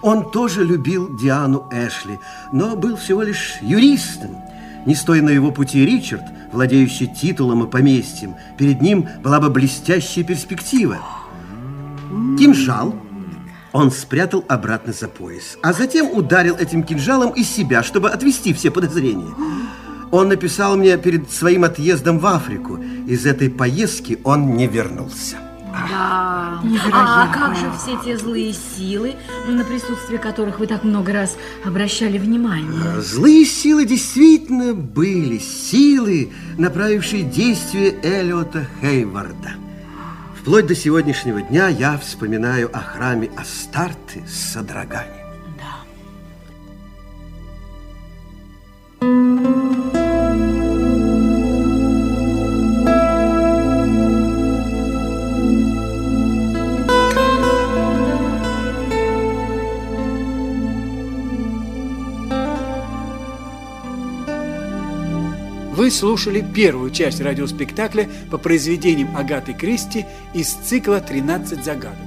Он 0.00 0.30
тоже 0.30 0.64
любил 0.64 1.16
Диану 1.18 1.68
Эшли, 1.70 2.18
но 2.52 2.74
был 2.74 2.96
всего 2.96 3.22
лишь 3.22 3.56
юристом. 3.60 4.36
Не 4.86 4.94
стоя 4.94 5.20
на 5.20 5.30
его 5.30 5.52
пути 5.52 5.84
Ричард, 5.84 6.24
владеющий 6.52 7.06
титулом 7.06 7.64
и 7.64 7.70
поместьем, 7.70 8.34
перед 8.56 8.80
ним 8.80 9.08
была 9.22 9.40
бы 9.40 9.50
блестящая 9.50 10.24
перспектива. 10.24 10.98
Кинжал 12.38 12.94
он 13.72 13.90
спрятал 13.90 14.44
обратно 14.48 14.92
за 14.92 15.08
пояс, 15.08 15.56
а 15.62 15.72
затем 15.72 16.10
ударил 16.10 16.56
этим 16.56 16.82
кинжалом 16.82 17.30
из 17.30 17.48
себя, 17.48 17.82
чтобы 17.82 18.10
отвести 18.10 18.52
все 18.52 18.70
подозрения. 18.70 19.34
Он 20.12 20.28
написал 20.28 20.76
мне 20.76 20.98
перед 20.98 21.30
своим 21.30 21.64
отъездом 21.64 22.18
в 22.18 22.26
Африку. 22.26 22.78
Из 23.06 23.24
этой 23.24 23.48
поездки 23.48 24.18
он 24.24 24.56
не 24.56 24.66
вернулся. 24.66 25.38
Да. 25.88 26.60
Невероятно. 26.62 27.24
А 27.24 27.32
как 27.32 27.56
же 27.56 27.72
все 27.78 27.98
те 28.04 28.18
злые 28.18 28.52
силы, 28.52 29.14
на 29.48 29.64
присутствие 29.64 30.18
которых 30.18 30.58
вы 30.58 30.66
так 30.66 30.84
много 30.84 31.14
раз 31.14 31.38
обращали 31.64 32.18
внимание? 32.18 33.00
Злые 33.00 33.46
силы 33.46 33.86
действительно 33.86 34.74
были. 34.74 35.38
Силы, 35.38 36.30
направившие 36.58 37.22
действия 37.22 37.94
Эллиота 38.02 38.66
Хейварда. 38.82 39.52
Вплоть 40.38 40.66
до 40.66 40.74
сегодняшнего 40.74 41.40
дня 41.40 41.68
я 41.68 41.96
вспоминаю 41.96 42.68
о 42.76 42.80
храме 42.80 43.30
Астарты 43.38 44.22
с 44.28 44.52
содроганием. 44.52 45.21
Слушали 65.92 66.44
первую 66.54 66.90
часть 66.90 67.20
радиоспектакля 67.20 68.08
по 68.30 68.38
произведениям 68.38 69.16
Агаты 69.16 69.52
Кристи 69.52 70.06
из 70.34 70.48
цикла 70.52 71.00
«13 71.00 71.62
загадок». 71.62 71.98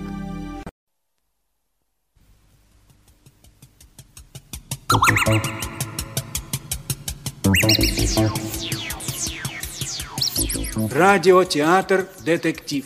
Радиотеатр 10.92 12.08
«Детектив». 12.26 12.86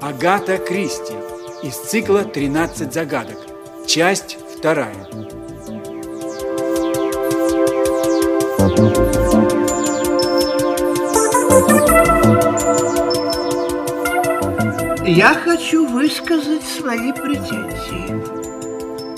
Агата 0.00 0.58
Кристи 0.58 1.14
из 1.62 1.76
цикла 1.76 2.22
«13 2.24 2.92
загадок». 2.92 3.38
Часть 3.86 4.36
вторая. 4.56 5.33
Я 15.06 15.34
хочу 15.34 15.86
высказать 15.86 16.62
свои 16.62 17.12
претензии. 17.12 18.08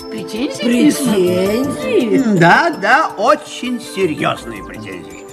Претензии? 0.09 0.63
Претензии? 0.63 2.37
Да, 2.37 2.71
да, 2.81 3.09
очень 3.17 3.79
серьезные 3.79 4.63
претензии. 4.63 5.23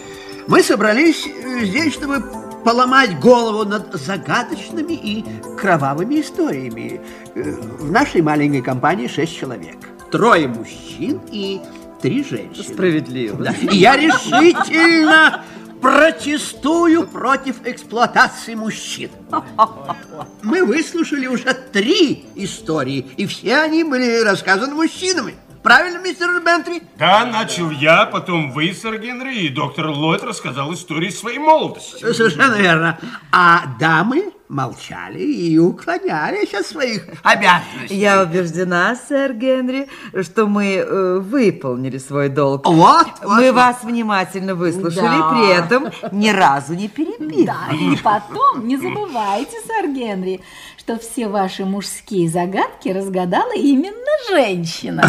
Мы 0.46 0.62
собрались 0.62 1.26
э, 1.26 1.64
здесь, 1.64 1.94
чтобы 1.94 2.22
поломать 2.64 3.18
голову 3.18 3.64
над 3.68 3.94
загадочными 3.94 4.92
и 4.92 5.24
кровавыми 5.58 6.20
историями. 6.20 7.00
Э, 7.34 7.42
В 7.80 7.90
нашей 7.90 8.22
маленькой 8.22 8.62
компании 8.62 9.08
шесть 9.08 9.36
человек. 9.36 9.76
Трое 10.12 10.46
мужчин 10.46 11.20
и 11.32 11.60
три 12.00 12.22
женщины. 12.22 12.62
Справедливо. 12.64 13.44
Да. 13.44 13.52
И 13.52 13.76
я 13.76 13.96
решительно 13.96 15.42
протестую 15.84 17.06
против 17.06 17.56
эксплуатации 17.66 18.54
мужчин. 18.54 19.10
Мы 20.42 20.64
выслушали 20.64 21.26
уже 21.26 21.52
три 21.52 22.24
истории, 22.36 23.06
и 23.18 23.26
все 23.26 23.58
они 23.58 23.84
были 23.84 24.22
рассказаны 24.24 24.74
мужчинами. 24.74 25.34
Правильно, 25.62 25.98
мистер 25.98 26.28
Бентри? 26.42 26.82
Да, 26.96 27.26
начал 27.26 27.70
я, 27.70 28.06
потом 28.06 28.50
вы, 28.52 28.72
сэр 28.72 28.98
Генри, 28.98 29.34
и 29.40 29.48
доктор 29.50 29.88
Ллойд 29.88 30.22
рассказал 30.22 30.72
истории 30.72 31.10
своей 31.10 31.38
молодости. 31.38 32.00
Совершенно 32.00 32.54
верно. 32.54 32.98
А 33.30 33.64
дамы 33.78 34.32
молчали 34.48 35.18
и 35.20 35.58
уклонялись 35.58 36.52
от 36.54 36.66
своих 36.66 37.06
обязанностей. 37.22 37.96
Я 37.96 38.22
убеждена, 38.22 38.94
сэр 38.94 39.32
Генри, 39.32 39.88
что 40.22 40.46
мы 40.46 40.76
э, 40.76 41.18
выполнили 41.18 41.98
свой 41.98 42.28
долг. 42.28 42.66
Вот, 42.66 43.06
Мы 43.22 43.46
вот, 43.46 43.54
вас 43.54 43.82
внимательно 43.82 44.54
выслушали, 44.54 45.06
Да. 45.06 45.30
при 45.30 45.52
этом 45.52 45.88
ни 46.12 46.28
разу 46.30 46.74
не 46.74 46.88
перебили. 46.88 47.46
Да, 47.46 47.68
и 47.72 47.96
потом 47.96 48.66
не 48.66 48.76
забывайте, 48.76 49.56
сэр 49.66 49.88
Генри, 49.92 50.40
что 50.78 50.98
все 50.98 51.28
ваши 51.28 51.64
мужские 51.64 52.28
загадки 52.28 52.90
разгадала 52.90 53.54
именно 53.54 53.94
женщина. 54.28 55.02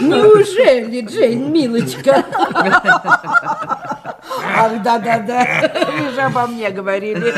Неужели, 0.00 1.02
Джейн, 1.06 1.52
милочка? 1.52 2.24
Ах, 4.58 4.82
да-да-да, 4.82 5.72
вы 5.98 6.10
же 6.10 6.20
обо 6.22 6.46
мне 6.46 6.70
говорили. 6.70 7.32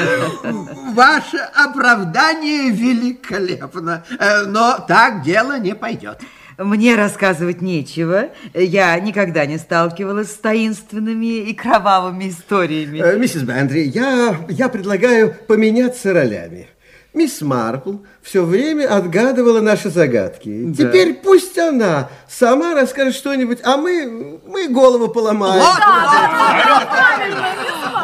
Ваше 0.98 1.38
оправдание 1.54 2.70
великолепно, 2.70 4.02
э, 4.18 4.46
но 4.46 4.84
так 4.88 5.22
дело 5.22 5.56
не 5.56 5.76
пойдет. 5.76 6.18
Мне 6.58 6.96
рассказывать 6.96 7.62
нечего. 7.62 8.30
Я 8.52 8.98
никогда 8.98 9.46
не 9.46 9.58
сталкивалась 9.58 10.32
с 10.32 10.34
таинственными 10.34 11.48
и 11.48 11.54
кровавыми 11.54 12.30
историями. 12.30 12.98
Э, 12.98 13.16
Миссис 13.16 13.42
Бентри, 13.42 13.82
я, 13.84 14.40
я 14.48 14.68
предлагаю 14.68 15.36
поменяться 15.46 16.12
ролями. 16.12 16.66
Мисс 17.14 17.42
Марпл 17.42 17.98
все 18.20 18.44
время 18.44 18.92
отгадывала 18.92 19.60
наши 19.60 19.90
загадки. 19.90 20.74
Теперь 20.76 21.14
пусть 21.14 21.56
она 21.58 22.08
сама 22.28 22.74
расскажет 22.74 23.14
что-нибудь, 23.14 23.60
а 23.62 23.76
мы, 23.76 24.40
мы 24.44 24.66
голову 24.68 25.06
поломаем. 25.06 25.62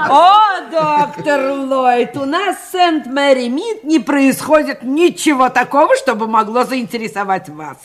О, 0.09 0.44
доктор 0.75 1.53
Ллойд, 1.53 2.17
у 2.17 2.25
нас 2.25 2.57
в 2.57 2.73
Сент-Мэри-Мид 2.73 3.85
не 3.85 4.01
происходит 4.01 4.83
ничего 4.83 5.49
такого, 5.49 5.97
чтобы 5.97 6.27
могло 6.27 6.65
заинтересовать 6.65 7.49
вас. 7.49 7.77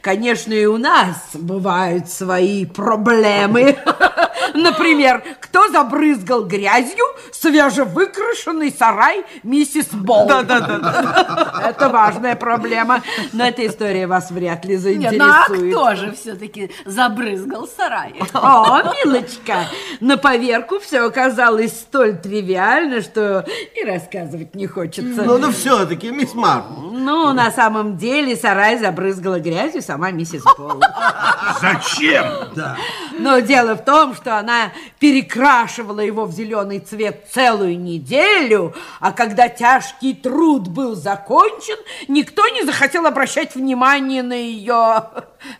Конечно, 0.00 0.52
и 0.52 0.64
у 0.66 0.78
нас 0.78 1.16
бывают 1.34 2.08
свои 2.08 2.64
проблемы. 2.64 3.76
Например, 4.54 5.22
кто 5.40 5.68
забрызгал 5.68 6.44
грязью 6.44 7.04
свежевыкрашенный 7.32 8.70
сарай 8.70 9.24
миссис 9.42 9.86
Болл? 9.86 10.28
Да-да-да. 10.28 11.64
Это 11.68 11.88
важная 11.88 12.36
проблема, 12.36 13.02
но 13.32 13.46
эта 13.46 13.66
история 13.66 14.06
вас 14.06 14.30
вряд 14.30 14.64
ли 14.64 14.76
Нет, 14.76 15.14
ну 15.16 15.24
а 15.24 15.46
заинтересует. 15.48 15.74
кто 15.74 15.94
же 15.96 16.12
все-таки 16.12 16.70
забрызгал 16.84 17.68
сарай? 17.68 18.14
О, 18.32 18.82
милочка, 18.94 19.66
на 20.00 20.16
поверку 20.16 20.78
все 20.78 21.00
оказалось 21.00 21.72
столь 21.72 22.18
тривиально, 22.28 23.00
что 23.00 23.44
и 23.74 23.84
рассказывать 23.84 24.54
не 24.54 24.66
хочется. 24.66 25.22
Ну, 25.22 25.38
ну 25.38 25.50
все-таки, 25.50 26.10
мисс 26.10 26.34
Марпл. 26.34 26.80
Ну, 26.90 27.32
на 27.32 27.50
самом 27.50 27.96
деле, 27.96 28.36
сарай 28.36 28.78
забрызгала 28.78 29.40
грязью 29.40 29.82
сама 29.82 30.10
миссис 30.10 30.42
Болл. 30.56 30.80
Зачем? 31.60 32.26
Да. 32.54 32.76
Но 33.18 33.40
дело 33.40 33.74
в 33.74 33.84
том, 33.84 34.14
что 34.14 34.38
она 34.38 34.72
перекрашивала 35.00 36.00
его 36.00 36.24
в 36.24 36.32
зеленый 36.32 36.78
цвет 36.80 37.26
целую 37.32 37.78
неделю, 37.78 38.74
а 39.00 39.12
когда 39.12 39.48
тяжкий 39.48 40.14
труд 40.14 40.68
был 40.68 40.94
закончен, 40.94 41.76
никто 42.08 42.46
не 42.48 42.62
захотел 42.64 43.06
обращать 43.06 43.54
внимание 43.54 44.22
на 44.22 44.34
ее, 44.34 45.04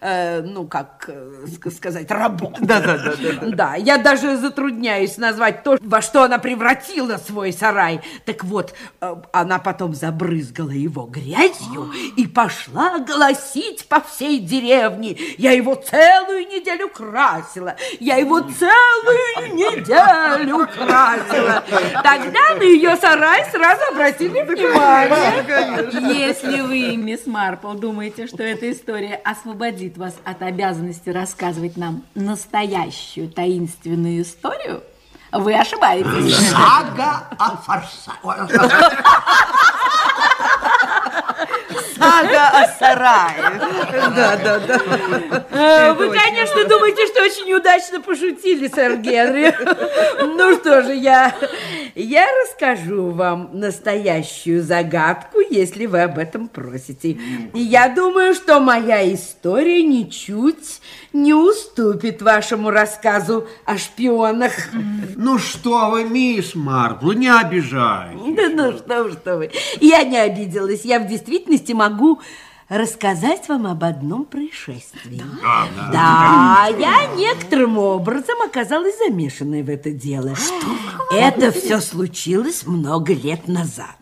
э, 0.01 0.43
ну, 0.43 0.67
как 0.67 1.07
э, 1.09 1.47
ск- 1.47 1.71
сказать, 1.71 2.11
работу. 2.11 2.57
Да-да-да. 2.61 3.13
Да, 3.49 3.75
я 3.75 3.99
даже 3.99 4.37
затрудняюсь 4.37 5.17
назвать 5.17 5.63
то, 5.63 5.79
во 5.81 6.01
что 6.03 6.23
она 6.25 6.39
превратила 6.59 7.17
свой 7.19 7.53
сарай. 7.53 8.01
Так 8.25 8.45
вот, 8.45 8.75
э, 9.01 9.15
она 9.33 9.59
потом 9.59 9.95
забрызгала 9.95 10.71
его 10.71 11.05
грязью 11.05 11.93
и 12.17 12.27
пошла 12.27 12.99
голосить 12.99 13.87
по 13.89 14.01
всей 14.01 14.41
деревне. 14.41 15.17
Я 15.39 15.53
его 15.53 15.75
целую 15.75 16.47
неделю 16.49 16.89
красила. 16.89 17.77
Я 18.01 18.17
его 18.17 18.41
целую 18.41 19.55
неделю 19.55 20.67
красила. 20.67 21.65
Тогда 22.03 22.55
на 22.57 22.63
ее 22.63 22.97
сарай 22.97 23.45
сразу 23.51 23.83
обратили 23.93 24.43
внимание. 24.43 26.19
Если 26.19 26.61
вы, 26.61 26.97
мисс 26.97 27.27
Марпл, 27.27 27.75
думаете, 27.75 28.27
что 28.27 28.43
эта 28.43 28.71
история 28.73 29.21
освободит 29.25 29.97
вас 29.97 30.17
от 30.25 30.43
обязанности 30.43 31.11
рассказывать 31.11 31.77
нам 31.77 32.05
настоящую 32.15 33.29
таинственную 33.29 34.23
историю, 34.23 34.83
вы 35.33 35.55
ошибаетесь. 35.55 36.51
Сага 36.51 37.25
о 37.39 37.57
форсаже. 37.57 38.59
Сага 41.97 42.49
о 42.51 42.69
сарае. 42.79 43.61
Да, 44.15 44.37
да, 44.37 44.59
да. 44.61 45.45
Э, 45.51 45.93
Вы, 45.95 46.11
конечно, 46.11 46.65
думаете, 46.65 47.07
что 47.09 47.23
очень 47.23 47.53
удачно 47.55 48.01
пошутили, 48.01 48.69
сэр 48.69 48.97
Генри. 48.99 49.55
Ну 50.37 50.55
что 50.55 50.83
же, 50.83 50.95
я, 50.95 51.35
я 51.95 52.27
расскажу 52.43 53.11
вам 53.11 53.51
настоящую 53.53 54.63
загадку, 54.63 55.41
если 55.51 55.87
вы 55.87 56.03
об 56.03 56.19
этом 56.19 56.47
просите. 56.49 57.19
И 57.55 57.61
я 57.61 57.89
думаю, 57.89 58.35
что 58.35 58.61
моя 58.61 59.13
история 59.13 59.83
ничуть 59.83 60.81
не 61.13 61.35
уступит 61.35 62.23
вашему 62.23 62.71
рассказу 62.71 63.47
о 63.65 63.79
шпионах. 63.79 64.53
Ну 65.17 65.39
что 65.39 65.91
вы, 65.91 66.05
мисс 66.05 66.55
Марпл, 66.55 67.13
не 67.13 67.29
обижайтесь. 67.29 68.37
Да 68.37 68.49
ну 68.49 68.73
что 68.77 69.05
вы, 69.05 69.13
что 69.13 69.37
вы. 69.39 69.51
Я 69.81 70.05
не 70.05 70.19
обиделась. 70.19 70.85
Я 70.85 71.01
в 71.01 71.09
действительности 71.09 71.73
могу 71.73 72.21
рассказать 72.69 73.49
вам 73.49 73.67
об 73.67 73.83
одном 73.83 74.25
происшествии. 74.25 75.23
Да, 75.43 75.67
Да, 75.91 76.69
я 76.79 77.07
некоторым 77.17 77.79
образом 77.79 78.43
оказалась 78.45 78.99
замешанной 78.99 79.63
в 79.63 79.71
это 79.71 79.91
дело. 79.91 80.35
Что? 80.37 81.17
Это 81.17 81.51
все 81.51 81.81
случилось 81.81 82.67
много 82.67 83.15
лет 83.15 83.49
назад. 83.49 83.97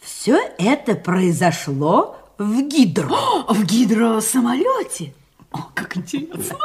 Все 0.00 0.38
это 0.58 0.94
произошло 0.94 2.16
в 2.38 2.62
гидро. 2.68 3.08
В 3.48 3.64
гидросамолете? 3.64 5.14
О, 5.56 5.70
как 5.74 5.96
интересно. 5.96 6.56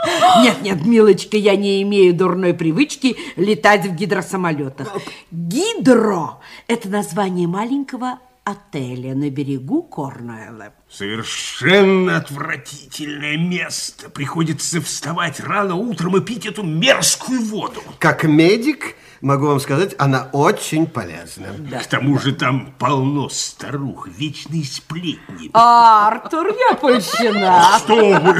Нет, 0.43 0.61
нет, 0.61 0.85
милочка, 0.85 1.37
я 1.37 1.55
не 1.55 1.81
имею 1.83 2.13
дурной 2.13 2.53
привычки 2.53 3.15
летать 3.37 3.85
в 3.85 3.95
гидросамолетах. 3.95 4.93
Гидро– 5.31 6.39
это 6.67 6.89
название 6.89 7.47
маленького 7.47 8.19
отеля 8.43 9.15
на 9.15 9.29
берегу 9.29 9.83
Корнуэлла. 9.83 10.73
Совершенно 10.91 12.17
отвратительное 12.17 13.37
место. 13.37 14.09
Приходится 14.09 14.81
вставать 14.81 15.39
рано 15.39 15.75
утром 15.75 16.17
и 16.17 16.21
пить 16.21 16.45
эту 16.45 16.63
мерзкую 16.63 17.45
воду. 17.45 17.81
Как 17.97 18.25
медик, 18.25 18.95
могу 19.21 19.47
вам 19.47 19.61
сказать, 19.61 19.95
она 19.97 20.27
очень 20.33 20.87
полезна. 20.87 21.47
К 21.81 21.85
тому 21.85 22.19
же 22.19 22.33
там 22.33 22.73
полно 22.77 23.29
старух, 23.29 24.09
вечные 24.09 24.65
сплетни. 24.65 25.49
Артур, 25.53 26.47
я 26.47 26.75
польщена. 26.75 27.77
Что 27.79 27.95
вы? 27.95 28.33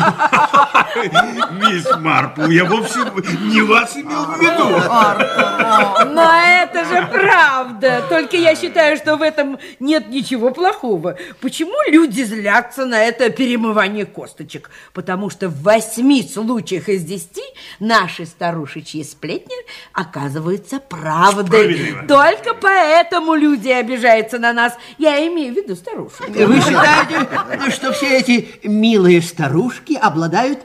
Мисс 1.54 1.88
Марпл, 2.00 2.50
я 2.50 2.66
вовсе 2.66 3.00
не 3.44 3.62
вас 3.62 3.96
имел 3.96 4.26
в 4.26 4.38
виду. 4.38 6.14
Но 6.14 6.34
это 6.34 6.84
же 6.84 7.08
правда. 7.08 8.04
Только 8.10 8.36
я 8.36 8.56
считаю, 8.58 8.98
что 8.98 9.16
в 9.16 9.22
этом 9.22 9.58
нет 9.80 10.10
ничего 10.10 10.52
плохого. 10.52 11.16
Почему 11.40 11.76
люди 11.90 12.24
злятся 12.24 12.41
на 12.86 13.04
это 13.04 13.30
перемывание 13.30 14.06
косточек? 14.06 14.70
Потому 14.94 15.30
что 15.30 15.50
в 15.50 15.62
восьми 15.62 16.24
случаях 16.24 16.90
из 16.90 17.04
десяти 17.04 17.44
наши 17.80 18.26
старушечьи 18.26 19.04
сплетни 19.04 19.56
оказываются 19.94 20.80
правдой. 20.80 21.96
Только 22.08 22.54
поэтому 22.54 23.36
люди 23.36 23.70
обижаются 23.70 24.40
на 24.40 24.54
нас. 24.54 24.74
Я 24.98 25.26
имею 25.28 25.54
в 25.54 25.58
виду 25.58 25.76
старушек. 25.76 26.28
Вы 26.30 26.60
считаете, 26.60 27.72
что 27.72 27.92
все 27.94 28.18
эти 28.20 28.60
милые 28.64 29.22
старушки 29.22 29.94
обладают 29.94 30.60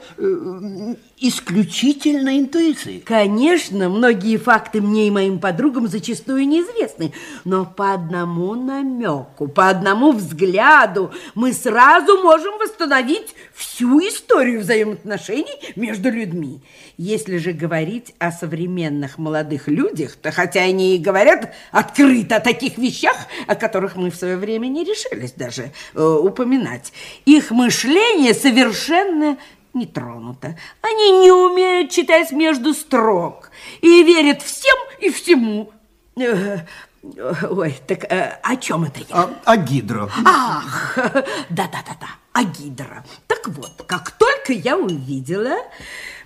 исключительной 1.19 2.39
интуицией? 2.39 3.01
Конечно, 3.01 3.89
многие 3.89 4.37
факты 4.37 4.81
мне 4.81 5.07
и 5.07 5.11
моим 5.11 5.39
подругам 5.39 5.87
зачастую 5.87 6.47
неизвестны, 6.47 7.13
но 7.43 7.65
по 7.65 7.93
одному 7.93 8.53
намеку, 8.53 9.47
по 9.47 9.69
одному 9.69 10.11
взгляду 10.11 11.11
мы 11.33 11.53
сразу 11.53 12.21
можем 12.21 12.57
восстановить 12.59 13.35
всю 13.53 13.99
историю 13.99 14.61
взаимоотношений 14.61 15.73
между 15.75 16.11
людьми. 16.11 16.61
Если 16.97 17.37
же 17.37 17.51
говорить 17.51 18.13
о 18.19 18.31
современных 18.31 19.17
молодых 19.17 19.67
людях, 19.67 20.15
то 20.15 20.31
хотя 20.31 20.61
они 20.61 20.95
и 20.95 20.99
говорят 20.99 21.53
открыто 21.71 22.37
о 22.37 22.39
таких 22.39 22.77
вещах, 22.77 23.15
о 23.47 23.55
которых 23.55 23.95
мы 23.95 24.11
в 24.11 24.15
свое 24.15 24.37
время 24.37 24.67
не 24.67 24.83
решились 24.83 25.31
даже 25.31 25.71
э, 25.93 26.03
упоминать, 26.03 26.93
их 27.25 27.51
мышление 27.51 28.33
совершенно 28.33 29.37
не 29.77 29.85
тронуто. 29.85 30.57
Они 30.81 31.11
не 31.23 31.31
умеют 31.31 31.91
читать 31.91 32.31
между 32.31 32.73
строк 32.73 33.51
и 33.81 34.03
верят 34.03 34.41
всем 34.41 34.77
и 34.99 35.09
всему. 35.09 35.71
Ой, 37.49 37.79
так 37.87 38.03
э, 38.11 38.39
о 38.43 38.55
чем 38.57 38.83
это 38.83 38.99
я? 38.99 39.15
А, 39.15 39.29
а 39.45 39.57
гидро? 39.57 40.09
Ах, 40.25 40.97
да-да-да-да, 41.49 42.07
а 42.33 42.43
гидро. 42.43 43.05
Так 43.27 43.47
вот, 43.47 43.83
как 43.87 44.11
только 44.11 44.53
я 44.53 44.77
увидела 44.77 45.57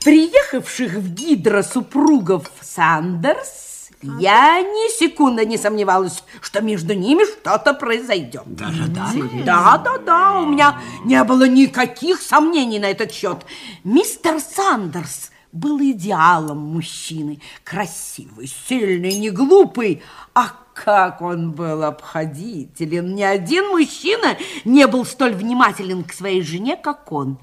приехавших 0.03 0.93
в 0.93 1.13
гидро 1.13 1.61
супругов 1.61 2.49
Сандерс, 2.61 3.70
я 4.01 4.61
ни 4.61 4.97
секунды 4.97 5.45
не 5.45 5.57
сомневалась, 5.57 6.23
что 6.41 6.61
между 6.61 6.93
ними 6.93 7.23
что-то 7.23 7.73
произойдет. 7.73 8.43
Даже 8.45 8.87
да? 8.87 9.11
Да, 9.45 9.77
да, 9.77 9.97
да, 9.97 10.39
у 10.39 10.45
меня 10.45 10.79
не 11.05 11.23
было 11.23 11.47
никаких 11.47 12.21
сомнений 12.21 12.79
на 12.79 12.85
этот 12.85 13.11
счет. 13.11 13.45
Мистер 13.83 14.39
Сандерс 14.39 15.31
был 15.51 15.79
идеалом 15.79 16.59
мужчины. 16.59 17.41
Красивый, 17.63 18.47
сильный, 18.67 19.17
не 19.17 19.29
глупый. 19.29 20.01
А 20.33 20.53
как 20.73 21.21
он 21.21 21.51
был 21.51 21.83
обходителен. 21.83 23.13
Ни 23.15 23.23
один 23.23 23.69
мужчина 23.69 24.37
не 24.65 24.87
был 24.87 25.05
столь 25.05 25.33
внимателен 25.33 26.03
к 26.03 26.13
своей 26.13 26.41
жене, 26.41 26.77
как 26.77 27.11
он. 27.11 27.37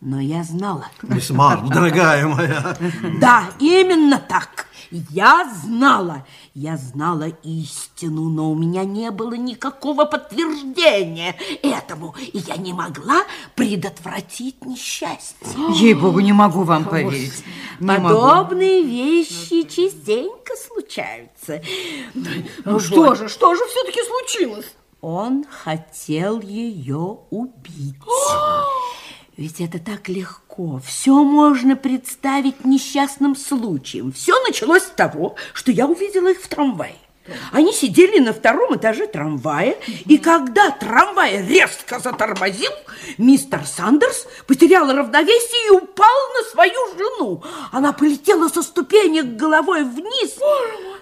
Но 0.00 0.20
я 0.20 0.42
знала. 0.42 0.86
Мисс 1.02 1.30
Марпл, 1.30 1.68
дорогая 1.68 2.26
моя. 2.26 2.76
Да, 3.20 3.44
именно 3.58 4.18
так. 4.18 4.50
Я 5.10 5.50
знала. 5.52 6.24
Я 6.54 6.76
знала 6.76 7.28
истину, 7.42 8.28
но 8.28 8.52
у 8.52 8.54
меня 8.54 8.84
не 8.84 9.10
было 9.10 9.34
никакого 9.34 10.04
подтверждения 10.04 11.34
этому, 11.62 12.14
и 12.18 12.38
я 12.38 12.56
не 12.56 12.72
могла 12.72 13.22
предотвратить 13.56 14.64
несчастье. 14.64 15.36
Ей-богу, 15.74 16.20
не 16.20 16.32
могу 16.32 16.62
вам 16.62 16.84
поверить. 16.84 17.44
Не 17.80 17.98
могу. 17.98 18.20
Подобные 18.20 18.82
вещи 18.82 19.62
частенько 19.64 20.54
случаются. 20.56 21.60
Ну 22.64 22.78
что 22.78 23.16
же, 23.16 23.28
что 23.28 23.54
же 23.56 23.62
все-таки 23.66 24.00
случилось? 24.04 24.72
Он 25.00 25.44
хотел 25.44 26.40
ее 26.40 27.18
убить. 27.30 27.96
Ведь 29.36 29.60
это 29.60 29.78
так 29.80 30.08
легко. 30.08 30.80
Все 30.84 31.24
можно 31.24 31.74
представить 31.74 32.64
несчастным 32.64 33.34
случаем. 33.34 34.12
Все 34.12 34.40
началось 34.46 34.84
с 34.84 34.90
того, 34.90 35.34
что 35.52 35.72
я 35.72 35.86
увидела 35.86 36.30
их 36.30 36.40
в 36.40 36.48
трамвае. 36.48 36.96
Они 37.52 37.72
сидели 37.72 38.18
на 38.18 38.32
втором 38.32 38.76
этаже 38.76 39.06
трамвая, 39.06 39.76
и 40.04 40.18
когда 40.18 40.70
трамвай 40.70 41.46
резко 41.46 41.98
затормозил, 41.98 42.70
мистер 43.16 43.64
Сандерс 43.64 44.26
потерял 44.46 44.86
равновесие 44.92 45.68
и 45.68 45.70
упал 45.70 46.06
на 46.36 46.50
свою 46.50 46.80
жену. 46.98 47.42
Она 47.72 47.92
полетела 47.92 48.48
со 48.48 48.62
ступенек 48.62 49.36
головой 49.36 49.84
вниз. 49.84 50.38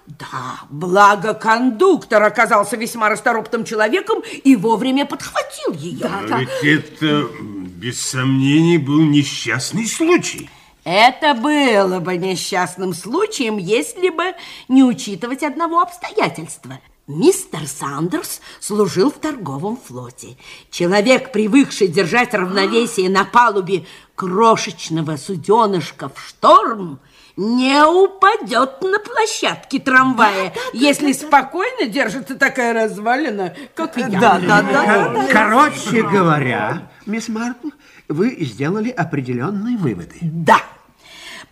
Да, 0.06 0.60
благо 0.70 1.34
кондуктор 1.34 2.22
оказался 2.22 2.76
весьма 2.76 3.08
расторопным 3.08 3.64
человеком 3.64 4.22
и 4.44 4.54
вовремя 4.54 5.06
подхватил 5.06 5.72
ее. 5.72 6.08
Но 6.28 6.38
ведь 6.38 6.50
это, 6.62 7.28
без 7.76 8.00
сомнений, 8.00 8.78
был 8.78 9.00
несчастный 9.00 9.86
случай. 9.86 10.48
Это 10.84 11.34
было 11.34 12.00
бы 12.00 12.16
несчастным 12.16 12.92
случаем, 12.92 13.56
если 13.56 14.08
бы 14.08 14.34
не 14.68 14.82
учитывать 14.82 15.42
одного 15.42 15.80
обстоятельства. 15.80 16.80
Мистер 17.06 17.66
Сандерс 17.66 18.40
служил 18.60 19.10
в 19.10 19.18
торговом 19.18 19.76
флоте. 19.76 20.36
Человек, 20.70 21.32
привыкший 21.32 21.88
держать 21.88 22.32
равновесие 22.32 23.10
на 23.10 23.24
палубе 23.24 23.86
крошечного 24.14 25.16
суденышка 25.16 26.08
в 26.08 26.20
шторм, 26.20 27.00
не 27.36 27.84
упадет 27.84 28.82
на 28.82 28.98
площадке 28.98 29.78
трамвая, 29.78 30.52
если 30.72 31.12
спокойно 31.12 31.86
держится 31.86 32.36
такая 32.36 32.72
развалина, 32.72 33.54
как 33.74 33.96
я. 33.96 34.08
Да, 34.08 34.38
да, 34.38 34.62
да. 34.62 35.26
Короче 35.32 36.02
говоря, 36.02 36.90
мисс 37.06 37.28
Марпл, 37.28 37.68
вы 38.12 38.36
сделали 38.40 38.90
определенные 38.90 39.76
выводы. 39.76 40.18
Да. 40.20 40.60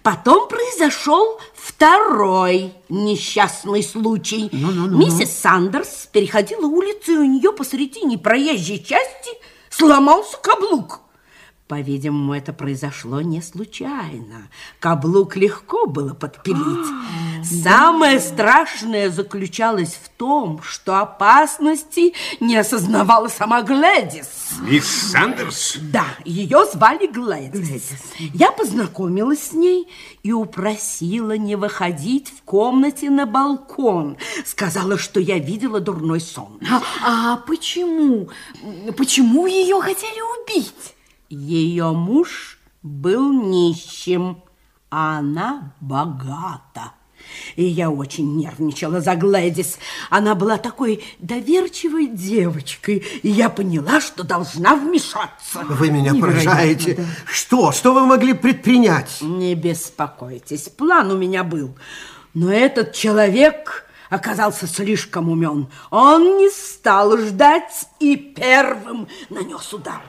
Потом 0.02 0.48
произошел 0.48 1.38
второй 1.54 2.72
несчастный 2.88 3.82
случай. 3.82 4.48
Ну-ну-ну. 4.52 4.96
Миссис 4.96 5.30
Сандерс 5.30 6.08
переходила 6.10 6.66
улицу, 6.66 7.12
и 7.12 7.16
у 7.16 7.24
нее 7.24 7.52
посредине 7.52 8.16
проезжей 8.16 8.78
части 8.78 9.30
сломался 9.68 10.38
каблук. 10.38 11.00
По-видимому, 11.70 12.34
это 12.34 12.52
произошло 12.52 13.20
не 13.20 13.40
случайно. 13.40 14.48
Каблук 14.80 15.36
легко 15.36 15.86
было 15.86 16.14
подпилить. 16.14 16.88
Самое 17.44 18.18
страшное 18.18 19.08
заключалось 19.08 19.94
в 19.94 20.08
том, 20.08 20.60
что 20.64 20.96
опасности 20.98 22.12
не 22.40 22.56
осознавала 22.56 23.28
сама 23.28 23.62
Глэдис. 23.62 24.26
Мисс 24.62 25.12
Сандерс? 25.12 25.76
Да, 25.92 26.06
ее 26.24 26.66
звали 26.72 27.06
Глэдис. 27.06 27.90
Я 28.18 28.50
познакомилась 28.50 29.50
с 29.50 29.52
ней 29.52 29.86
и 30.24 30.32
упросила 30.32 31.36
не 31.36 31.54
выходить 31.54 32.30
в 32.36 32.42
комнате 32.42 33.10
на 33.10 33.26
балкон. 33.26 34.16
Сказала, 34.44 34.98
что 34.98 35.20
я 35.20 35.38
видела 35.38 35.78
дурной 35.78 36.20
сон. 36.20 36.58
А, 36.68 36.82
а 37.04 37.36
почему? 37.36 38.28
Почему 38.96 39.46
ее 39.46 39.80
хотели 39.80 40.20
убить? 40.42 40.96
Ее 41.30 41.92
муж 41.92 42.58
был 42.82 43.32
нищим, 43.32 44.42
а 44.90 45.18
она 45.18 45.72
богата. 45.80 46.92
И 47.54 47.64
я 47.64 47.90
очень 47.90 48.36
нервничала 48.36 49.00
за 49.00 49.14
Глэдис. 49.14 49.78
Она 50.08 50.34
была 50.34 50.58
такой 50.58 51.04
доверчивой 51.20 52.08
девочкой, 52.08 53.04
и 53.22 53.28
я 53.28 53.48
поняла, 53.48 54.00
что 54.00 54.24
должна 54.24 54.74
вмешаться. 54.74 55.60
Вы 55.68 55.90
меня 55.90 56.10
Невероятно, 56.10 56.42
поражаете. 56.50 56.94
да. 56.94 57.04
Что? 57.26 57.70
Что 57.70 57.94
вы 57.94 58.06
могли 58.06 58.32
предпринять? 58.32 59.18
Не 59.20 59.54
беспокойтесь, 59.54 60.68
план 60.68 61.12
у 61.12 61.16
меня 61.16 61.44
был. 61.44 61.76
Но 62.34 62.52
этот 62.52 62.92
человек 62.94 63.86
оказался 64.08 64.66
слишком 64.66 65.28
умен. 65.28 65.68
Он 65.90 66.38
не 66.38 66.50
стал 66.50 67.16
ждать 67.18 67.86
и 68.00 68.16
первым 68.16 69.06
нанес 69.28 69.72
удар. 69.72 70.00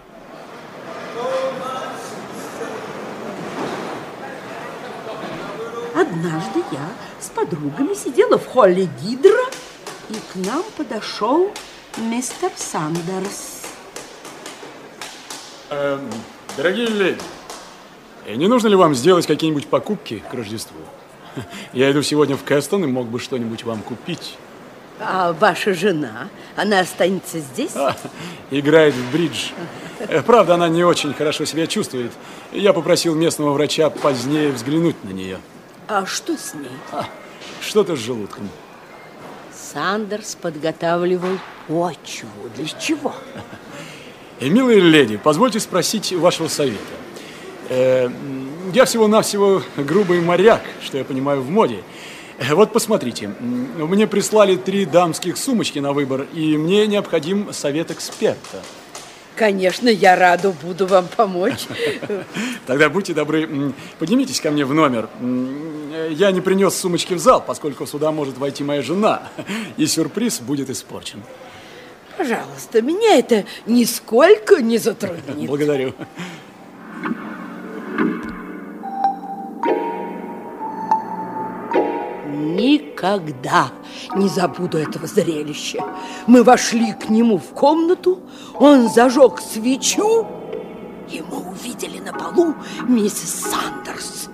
Однажды 5.93 6.63
я 6.71 6.89
с 7.19 7.29
подругами 7.29 7.93
сидела 7.93 8.37
в 8.37 8.45
холле 8.47 8.89
Гидра, 9.01 9.45
и 10.09 10.13
к 10.13 10.35
нам 10.47 10.63
подошел 10.77 11.51
мистер 11.97 12.51
Сандерс. 12.55 13.61
Эм, 15.69 16.09
дорогие 16.57 16.87
леди, 16.87 17.21
э, 18.25 18.35
не 18.35 18.47
нужно 18.47 18.67
ли 18.67 18.75
вам 18.75 18.95
сделать 18.95 19.27
какие-нибудь 19.27 19.67
покупки 19.67 20.23
к 20.29 20.33
Рождеству? 20.33 20.79
Я 21.73 21.91
иду 21.91 22.01
сегодня 22.01 22.35
в 22.35 22.43
Кэстон 22.43 22.83
и 22.83 22.87
мог 22.87 23.07
бы 23.07 23.19
что-нибудь 23.19 23.63
вам 23.63 23.81
купить. 23.81 24.37
А 25.03 25.33
ваша 25.33 25.73
жена, 25.73 26.29
она 26.55 26.79
останется 26.81 27.39
здесь? 27.39 27.75
А, 27.75 27.95
играет 28.51 28.93
в 28.93 29.11
бридж. 29.11 29.49
Э, 29.99 30.21
Правда, 30.21 30.53
она 30.55 30.69
не 30.69 30.83
очень 30.83 31.13
хорошо 31.13 31.45
себя 31.45 31.65
чувствует. 31.65 32.11
Я 32.51 32.71
попросил 32.73 33.15
местного 33.15 33.51
врача 33.53 33.89
позднее 33.89 34.51
взглянуть 34.51 35.03
на 35.03 35.09
нее. 35.09 35.39
А 35.87 36.05
что 36.05 36.37
с 36.37 36.53
ней? 36.53 36.69
Что-то 37.61 37.95
с 37.95 37.99
желудком. 37.99 38.47
Сандерс 39.73 40.35
подготавливал 40.35 41.39
почву. 41.67 42.29
Для 42.55 42.67
чего? 42.67 43.13
И, 44.39 44.49
милые 44.49 44.81
леди, 44.81 45.17
позвольте 45.17 45.59
спросить 45.59 46.11
вашего 46.13 46.47
совета. 46.47 46.77
Э, 47.69 48.09
я 48.73 48.85
всего-навсего 48.85 49.63
грубый 49.77 50.21
моряк, 50.21 50.61
что 50.83 50.97
я 50.97 51.03
понимаю 51.05 51.41
в 51.41 51.49
моде. 51.49 51.83
Вот 52.49 52.73
посмотрите, 52.73 53.27
мне 53.27 54.07
прислали 54.07 54.55
три 54.55 54.85
дамских 54.85 55.37
сумочки 55.37 55.77
на 55.79 55.93
выбор, 55.93 56.25
и 56.33 56.57
мне 56.57 56.87
необходим 56.87 57.53
совет 57.53 57.91
эксперта. 57.91 58.61
Конечно, 59.35 59.87
я 59.89 60.15
рада 60.15 60.51
буду 60.51 60.87
вам 60.87 61.07
помочь. 61.07 61.67
Тогда 62.65 62.89
будьте 62.89 63.13
добры, 63.13 63.73
поднимитесь 63.99 64.41
ко 64.41 64.51
мне 64.51 64.65
в 64.65 64.73
номер. 64.73 65.07
Я 66.09 66.31
не 66.31 66.41
принес 66.41 66.75
сумочки 66.75 67.13
в 67.13 67.19
зал, 67.19 67.43
поскольку 67.45 67.85
сюда 67.85 68.11
может 68.11 68.37
войти 68.37 68.63
моя 68.63 68.81
жена, 68.81 69.29
и 69.77 69.85
сюрприз 69.85 70.41
будет 70.41 70.69
испорчен. 70.69 71.23
Пожалуйста, 72.17 72.81
меня 72.81 73.17
это 73.17 73.45
нисколько 73.65 74.61
не 74.61 74.77
затруднит. 74.77 75.47
Благодарю. 75.47 75.93
Никогда 82.41 83.71
не 84.15 84.27
забуду 84.27 84.77
этого 84.77 85.07
зрелища. 85.07 85.83
Мы 86.27 86.43
вошли 86.43 86.93
к 86.93 87.09
нему 87.09 87.37
в 87.37 87.53
комнату, 87.53 88.19
он 88.55 88.89
зажег 88.89 89.39
свечу, 89.39 90.27
и 91.09 91.21
мы 91.21 91.51
увидели 91.51 91.99
на 91.99 92.13
полу 92.13 92.55
миссис 92.87 93.45
Сандерс. 93.51 94.29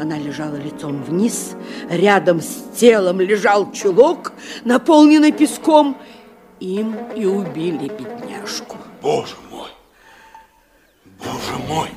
Она 0.00 0.16
лежала 0.16 0.54
лицом 0.54 1.02
вниз, 1.02 1.56
рядом 1.90 2.40
с 2.40 2.78
телом 2.78 3.20
лежал 3.20 3.72
чулок, 3.72 4.32
наполненный 4.64 5.32
песком. 5.32 5.96
Им 6.60 6.96
и 7.14 7.24
убили 7.24 7.88
бедняжку. 7.88 8.78
Боже 9.00 9.36
мой! 9.50 9.70
Боже 11.18 11.58
мой! 11.68 11.88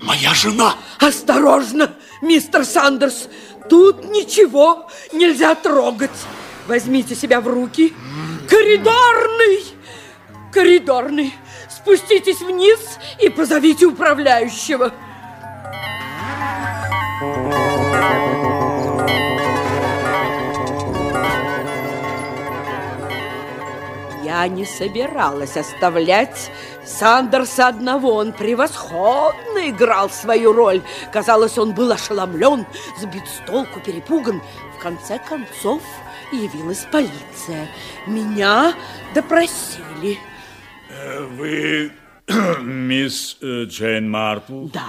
Моя 0.00 0.34
жена! 0.34 0.74
Осторожно, 0.98 1.94
мистер 2.20 2.66
Сандерс, 2.66 3.28
тут 3.70 4.04
ничего 4.04 4.88
нельзя 5.12 5.54
трогать. 5.54 6.10
Возьмите 6.66 7.14
себя 7.14 7.40
в 7.40 7.48
руки. 7.48 7.94
Коридорный! 8.48 9.64
Коридорный! 10.52 11.32
Спуститесь 11.70 12.40
вниз 12.40 12.98
и 13.20 13.30
позовите 13.30 13.86
управляющего. 13.86 14.92
Я 24.32 24.48
не 24.48 24.64
собиралась 24.64 25.58
оставлять 25.58 26.50
Сандерса 26.86 27.68
одного. 27.68 28.14
Он 28.14 28.32
превосходно 28.32 29.68
играл 29.68 30.08
свою 30.08 30.54
роль. 30.54 30.80
Казалось, 31.12 31.58
он 31.58 31.74
был 31.74 31.92
ошеломлен, 31.92 32.64
сбит 32.98 33.24
с 33.28 33.46
толку, 33.46 33.78
перепуган. 33.80 34.40
В 34.78 34.82
конце 34.82 35.18
концов 35.18 35.82
явилась 36.32 36.86
полиция. 36.90 37.68
Меня 38.06 38.72
допросили. 39.14 40.18
Э, 40.88 41.24
Вы 41.36 41.92
мисс 42.62 43.36
э, 43.42 43.64
Джейн 43.64 44.10
Марпл? 44.10 44.68
Да. 44.68 44.88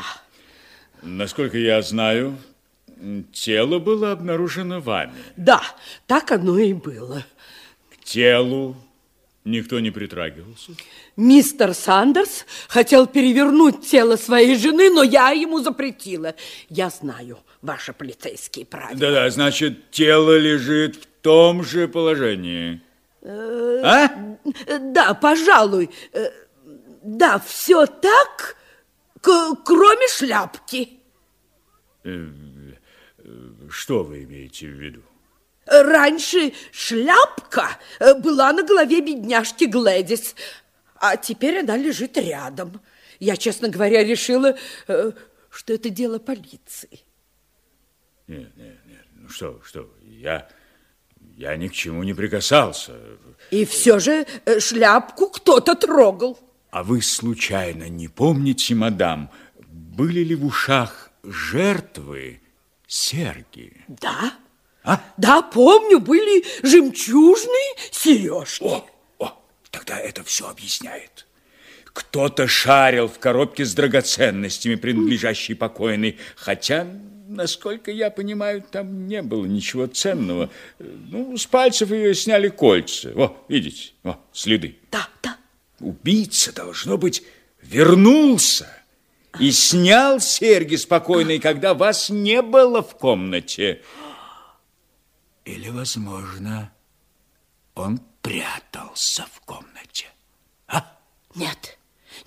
Насколько 1.02 1.58
я 1.58 1.82
знаю, 1.82 2.38
тело 3.34 3.80
было 3.80 4.14
обнаружено 4.14 4.80
вами. 4.80 5.22
Да, 5.36 5.62
так 6.08 6.32
оно 6.32 6.58
и 6.58 6.72
было. 6.72 7.26
К 7.92 8.06
телу 8.06 8.78
никто 9.46 9.80
не 9.80 9.92
притрагивался. 9.92 10.72
Мистер 11.18 11.74
Сандерс 11.74 12.46
хотел 12.68 13.08
перевернуть 13.08 13.88
тело 13.88 14.16
своей 14.16 14.56
жены, 14.58 14.90
но 14.90 15.04
я 15.04 15.32
ему 15.32 15.60
запретила. 15.60 16.36
Я 16.70 16.90
знаю 16.90 17.40
ваши 17.62 17.94
полицейские 17.94 18.66
правила. 18.66 19.00
Да-да, 19.00 19.30
значит, 19.30 19.92
тело 19.92 20.38
лежит 20.38 20.96
в 20.96 21.06
том 21.22 21.64
же 21.64 21.88
положении. 21.88 22.82
Э, 23.22 23.82
А? 23.84 24.38
Да, 24.80 25.14
пожалуй. 25.14 25.90
Э, 26.14 26.30
Да, 27.04 27.40
все 27.40 27.86
так, 27.86 28.56
кроме 29.22 30.08
шляпки. 30.10 30.90
Э, 32.04 32.28
э, 33.18 33.52
Что 33.70 34.04
вы 34.04 34.24
имеете 34.24 34.68
в 34.68 34.72
виду? 34.72 35.02
Раньше 35.66 36.54
шляпка 36.72 37.78
э, 38.00 38.14
была 38.16 38.52
на 38.52 38.64
голове 38.64 39.02
бедняжки 39.02 39.66
Глэдис, 39.66 40.36
а 40.96 41.16
теперь 41.18 41.60
она 41.60 41.78
лежит 41.78 42.18
рядом. 42.18 42.82
Я, 43.20 43.38
честно 43.38 43.70
говоря, 43.70 44.04
решила, 44.04 44.58
э, 44.88 45.12
что 45.50 45.74
это 45.74 45.90
дело 45.90 46.20
полиции. 46.20 47.02
Нет, 48.28 48.56
нет, 48.58 48.78
нет. 48.86 49.06
Ну 49.16 49.30
что, 49.30 49.62
что, 49.64 49.90
я, 50.04 50.50
я 51.38 51.56
ни 51.56 51.70
к 51.70 51.74
чему 51.74 52.04
не 52.04 52.14
прикасался. 52.14 52.94
И 53.50 53.66
все 53.66 54.00
же 54.00 54.26
э, 54.46 54.60
шляпку 54.60 55.30
кто-то 55.30 55.76
трогал. 55.76 56.38
А 56.72 56.84
вы 56.84 57.02
случайно 57.02 57.88
не 57.88 58.08
помните, 58.08 58.76
мадам, 58.76 59.32
были 59.60 60.22
ли 60.22 60.36
в 60.36 60.46
ушах 60.46 61.12
жертвы 61.24 62.42
серьги? 62.88 63.86
Да. 63.88 64.34
А? 64.84 65.02
Да, 65.18 65.42
помню, 65.42 66.00
были 66.00 66.44
жемчужные 66.62 67.76
сережки. 67.92 68.66
Тогда 69.72 69.98
это 70.00 70.24
все 70.24 70.48
объясняет. 70.50 71.26
Кто-то 71.86 72.48
шарил 72.48 73.08
в 73.08 73.20
коробке 73.20 73.66
с 73.66 73.74
драгоценностями, 73.74 74.76
принадлежащей 74.76 75.56
покойной, 75.56 76.18
хотя 76.36 76.88
насколько 77.28 77.92
я 77.92 78.10
понимаю, 78.10 78.64
там 78.70 79.08
не 79.08 79.22
было 79.22 79.46
ничего 79.46 79.88
ценного. 79.88 80.50
Ну, 80.80 81.36
с 81.38 81.46
пальцев 81.46 81.92
ее 81.92 82.14
сняли 82.14 82.50
кольца. 82.50 83.12
Во, 83.14 83.38
видите, 83.48 83.92
во, 84.04 84.20
следы. 84.32 84.78
Да, 84.92 85.08
да. 85.22 85.38
Убийца, 85.80 86.54
должно 86.54 86.98
быть, 86.98 87.24
вернулся 87.62 88.70
и 89.40 89.52
снял 89.52 90.20
серьги 90.20 90.76
спокойно, 90.76 91.40
когда 91.40 91.74
вас 91.74 92.10
не 92.10 92.42
было 92.42 92.84
в 92.84 92.96
комнате. 92.96 93.82
Или, 95.46 95.70
возможно, 95.70 96.72
он 97.76 98.00
прятался 98.22 99.26
в 99.32 99.42
комнате. 99.42 100.06
А? 100.68 100.98
Нет, 101.36 101.78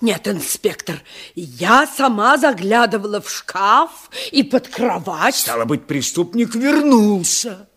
нет, 0.01 0.27
инспектор, 0.27 1.01
я 1.35 1.87
сама 1.87 2.37
заглядывала 2.37 3.21
в 3.21 3.29
шкаф 3.29 4.11
и 4.31 4.43
под 4.43 4.67
кровать. 4.67 5.35
Стало 5.35 5.65
быть, 5.65 5.87
преступник 5.87 6.53
вернулся 6.53 7.67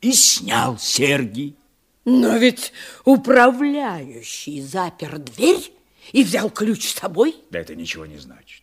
и 0.00 0.12
снял 0.12 0.78
серьги. 0.78 1.56
Но 2.04 2.36
ведь 2.36 2.72
управляющий 3.04 4.60
запер 4.60 5.18
дверь 5.18 5.72
и 6.12 6.22
взял 6.22 6.50
ключ 6.50 6.88
с 6.88 6.94
собой. 6.94 7.34
Да 7.50 7.58
это 7.58 7.74
ничего 7.74 8.06
не 8.06 8.18
значит. 8.18 8.62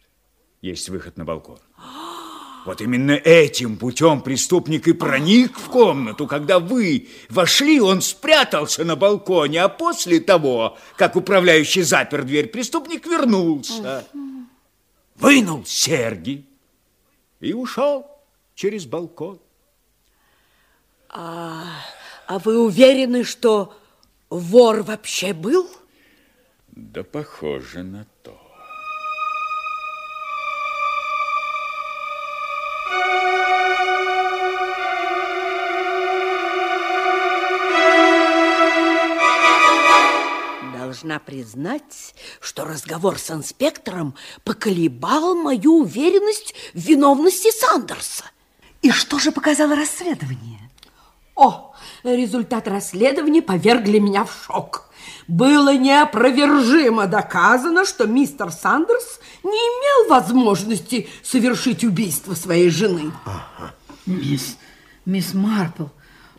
Есть 0.61 0.88
выход 0.89 1.18
на 1.18 1.26
балкон. 1.26 1.59
Вот 2.66 2.80
именно 2.80 3.11
этим 3.11 3.78
путем 3.78 4.22
преступник 4.22 4.88
и 4.88 4.93
проник 4.93 5.57
в 5.57 5.68
комнату. 5.68 6.28
Когда 6.28 6.59
вы 6.59 7.09
вошли, 7.30 7.82
он 7.82 8.01
спрятался 8.01 8.86
на 8.86 8.95
балконе, 8.95 9.64
а 9.64 9.70
после 9.70 10.22
того, 10.22 10.78
как 10.95 11.16
управляющий 11.18 11.82
запер 11.82 12.24
дверь, 12.24 12.47
преступник 12.47 13.05
вернулся, 13.05 14.07
вынул 15.16 15.66
серьги 15.66 16.45
и 17.41 17.53
ушел 17.53 18.07
через 18.55 18.86
балкон. 18.86 19.39
А, 21.09 21.66
а 22.28 22.39
вы 22.39 22.57
уверены, 22.57 23.26
что 23.26 23.78
вор 24.30 24.84
вообще 24.84 25.34
был? 25.34 25.70
Да 26.68 27.03
похоже 27.03 27.84
на 27.84 28.07
то. 28.24 28.42
Должна 41.03 41.19
признать, 41.19 42.15
что 42.39 42.63
разговор 42.63 43.19
с 43.19 43.29
инспектором 43.29 44.15
поколебал 44.45 45.35
мою 45.35 45.81
уверенность 45.81 46.55
в 46.73 46.79
виновности 46.79 47.51
Сандерса. 47.51 48.23
И 48.81 48.89
что 48.89 49.19
же 49.19 49.33
показало 49.33 49.75
расследование? 49.75 50.71
О, 51.35 51.75
результат 52.05 52.69
расследования 52.69 53.41
повергли 53.41 53.99
меня 53.99 54.23
в 54.23 54.31
шок. 54.45 54.89
Было 55.27 55.75
неопровержимо 55.75 57.07
доказано, 57.07 57.83
что 57.83 58.07
мистер 58.07 58.49
Сандерс 58.49 59.19
не 59.43 59.49
имел 59.49 60.09
возможности 60.09 61.09
совершить 61.21 61.83
убийство 61.83 62.33
своей 62.33 62.69
жены. 62.69 63.11
Ага. 63.25 63.73
Мисс, 64.05 64.57
мисс 65.05 65.33
Марпл, 65.33 65.87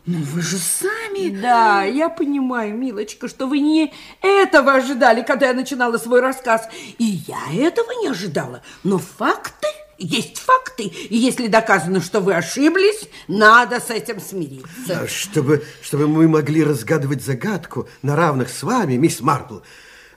ну 0.05 0.19
вы 0.19 0.41
же 0.41 0.57
сами... 0.57 1.29
Да, 1.29 1.83
я 1.83 2.09
понимаю, 2.09 2.77
милочка, 2.77 3.27
что 3.27 3.47
вы 3.47 3.59
не 3.59 3.93
этого 4.21 4.73
ожидали, 4.73 5.23
когда 5.23 5.47
я 5.47 5.53
начинала 5.53 5.97
свой 5.97 6.21
рассказ. 6.21 6.67
И 6.97 7.23
я 7.27 7.39
этого 7.51 7.91
не 8.01 8.07
ожидала. 8.09 8.61
Но 8.83 8.99
факты 8.99 9.67
есть 9.97 10.39
факты. 10.39 10.83
И 10.83 11.17
если 11.17 11.47
доказано, 11.47 12.01
что 12.01 12.19
вы 12.19 12.35
ошиблись, 12.35 13.09
надо 13.27 13.79
с 13.79 13.89
этим 13.89 14.19
смириться. 14.19 15.07
Чтобы, 15.07 15.63
чтобы 15.81 16.07
мы 16.07 16.27
могли 16.27 16.63
разгадывать 16.63 17.23
загадку 17.23 17.87
на 18.01 18.15
равных 18.15 18.49
с 18.49 18.61
вами, 18.63 18.95
мисс 18.95 19.21
Марпл, 19.21 19.59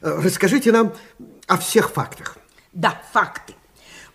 расскажите 0.01 0.73
нам 0.73 0.95
о 1.47 1.57
всех 1.57 1.91
фактах. 1.91 2.37
Да, 2.73 3.01
факты. 3.13 3.55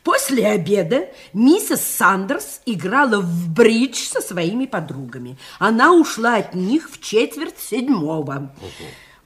После 0.04 0.48
обеда 0.48 1.10
миссис 1.34 1.82
Сандерс 1.82 2.62
играла 2.66 3.22
в 3.22 3.50
бридж 3.50 3.96
со 3.96 4.22
своими 4.22 4.66
подругами. 4.66 5.38
Она 5.60 5.94
ушла 5.94 6.36
от 6.36 6.54
них 6.54 6.90
в 6.92 7.02
четверть 7.02 7.58
седьмого. 7.58 8.54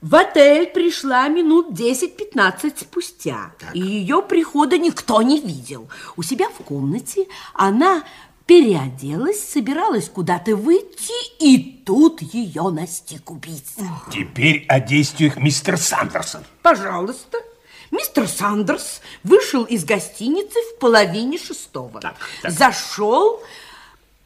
В 0.00 0.14
отель 0.14 0.68
пришла 0.68 1.26
минут 1.26 1.72
10-15 1.72 2.80
спустя. 2.80 3.52
Так. 3.58 3.74
И 3.74 3.80
ее 3.80 4.22
прихода 4.22 4.78
никто 4.78 5.20
не 5.22 5.40
видел. 5.40 5.88
У 6.16 6.22
себя 6.22 6.48
в 6.48 6.62
комнате 6.62 7.26
она 7.52 8.04
переоделась, 8.46 9.42
собиралась 9.42 10.08
куда-то 10.08 10.54
выйти, 10.54 11.12
и 11.40 11.82
тут 11.84 12.22
ее 12.22 12.70
настиг 12.70 13.30
убийца. 13.30 13.82
Теперь 14.12 14.64
о 14.68 14.78
действиях 14.78 15.36
мистера 15.36 15.76
Сандерса. 15.76 16.44
Пожалуйста. 16.62 17.38
Мистер 17.90 18.28
Сандерс 18.28 19.00
вышел 19.24 19.64
из 19.64 19.84
гостиницы 19.84 20.58
в 20.72 20.78
половине 20.78 21.38
шестого. 21.38 22.00
Так, 22.00 22.16
так. 22.42 22.50
Зашел 22.52 23.42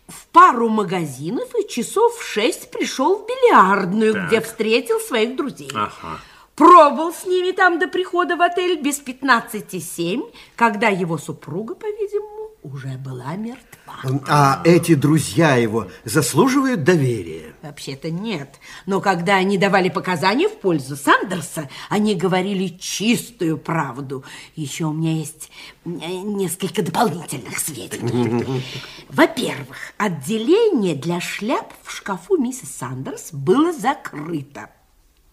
в 0.08 0.26
пару 0.32 0.68
магазинов 0.68 1.48
и 1.58 1.68
часов 1.68 2.16
в 2.18 2.22
шесть 2.24 2.70
пришел 2.70 3.16
в 3.18 3.26
бильярдную, 3.26 4.14
Так. 4.14 4.26
где 4.26 4.40
встретил 4.40 5.00
своих 5.00 5.36
друзей. 5.36 5.70
Ага. 5.74 6.20
Пробыл 6.56 7.12
с 7.14 7.24
ними 7.24 7.52
там 7.52 7.78
до 7.78 7.88
прихода 7.88 8.36
в 8.36 8.42
отель 8.42 8.80
без 8.80 8.98
пятнадцати 8.98 9.78
семь, 9.78 10.22
когда 10.54 10.88
его 10.88 11.16
супруга, 11.16 11.74
по-видимому, 11.74 12.41
уже 12.62 12.96
была 12.96 13.34
мертва. 13.36 13.94
А 14.28 14.62
эти 14.64 14.94
друзья 14.94 15.56
его 15.56 15.88
заслуживают 16.04 16.84
доверия? 16.84 17.54
Вообще-то 17.62 18.10
нет. 18.10 18.56
Но 18.86 19.00
когда 19.00 19.36
они 19.36 19.58
давали 19.58 19.88
показания 19.88 20.48
в 20.48 20.58
пользу 20.58 20.96
Сандерса, 20.96 21.68
они 21.88 22.14
говорили 22.14 22.68
чистую 22.68 23.58
правду. 23.58 24.24
Еще 24.56 24.84
у 24.84 24.92
меня 24.92 25.12
есть 25.12 25.50
э, 25.84 25.88
несколько 25.88 26.82
дополнительных 26.82 27.58
сведений. 27.58 28.62
Во-первых, 29.08 29.76
отделение 29.98 30.94
для 30.94 31.20
шляп 31.20 31.72
в 31.82 31.92
шкафу 31.92 32.36
миссис 32.36 32.74
Сандерс 32.76 33.32
было 33.32 33.72
закрыто. 33.72 34.70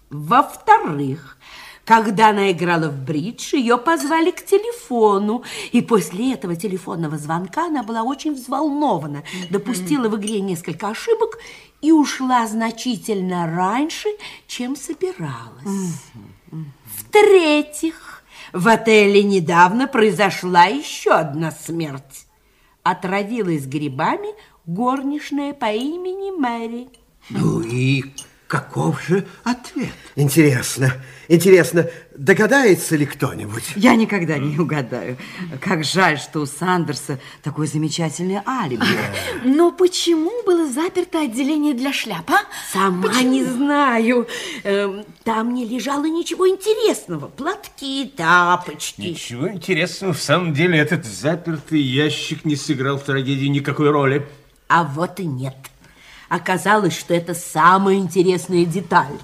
Во-вторых, 0.09 1.37
когда 1.89 2.29
она 2.29 2.51
играла 2.51 2.87
в 2.89 3.03
бридж, 3.03 3.55
ее 3.55 3.75
позвали 3.79 4.29
к 4.29 4.45
телефону. 4.45 5.43
И 5.71 5.81
после 5.81 6.33
этого 6.33 6.55
телефонного 6.55 7.17
звонка 7.17 7.65
она 7.65 7.81
была 7.81 8.03
очень 8.03 8.35
взволнована, 8.35 9.23
допустила 9.49 10.07
в 10.07 10.15
игре 10.17 10.39
несколько 10.39 10.89
ошибок 10.89 11.39
и 11.81 11.91
ушла 11.91 12.45
значительно 12.45 13.47
раньше, 13.47 14.07
чем 14.45 14.75
собиралась. 14.75 16.03
В-третьих, 16.85 18.23
в 18.53 18.67
отеле 18.67 19.23
недавно 19.23 19.87
произошла 19.87 20.65
еще 20.65 21.13
одна 21.13 21.49
смерть. 21.49 22.27
Отравилась 22.83 23.65
грибами 23.65 24.29
горничная 24.67 25.55
по 25.55 25.73
имени 25.73 26.39
Мэри. 26.39 26.87
Ну 27.31 27.61
и 27.61 28.03
каков 28.49 29.01
же 29.07 29.25
ответ? 29.43 29.91
Интересно, 30.15 30.91
интересно, 31.27 31.87
догадается 32.17 32.95
ли 32.97 33.05
кто-нибудь? 33.05 33.63
Я 33.75 33.95
никогда 33.95 34.37
не 34.39 34.57
угадаю. 34.57 35.17
Как 35.61 35.83
жаль, 35.85 36.17
что 36.17 36.39
у 36.41 36.45
Сандерса 36.47 37.19
такой 37.43 37.67
замечательный 37.67 38.39
алиби. 38.45 38.83
Но 39.45 39.71
почему 39.71 40.31
было 40.45 40.67
заперто 40.67 41.21
отделение 41.21 41.75
для 41.75 41.93
шляп, 41.93 42.29
а? 42.31 42.39
Сама 42.73 43.03
Почему? 43.03 43.31
не 43.31 43.43
знаю. 43.45 44.27
Эм, 44.63 45.05
Там 45.23 45.53
не 45.53 45.65
лежало 45.65 46.05
ничего 46.05 46.49
интересного. 46.49 47.27
Платки, 47.27 48.11
тапочки. 48.17 49.01
Ничего 49.01 49.49
интересного. 49.51 50.13
В 50.13 50.21
самом 50.21 50.53
деле, 50.53 50.79
этот 50.79 51.05
запертый 51.05 51.79
ящик 51.81 52.45
не 52.45 52.55
сыграл 52.55 52.97
в 52.97 53.03
трагедии 53.03 53.45
никакой 53.45 53.91
роли. 53.91 54.27
А 54.67 54.83
вот 54.83 55.19
и 55.19 55.25
нет. 55.25 55.55
Оказалось, 56.29 56.97
что 56.97 57.15
это 57.15 57.33
самая 57.33 57.95
интересная 57.95 58.65
деталь. 58.65 59.17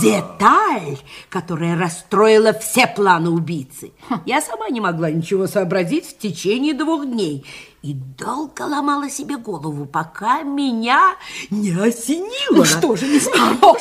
Деталь, 0.00 0.98
которая 1.28 1.78
расстроила 1.78 2.54
все 2.54 2.86
планы 2.86 3.30
убийцы. 3.30 3.92
Я 4.24 4.40
сама 4.40 4.70
не 4.70 4.80
могла 4.80 5.10
ничего 5.10 5.46
сообразить 5.46 6.06
в 6.06 6.18
течение 6.18 6.72
двух 6.72 7.06
дней. 7.06 7.44
И 7.82 7.94
долго 7.94 8.62
ломала 8.62 9.08
себе 9.08 9.36
голову, 9.36 9.86
пока 9.86 10.42
меня 10.42 11.14
не 11.50 11.70
осенило. 11.70 12.56
Ну 12.56 12.64
что 12.64 12.96
же, 12.96 13.06
мисс 13.06 13.28
Что? 13.28 13.76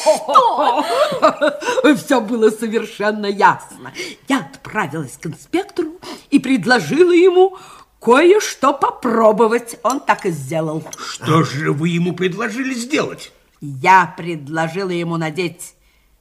Все 1.95 2.21
было 2.21 2.51
совершенно 2.51 3.25
ясно. 3.25 3.91
Я 4.27 4.41
отправилась 4.41 5.17
к 5.19 5.25
инспектору 5.25 5.93
и 6.29 6.37
предложила 6.37 7.11
ему 7.11 7.57
кое-что 7.99 8.73
попробовать. 8.73 9.79
Он 9.83 9.99
так 9.99 10.25
и 10.25 10.31
сделал. 10.31 10.83
Что 10.97 11.43
же 11.43 11.71
вы 11.71 11.89
ему 11.89 12.13
предложили 12.13 12.73
сделать? 12.73 13.31
Я 13.61 14.13
предложила 14.17 14.91
ему 14.91 15.17
надеть 15.17 15.75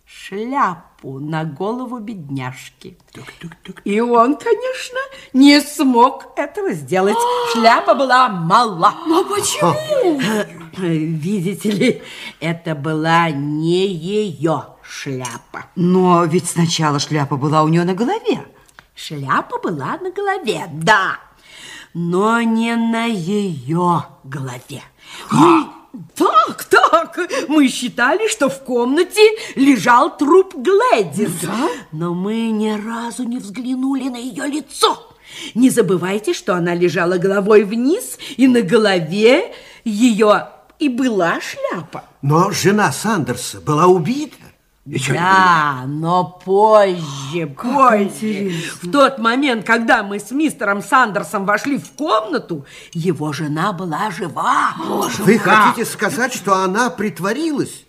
шляпу. 0.04 0.96
шляпу 0.96 1.20
на 1.20 1.44
голову 1.44 1.98
бедняжки. 1.98 2.96
И 3.84 4.00
он, 4.00 4.36
конечно, 4.36 4.98
не 5.32 5.60
смог 5.60 6.32
этого 6.36 6.72
сделать. 6.72 7.16
Шляпа 7.52 7.94
была 7.94 8.28
мала. 8.28 8.94
Но 9.06 9.24
почему? 9.24 10.20
Видите 10.76 11.70
ли, 11.70 12.02
это 12.40 12.74
была 12.74 13.30
не 13.30 13.86
ее 13.86 14.64
шляпа. 14.82 15.66
Но 15.74 16.24
ведь 16.24 16.48
сначала 16.48 16.98
шляпа 16.98 17.36
была 17.36 17.62
у 17.62 17.68
нее 17.68 17.84
на 17.84 17.94
голове. 17.94 18.44
Шляпа 18.94 19.58
была 19.58 19.98
на 19.98 20.10
голове, 20.10 20.64
да, 20.72 21.18
но 21.98 22.42
не 22.42 22.76
на 22.76 23.06
ее 23.06 24.04
голове. 24.22 24.82
Мы... 25.30 25.64
Так, 26.14 26.64
так, 26.64 27.18
мы 27.48 27.68
считали, 27.68 28.28
что 28.28 28.50
в 28.50 28.62
комнате 28.64 29.22
лежал 29.54 30.14
труп 30.14 30.54
Глэдис. 30.54 31.40
Да? 31.40 31.68
Но 31.90 32.12
мы 32.12 32.50
ни 32.50 32.68
разу 32.68 33.22
не 33.22 33.38
взглянули 33.38 34.10
на 34.10 34.18
ее 34.18 34.46
лицо. 34.46 35.10
Не 35.54 35.70
забывайте, 35.70 36.34
что 36.34 36.54
она 36.54 36.74
лежала 36.74 37.16
головой 37.16 37.64
вниз, 37.64 38.18
и 38.36 38.46
на 38.46 38.60
голове 38.60 39.54
ее 39.84 40.48
и 40.78 40.90
была 40.90 41.38
шляпа. 41.40 42.04
Но 42.20 42.50
жена 42.50 42.92
Сандерса 42.92 43.58
была 43.62 43.86
убита. 43.86 44.36
Да, 44.86 45.82
но 45.86 46.24
позже, 46.44 47.46
как 47.56 47.62
позже. 47.74 48.04
Интересно. 48.04 48.78
В 48.88 48.92
тот 48.92 49.18
момент, 49.18 49.66
когда 49.66 50.04
мы 50.04 50.20
с 50.20 50.30
мистером 50.30 50.80
Сандерсом 50.82 51.44
вошли 51.44 51.76
в 51.78 51.90
комнату, 51.92 52.64
его 52.92 53.32
жена 53.32 53.72
была 53.72 54.10
жива. 54.12 54.74
Боже, 54.86 55.24
Вы 55.24 55.38
как? 55.38 55.54
хотите 55.74 55.90
сказать, 55.90 56.32
что 56.32 56.54
она 56.54 56.88
притворилась? 56.90 57.84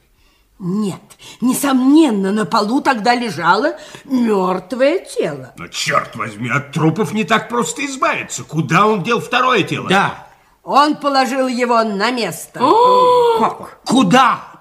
Нет, 0.60 1.02
несомненно, 1.40 2.32
на 2.32 2.46
полу 2.46 2.82
тогда 2.82 3.14
лежало 3.14 3.76
мертвое 4.06 4.98
тело. 4.98 5.54
Но 5.56 5.68
черт 5.68 6.16
возьми, 6.16 6.50
от 6.50 6.72
трупов 6.72 7.14
не 7.14 7.26
так 7.26 7.48
просто 7.48 7.86
избавиться. 7.86 8.44
Куда 8.44 8.88
он 8.88 9.04
дел 9.04 9.20
второе 9.20 9.62
тело? 9.62 9.88
Да. 9.88 10.28
Он 10.64 10.96
положил 10.96 11.48
его 11.48 11.84
на 11.84 12.10
место. 12.10 12.60
как? 13.40 13.80
Куда? 13.86 14.57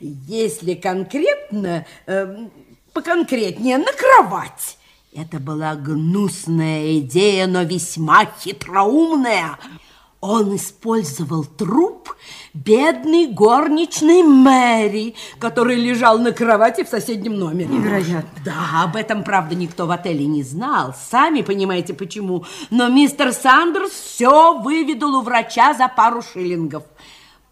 Если 0.00 0.74
конкретно, 0.74 1.86
э, 2.06 2.48
поконкретнее, 2.92 3.78
на 3.78 3.92
кровать. 3.92 4.78
Это 5.14 5.38
была 5.38 5.74
гнусная 5.74 6.98
идея, 7.00 7.46
но 7.46 7.62
весьма 7.62 8.24
хитроумная. 8.40 9.58
Он 10.22 10.54
использовал 10.54 11.44
труп 11.44 12.14
бедной 12.54 13.26
горничной 13.26 14.22
Мэри, 14.22 15.16
который 15.38 15.76
лежал 15.76 16.18
на 16.18 16.32
кровати 16.32 16.84
в 16.84 16.88
соседнем 16.88 17.38
номере. 17.38 17.68
Невероятно. 17.68 18.30
Да, 18.44 18.84
об 18.84 18.96
этом, 18.96 19.24
правда, 19.24 19.54
никто 19.54 19.86
в 19.86 19.90
отеле 19.90 20.26
не 20.26 20.42
знал. 20.44 20.94
Сами 21.10 21.42
понимаете, 21.42 21.92
почему. 21.92 22.44
Но 22.70 22.88
мистер 22.88 23.32
Сандерс 23.32 23.90
все 23.90 24.58
выведал 24.60 25.16
у 25.16 25.22
врача 25.22 25.74
за 25.74 25.88
пару 25.88 26.22
шиллингов. 26.22 26.84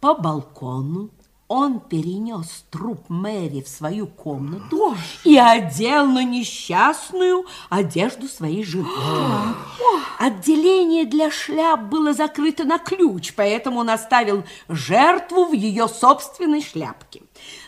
По 0.01 0.15
балкону 0.15 1.11
он 1.51 1.81
перенес 1.81 2.65
труп 2.71 3.01
Мэри 3.09 3.61
в 3.61 3.69
свою 3.69 4.07
комнату 4.07 4.77
Боже. 4.77 5.01
и 5.25 5.37
одел 5.37 6.07
на 6.07 6.23
несчастную 6.23 7.45
одежду 7.69 8.29
своей 8.29 8.63
жены. 8.63 8.87
Отделение 10.21 11.07
для 11.07 11.29
шляп 11.33 11.81
было 11.81 12.13
закрыто 12.13 12.63
на 12.63 12.79
ключ, 12.79 13.33
поэтому 13.35 13.81
он 13.81 13.91
оставил 13.91 14.45
жертву 14.69 15.47
в 15.47 15.53
ее 15.53 15.89
собственной 15.89 16.63
шляпке. 16.63 17.23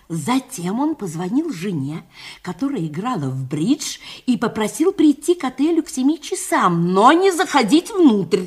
Затем 0.08 0.78
он 0.78 0.94
позвонил 0.94 1.52
жене, 1.52 2.04
которая 2.40 2.86
играла 2.86 3.30
в 3.30 3.48
бридж, 3.48 3.98
и 4.26 4.36
попросил 4.36 4.92
прийти 4.92 5.34
к 5.34 5.42
отелю 5.42 5.82
к 5.82 5.88
семи 5.88 6.20
часам, 6.20 6.92
но 6.92 7.10
не 7.10 7.32
заходить 7.32 7.90
внутрь. 7.90 8.46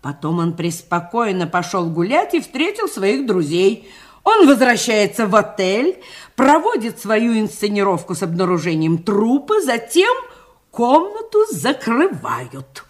Потом 0.00 0.38
он 0.38 0.54
преспокойно 0.54 1.46
пошел 1.46 1.84
гулять 1.90 2.32
и 2.32 2.40
встретил 2.40 2.88
своих 2.88 3.26
друзей– 3.26 3.86
он 4.24 4.46
возвращается 4.46 5.26
в 5.26 5.34
отель, 5.34 6.00
проводит 6.36 6.98
свою 7.00 7.38
инсценировку 7.38 8.14
с 8.14 8.22
обнаружением 8.22 8.98
трупа, 8.98 9.60
затем 9.60 10.14
комнату 10.70 11.38
закрывают. 11.50 12.84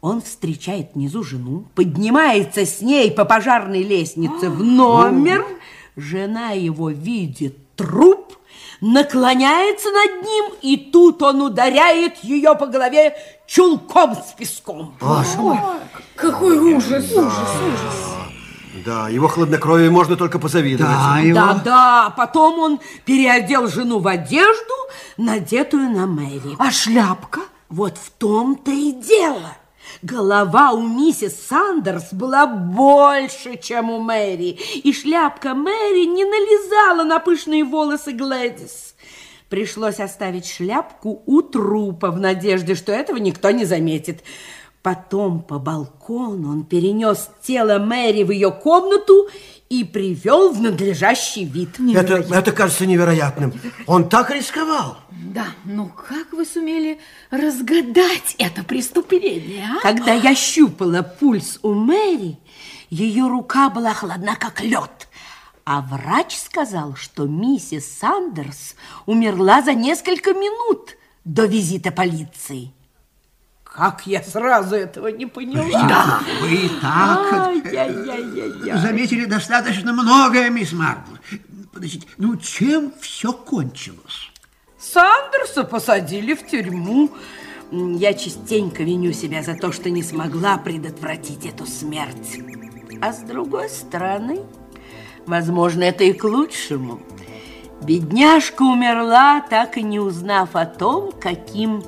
Он 0.00 0.20
встречает 0.22 0.94
внизу 0.94 1.22
жену, 1.22 1.64
поднимается 1.74 2.64
с 2.64 2.80
ней 2.80 3.10
по 3.10 3.24
пожарной 3.24 3.82
лестнице 3.82 4.50
в 4.50 4.62
номер. 4.62 5.44
Жена 5.96 6.50
его 6.50 6.90
видит 6.90 7.56
труп, 7.74 8.36
наклоняется 8.80 9.88
над 9.90 10.22
ним, 10.22 10.44
и 10.60 10.76
тут 10.76 11.22
он 11.22 11.42
ударяет 11.42 12.18
ее 12.18 12.54
по 12.54 12.66
голове 12.66 13.16
чулком 13.46 14.14
с 14.14 14.32
песком. 14.32 14.94
Боже 15.00 15.38
мой, 15.38 15.58
какой 16.14 16.58
ужас, 16.58 17.10
ужас, 17.12 17.50
ужас. 17.66 18.15
Да, 18.84 19.08
его 19.08 19.28
хладнокровие 19.28 19.90
можно 19.90 20.16
только 20.16 20.38
позавидовать. 20.38 20.92
Да, 20.92 21.18
его... 21.20 21.34
да, 21.34 21.62
да. 21.64 22.14
Потом 22.16 22.58
он 22.58 22.80
переодел 23.04 23.68
жену 23.68 23.98
в 23.98 24.08
одежду, 24.08 24.74
надетую 25.16 25.90
на 25.90 26.06
Мэри. 26.06 26.56
А 26.58 26.70
шляпка? 26.70 27.40
Вот 27.68 27.98
в 27.98 28.10
том-то 28.10 28.70
и 28.70 28.92
дело. 28.92 29.56
Голова 30.02 30.72
у 30.72 30.86
миссис 30.86 31.46
Сандерс 31.48 32.12
была 32.12 32.46
больше, 32.46 33.56
чем 33.56 33.90
у 33.90 34.00
Мэри, 34.00 34.58
и 34.74 34.92
шляпка 34.92 35.54
Мэри 35.54 36.04
не 36.04 36.24
налезала 36.24 37.04
на 37.04 37.18
пышные 37.18 37.64
волосы 37.64 38.12
Глэдис. 38.12 38.94
Пришлось 39.48 40.00
оставить 40.00 40.48
шляпку 40.50 41.22
у 41.24 41.40
трупа 41.40 42.10
в 42.10 42.18
надежде, 42.18 42.74
что 42.74 42.92
этого 42.92 43.16
никто 43.18 43.50
не 43.50 43.64
заметит. 43.64 44.22
Потом 44.86 45.42
по 45.42 45.58
балкону 45.58 46.52
он 46.52 46.64
перенес 46.64 47.28
тело 47.42 47.80
Мэри 47.80 48.22
в 48.22 48.30
ее 48.30 48.52
комнату 48.52 49.28
и 49.68 49.82
привел 49.82 50.52
в 50.52 50.60
надлежащий 50.60 51.44
вид. 51.44 51.70
Это, 51.92 52.18
это 52.18 52.52
кажется 52.52 52.86
невероятным. 52.86 53.52
Он 53.88 54.08
так 54.08 54.30
рисковал. 54.30 54.98
Да, 55.10 55.46
но 55.64 55.88
как 55.88 56.32
вы 56.32 56.44
сумели 56.44 57.00
разгадать 57.32 58.36
это 58.38 58.62
преступление, 58.62 59.66
а? 59.76 59.82
Когда 59.82 60.12
я 60.12 60.36
щупала 60.36 61.02
пульс 61.02 61.58
у 61.62 61.74
Мэри, 61.74 62.38
ее 62.88 63.26
рука 63.26 63.70
была 63.70 63.92
холодна, 63.92 64.36
как 64.36 64.60
лед. 64.60 65.08
А 65.64 65.80
врач 65.80 66.38
сказал, 66.38 66.94
что 66.94 67.24
миссис 67.24 67.92
Сандерс 67.98 68.76
умерла 69.04 69.62
за 69.62 69.74
несколько 69.74 70.32
минут 70.32 70.96
до 71.24 71.46
визита 71.46 71.90
полиции. 71.90 72.70
Как 73.76 74.06
я 74.06 74.22
сразу 74.22 74.74
этого 74.74 75.08
не 75.08 75.26
поняла. 75.26 75.86
Да, 75.86 76.20
вы 76.40 76.54
и 76.54 76.70
так 76.80 78.80
заметили 78.80 79.26
достаточно 79.26 79.92
многое, 79.92 80.48
мисс 80.48 80.72
Марпл. 80.72 81.12
Подождите, 81.74 82.06
ну 82.16 82.36
чем 82.36 82.92
все 83.00 83.32
кончилось? 83.32 84.30
Сандерса 84.78 85.64
посадили 85.64 86.34
в 86.34 86.46
тюрьму. 86.46 87.10
Я 87.70 88.14
частенько 88.14 88.82
виню 88.82 89.12
себя 89.12 89.42
за 89.42 89.54
то, 89.54 89.72
что 89.72 89.90
не 89.90 90.02
смогла 90.02 90.56
предотвратить 90.56 91.44
эту 91.44 91.66
смерть. 91.66 92.40
А 93.02 93.12
с 93.12 93.18
другой 93.18 93.68
стороны, 93.68 94.40
возможно, 95.26 95.82
это 95.82 96.04
и 96.04 96.14
к 96.14 96.24
лучшему. 96.24 97.00
Бедняжка 97.82 98.62
умерла, 98.62 99.42
так 99.42 99.76
и 99.76 99.82
не 99.82 100.00
узнав 100.00 100.56
о 100.56 100.64
том, 100.64 101.12
каким 101.12 101.82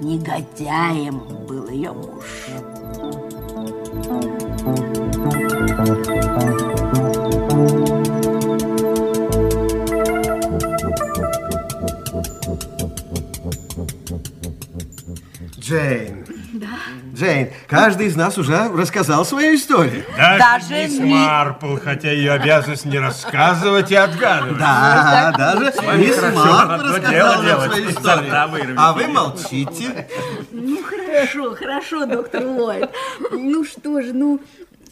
негодяем 0.00 1.20
был 1.46 1.68
ее 1.68 1.92
муж. 1.92 2.48
Джейн. 15.58 16.19
Джейн, 17.20 17.50
каждый 17.66 18.06
из 18.06 18.16
нас 18.16 18.38
уже 18.38 18.68
рассказал 18.68 19.26
свою 19.26 19.54
историю. 19.54 20.04
Даже, 20.16 20.38
даже 20.38 20.74
мисс 20.74 20.98
ми... 20.98 21.12
Марпл, 21.12 21.76
хотя 21.76 22.10
ее 22.12 22.32
обязанность 22.32 22.86
не 22.86 22.98
рассказывать 22.98 23.90
и 23.90 23.94
отгадывать. 23.94 24.58
Да, 24.58 25.34
даже 25.36 25.66
мисс 25.98 26.16
Марпл 26.22 26.86
рассказала 26.86 27.68
свою 27.68 27.90
историю. 27.90 28.74
А 28.78 28.92
вы 28.94 29.06
молчите. 29.08 30.08
Ну, 30.50 30.78
хорошо, 30.82 31.54
хорошо, 31.54 32.06
доктор 32.06 32.46
Ллойд. 32.46 32.90
Ну 33.30 33.64
что 33.64 34.00
же, 34.00 34.14
ну... 34.14 34.40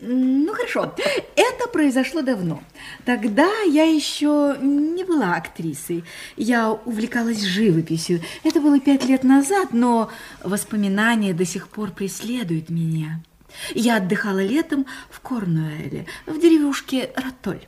Ну, 0.00 0.52
хорошо. 0.52 0.94
Это 1.34 1.68
произошло 1.72 2.22
давно. 2.22 2.62
Тогда 3.04 3.48
я 3.62 3.84
еще 3.84 4.56
не 4.60 5.04
была 5.04 5.34
актрисой. 5.34 6.04
Я 6.36 6.72
увлекалась 6.72 7.42
живописью. 7.42 8.20
Это 8.44 8.60
было 8.60 8.78
пять 8.78 9.04
лет 9.04 9.24
назад, 9.24 9.72
но 9.72 10.10
воспоминания 10.42 11.34
до 11.34 11.44
сих 11.44 11.68
пор 11.68 11.90
преследуют 11.90 12.70
меня. 12.70 13.20
Я 13.74 13.96
отдыхала 13.96 14.44
летом 14.44 14.86
в 15.10 15.20
Корнуэле, 15.20 16.06
в 16.26 16.38
деревушке 16.40 17.10
Ратоль. 17.16 17.66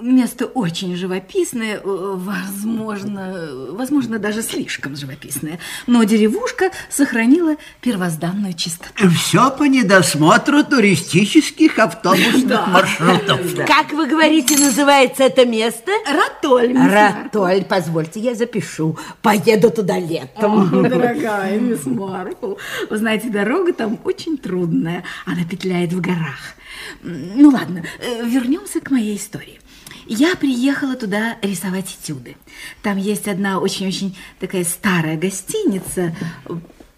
Место 0.00 0.46
очень 0.46 0.96
живописное, 0.96 1.76
э, 1.76 1.80
возможно, 1.84 3.50
возможно, 3.72 4.18
даже 4.18 4.40
слишком 4.40 4.96
живописное. 4.96 5.58
Но 5.86 6.02
деревушка 6.04 6.70
сохранила 6.88 7.56
первозданную 7.82 8.54
чистоту. 8.54 9.10
Все 9.10 9.50
по 9.50 9.64
недосмотру 9.64 10.64
туристических 10.64 11.78
автобусных 11.78 12.46
Да. 12.46 12.66
маршрутов. 12.66 13.40
Как 13.66 13.92
вы 13.92 14.06
говорите, 14.06 14.56
называется 14.58 15.24
это 15.24 15.44
место? 15.44 15.92
Ратоль. 16.10 16.74
Ратоль, 16.74 17.64
позвольте, 17.64 18.20
я 18.20 18.34
запишу. 18.34 18.98
Поеду 19.20 19.70
туда 19.70 19.98
летом. 19.98 20.62
О, 20.62 20.88
дорогая 20.88 21.60
мисс 21.60 21.84
Марпл, 21.84 22.54
вы 22.88 22.96
знаете, 22.96 23.28
дорога 23.28 23.74
там 23.74 24.00
очень 24.04 24.38
трудная. 24.38 25.04
Она 25.26 25.44
петляет 25.44 25.92
в 25.92 26.00
горах. 26.00 26.54
Ну 27.02 27.50
ладно, 27.50 27.84
э, 27.98 28.24
вернемся 28.26 28.80
к 28.80 28.90
моей 28.90 29.18
истории. 29.18 29.60
Я 30.06 30.36
приехала 30.36 30.96
туда 30.96 31.36
рисовать 31.42 31.96
этюды. 32.00 32.36
Там 32.82 32.98
есть 32.98 33.28
одна 33.28 33.58
очень-очень 33.58 34.16
такая 34.38 34.64
старая 34.64 35.16
гостиница, 35.16 36.14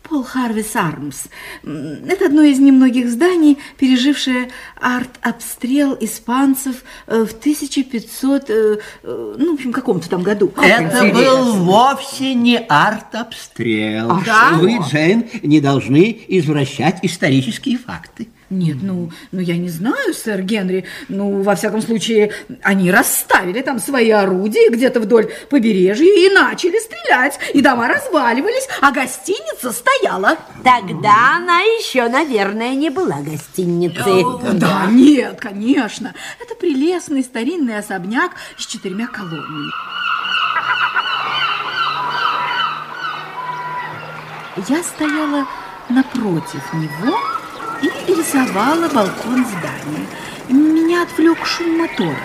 Пол 0.09 0.23
Харвис 0.23 0.77
Армс. 0.77 1.25
Это 1.65 2.27
одно 2.27 2.43
из 2.43 2.59
немногих 2.59 3.11
зданий, 3.11 3.59
пережившее 3.77 4.51
арт-обстрел 4.81 5.97
испанцев 6.01 6.85
э, 7.07 7.25
в 7.25 7.33
1500, 7.33 8.51
э, 8.51 8.79
э, 9.03 9.35
ну, 9.39 9.53
в 9.53 9.55
общем, 9.55 9.73
каком-то 9.73 10.09
там 10.09 10.23
году. 10.23 10.53
Это 10.63 11.13
был 11.13 11.55
вовсе 11.55 12.35
не 12.35 12.59
арт-обстрел. 12.59 14.13
А 14.13 14.23
что? 14.23 14.59
Вы, 14.61 14.79
Джейн, 14.89 15.25
не 15.43 15.61
должны 15.61 16.25
извращать 16.29 17.01
исторические 17.03 17.79
факты. 17.79 18.29
Нет, 18.49 18.77
ну, 18.81 19.11
ну 19.33 19.41
я 19.41 19.57
не 19.57 19.69
знаю, 19.69 20.15
сэр 20.15 20.43
Генри. 20.43 20.85
Ну, 21.09 21.43
во 21.43 21.57
всяком 21.57 21.83
случае, 21.83 22.33
они 22.63 22.93
расставили 22.93 23.61
там 23.61 23.81
свои 23.81 24.11
орудия 24.11 24.71
где-то 24.71 25.01
вдоль 25.01 25.33
побережья 25.51 26.05
и 26.07 26.33
начали 26.33 26.79
стрелять. 26.79 27.39
И 27.55 27.61
дома 27.61 27.89
разваливались, 27.89 28.69
а 28.81 28.93
гостиница 28.93 29.73
стояла. 29.73 30.37
Тогда 30.63 31.37
она 31.39 31.61
еще, 31.61 32.09
наверное, 32.09 32.75
не 32.77 32.91
была 32.91 33.21
гостиницей. 33.21 34.23
Э, 34.23 34.53
Да, 34.53 34.87
нет, 34.91 35.41
конечно. 35.41 36.15
Это 36.41 36.55
прелестный 36.55 37.25
старинный 37.25 37.79
особняк 37.79 38.33
с 38.57 38.65
четырьмя 38.65 39.09
колоннами. 39.09 39.73
Я 44.69 44.83
стояла 44.83 45.47
напротив 45.89 46.63
него 46.73 47.17
и 47.83 48.15
рисовала 48.15 48.89
балкон 48.89 49.45
здания. 49.47 50.07
Меня 50.49 51.03
отвлек 51.03 51.45
шум 51.45 51.79
мотора. 51.79 52.17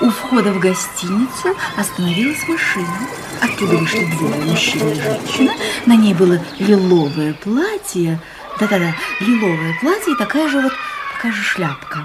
У 0.00 0.10
входа 0.10 0.52
в 0.52 0.58
гостиницу 0.58 1.56
остановилась 1.76 2.46
машина. 2.48 3.08
Оттуда 3.40 3.76
вышли 3.76 4.04
двое, 4.16 4.44
мужчина 4.44 4.90
и 4.90 4.94
женщина. 4.94 5.52
На 5.86 5.96
ней 5.96 6.14
было 6.14 6.38
лиловое 6.58 7.34
платье. 7.34 8.20
Да-да-да, 8.60 8.94
лиловое 9.20 9.76
платье 9.80 10.12
и 10.12 10.16
такая 10.16 10.48
же 10.48 10.60
вот, 10.60 10.72
такая 11.16 11.32
же 11.32 11.42
шляпка. 11.42 12.04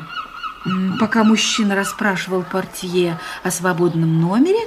Пока 1.00 1.24
мужчина 1.24 1.76
расспрашивал 1.76 2.44
портье 2.44 3.20
о 3.44 3.52
свободном 3.52 4.22
номере, 4.22 4.62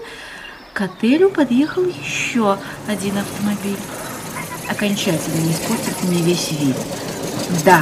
к 0.73 0.81
отелю 0.81 1.31
подъехал 1.31 1.85
еще 1.85 2.59
один 2.89 3.19
автомобиль. 3.19 3.79
Окончательно 4.69 5.51
испортив 5.53 6.03
мне 6.03 6.23
весь 6.23 6.51
вид. 6.51 6.77
Да, 7.65 7.81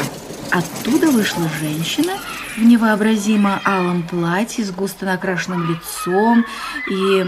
оттуда 0.52 1.10
вышла 1.10 1.48
женщина 1.60 2.12
в 2.56 2.62
невообразимо 2.62 3.60
алом 3.64 4.02
платье 4.02 4.64
с 4.64 4.70
густо 4.70 5.06
накрашенным 5.06 5.70
лицом 5.70 6.44
и 6.88 7.22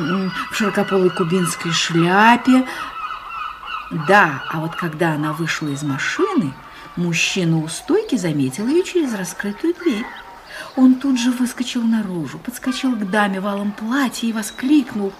в 0.50 0.54
широкополой 0.54 1.10
кубинской 1.10 1.72
шляпе. 1.72 2.66
Да, 4.06 4.44
а 4.50 4.60
вот 4.60 4.76
когда 4.76 5.12
она 5.12 5.32
вышла 5.32 5.68
из 5.68 5.82
машины, 5.82 6.52
мужчина 6.96 7.58
у 7.58 7.68
стойки 7.68 8.16
заметил 8.16 8.68
ее 8.68 8.84
через 8.84 9.14
раскрытую 9.14 9.74
дверь. 9.74 10.06
Он 10.76 10.96
тут 10.96 11.18
же 11.18 11.30
выскочил 11.30 11.82
наружу, 11.82 12.38
подскочил 12.38 12.94
к 12.94 13.10
даме 13.10 13.40
в 13.40 13.46
алом 13.46 13.72
платье 13.72 14.28
и 14.28 14.32
воскликнул. 14.32 15.12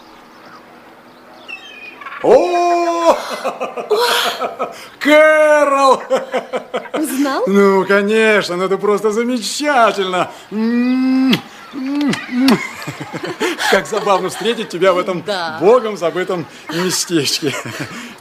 О! 2.25 3.17
Кэрол! 4.99 6.03
Узнал? 6.95 7.43
Ну, 7.47 7.85
конечно, 7.87 8.57
ну 8.57 8.65
это 8.65 8.79
просто 8.79 9.11
замечательно. 9.11 10.31
Как 13.71 13.87
забавно 13.87 14.29
встретить 14.29 14.69
тебя 14.69 14.93
в 14.93 14.99
этом 14.99 15.23
Да. 15.23 15.59
богом 15.61 15.97
забытом 15.97 16.47
местечке. 16.73 17.53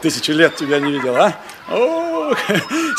Тысячу 0.02 0.34
лет 0.34 0.56
тебя 0.56 0.80
не 0.80 0.92
видел, 0.92 1.16
а? 1.16 1.34
Ох, 1.72 2.38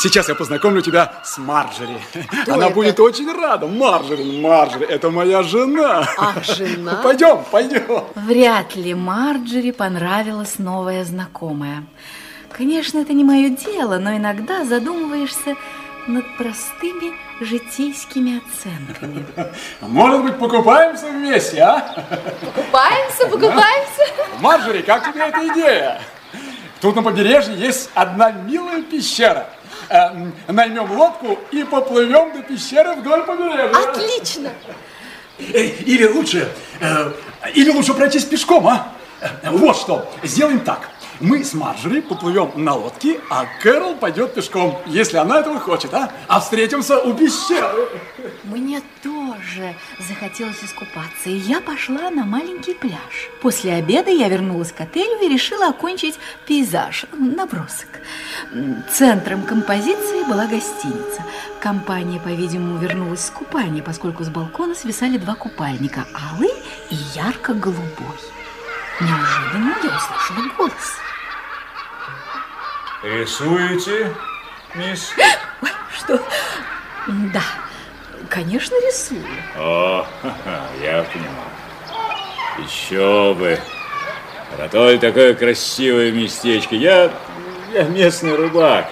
сейчас 0.01 0.27
я 0.29 0.35
познакомлю 0.35 0.81
тебя 0.81 1.21
с 1.23 1.37
Марджери. 1.37 1.99
Она 2.47 2.65
это? 2.67 2.73
будет 2.75 2.99
очень 2.99 3.31
рада. 3.31 3.67
Марджери, 3.67 4.39
Марджери, 4.41 4.85
это 4.85 5.09
моя 5.11 5.43
жена. 5.43 6.07
Ах, 6.17 6.43
жена? 6.43 6.95
Пойдем, 7.03 7.43
пойдем. 7.51 8.05
Вряд 8.15 8.75
ли 8.75 8.93
Марджери 8.95 9.71
понравилась 9.71 10.57
новая 10.57 11.03
знакомая. 11.05 11.83
Конечно, 12.51 12.99
это 12.99 13.13
не 13.13 13.23
мое 13.23 13.49
дело, 13.49 13.97
но 13.99 14.15
иногда 14.15 14.63
задумываешься 14.65 15.55
над 16.07 16.25
простыми 16.37 17.15
житейскими 17.39 18.41
оценками. 18.41 19.25
Может 19.81 20.23
быть, 20.23 20.37
покупаемся 20.39 21.07
вместе, 21.07 21.61
а? 21.61 21.79
Покупаемся, 22.55 23.25
покупаемся. 23.27 24.03
Марджери, 24.39 24.81
как 24.81 25.11
тебе 25.11 25.23
эта 25.27 25.47
идея? 25.53 26.01
Тут 26.81 26.95
на 26.95 27.03
побережье 27.03 27.55
есть 27.55 27.89
одна 27.95 28.31
милая 28.31 28.81
пещера. 28.81 29.47
Э, 29.89 30.09
м, 30.11 30.33
Наймем 30.47 30.91
лодку 30.91 31.39
и 31.51 31.63
поплывем 31.63 32.33
до 32.33 32.41
пещеры 32.43 32.95
вдоль 32.95 33.23
побережья. 33.23 33.71
Отлично. 33.89 34.49
Или 35.37 36.05
лучше, 36.07 36.49
э, 36.79 37.11
или 37.53 37.69
лучше 37.71 37.93
пройтись 37.93 38.25
пешком, 38.25 38.67
а? 38.67 38.89
Э, 39.21 39.27
Вот 39.51 39.75
что, 39.77 40.09
сделаем 40.23 40.59
так. 40.61 40.89
Мы 41.21 41.43
с 41.43 41.53
Марджери 41.53 42.01
поплывем 42.01 42.51
на 42.55 42.73
лодке, 42.73 43.21
а 43.29 43.45
Кэрол 43.61 43.95
пойдет 43.95 44.33
пешком, 44.33 44.77
если 44.85 45.17
она 45.17 45.39
этого 45.39 45.59
хочет, 45.59 45.93
а? 45.93 46.11
А 46.27 46.41
встретимся 46.41 46.99
у 46.99 47.13
пещеры. 47.13 47.87
Мне 48.43 48.81
тоже 49.01 49.75
захотелось 49.99 50.61
искупаться, 50.63 51.29
и 51.29 51.37
я 51.37 51.61
пошла 51.61 52.09
на 52.09 52.25
маленький 52.25 52.73
пляж. 52.73 53.29
После 53.41 53.73
обеда 53.73 54.11
я 54.11 54.27
вернулась 54.27 54.73
к 54.73 54.81
отелю 54.81 55.21
и 55.21 55.29
решила 55.29 55.69
окончить 55.69 56.19
пейзаж, 56.45 57.05
набросок. 57.13 58.01
Центром 58.91 59.43
композиции 59.43 60.27
была 60.27 60.47
гостиница. 60.47 61.23
Компания, 61.61 62.19
по-видимому, 62.19 62.77
вернулась 62.77 63.21
с 63.21 63.29
купания, 63.29 63.81
поскольку 63.81 64.23
с 64.23 64.29
балкона 64.29 64.75
свисали 64.75 65.17
два 65.17 65.35
купальника, 65.35 66.05
алый 66.13 66.51
и 66.89 66.95
ярко-голубой. 67.15 68.19
Неожиданно 69.01 69.75
я 69.83 69.97
услышала 69.97 70.49
голос. 70.57 70.97
Рисуете, 73.03 74.15
мисс? 74.73 75.13
Что? 75.93 76.21
Да, 77.07 77.43
конечно, 78.29 78.75
рисую. 78.75 79.23
О, 79.57 80.05
я 80.81 81.03
понимаю. 81.03 81.49
Еще 82.59 83.33
бы. 83.33 83.59
Ратоль 84.57 84.97
такое 84.99 85.33
красивое 85.33 86.11
местечко. 86.11 86.75
Я, 86.75 87.11
я 87.73 87.83
местный 87.83 88.35
рыбак. 88.35 88.87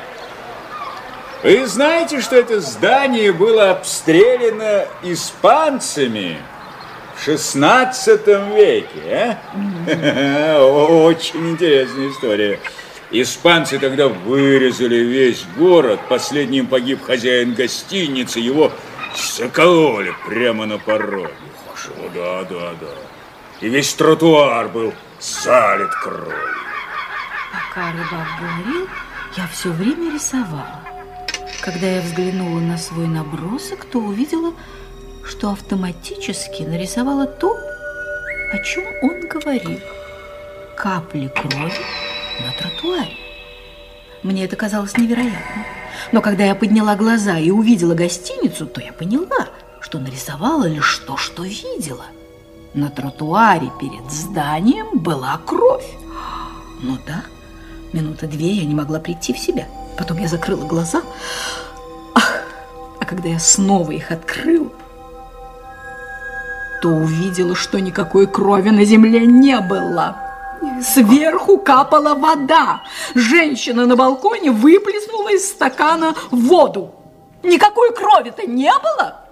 Вы 1.43 1.65
знаете, 1.65 2.21
что 2.21 2.35
это 2.35 2.59
здание 2.61 3.31
было 3.31 3.71
обстреляно 3.71 4.85
испанцами 5.01 6.37
в 7.15 7.23
16 7.23 8.27
веке, 8.55 9.37
а? 9.55 10.59
Очень 11.05 11.51
интересная 11.51 12.09
история. 12.09 12.59
Испанцы 13.11 13.77
тогда 13.77 14.07
вырезали 14.07 14.95
весь 14.95 15.45
город. 15.55 15.99
Последним 16.09 16.67
погиб 16.67 17.03
хозяин 17.03 17.53
гостиницы. 17.53 18.39
Его 18.39 18.71
закололи 19.15 20.13
прямо 20.27 20.65
на 20.65 20.79
пороге. 20.79 21.33
О, 21.99 22.09
да, 22.13 22.43
да, 22.43 22.71
да. 22.81 22.87
И 23.61 23.69
весь 23.69 23.93
тротуар 23.93 24.67
был 24.67 24.93
залит 25.19 25.93
кровью. 26.01 26.33
Пока 27.51 27.91
рыбак 27.91 28.27
говорил, 28.39 28.87
я 29.37 29.47
все 29.47 29.69
время 29.69 30.13
рисовала. 30.13 30.81
Когда 31.61 31.87
я 31.87 32.01
взглянула 32.01 32.59
на 32.59 32.77
свой 32.77 33.07
набросок, 33.07 33.85
то 33.85 33.99
увидела, 33.99 34.53
что 35.25 35.51
автоматически 35.51 36.63
нарисовала 36.63 37.25
то, 37.25 37.57
о 38.51 38.57
чем 38.63 38.83
он 39.01 39.27
говорил. 39.27 39.79
Капли 40.75 41.27
крови 41.27 41.73
на 42.41 42.51
тротуаре. 42.57 43.17
Мне 44.21 44.45
это 44.45 44.55
казалось 44.55 44.97
невероятным. 44.97 45.65
Но 46.11 46.21
когда 46.21 46.43
я 46.43 46.55
подняла 46.55 46.95
глаза 46.95 47.37
и 47.37 47.51
увидела 47.51 47.93
гостиницу, 47.93 48.65
то 48.65 48.81
я 48.81 48.93
поняла, 48.93 49.49
что 49.79 49.99
нарисовала 49.99 50.65
лишь 50.65 50.99
то, 50.99 51.17
что 51.17 51.43
видела. 51.43 52.05
На 52.73 52.89
тротуаре 52.89 53.69
перед 53.79 54.09
зданием 54.11 54.99
была 54.99 55.39
кровь. 55.45 55.87
Ну 56.81 56.97
да, 57.05 57.23
минуты 57.93 58.27
две 58.27 58.51
я 58.51 58.65
не 58.65 58.73
могла 58.73 58.99
прийти 58.99 59.33
в 59.33 59.39
себя. 59.39 59.67
Потом 59.97 60.17
я 60.17 60.27
закрыла 60.27 60.65
глаза. 60.65 61.03
Ах, 62.15 62.41
а 62.99 63.05
когда 63.05 63.29
я 63.29 63.39
снова 63.39 63.91
их 63.91 64.11
открыла, 64.11 64.71
то 66.83 66.89
увидела, 66.89 67.55
что 67.55 67.79
никакой 67.79 68.27
крови 68.27 68.69
на 68.69 68.83
земле 68.83 69.25
не 69.25 69.57
было. 69.61 70.17
Сверху 70.81 71.57
капала 71.57 72.13
вода. 72.13 72.83
Женщина 73.15 73.85
на 73.85 73.95
балконе 73.95 74.51
выплеснула 74.51 75.33
из 75.33 75.47
стакана 75.47 76.13
воду. 76.29 76.93
Никакой 77.41 77.93
крови-то 77.93 78.45
не 78.45 78.69
было. 78.69 79.25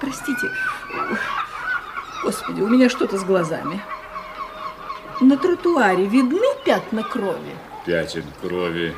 Простите, 0.00 0.46
господи, 2.24 2.62
у 2.62 2.68
меня 2.68 2.88
что-то 2.88 3.18
с 3.18 3.24
глазами. 3.24 3.82
На 5.20 5.36
тротуаре 5.36 6.06
видны 6.06 6.46
пятна 6.64 7.02
крови? 7.02 7.54
Пятен 7.84 8.24
крови 8.40 8.94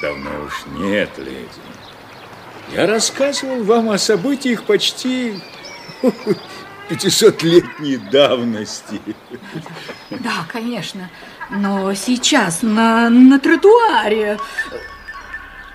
давно 0.00 0.30
уж 0.46 0.64
нет, 0.68 1.10
леди. 1.18 1.48
Я 2.72 2.86
рассказывал 2.86 3.62
вам 3.62 3.90
о 3.90 3.98
событиях 3.98 4.64
почти 4.64 5.38
500-летней 6.88 7.98
давности. 8.10 9.00
Да, 10.10 10.46
конечно. 10.50 11.08
Но 11.50 11.92
сейчас 11.94 12.62
на, 12.62 13.08
на 13.10 13.38
тротуаре... 13.38 14.38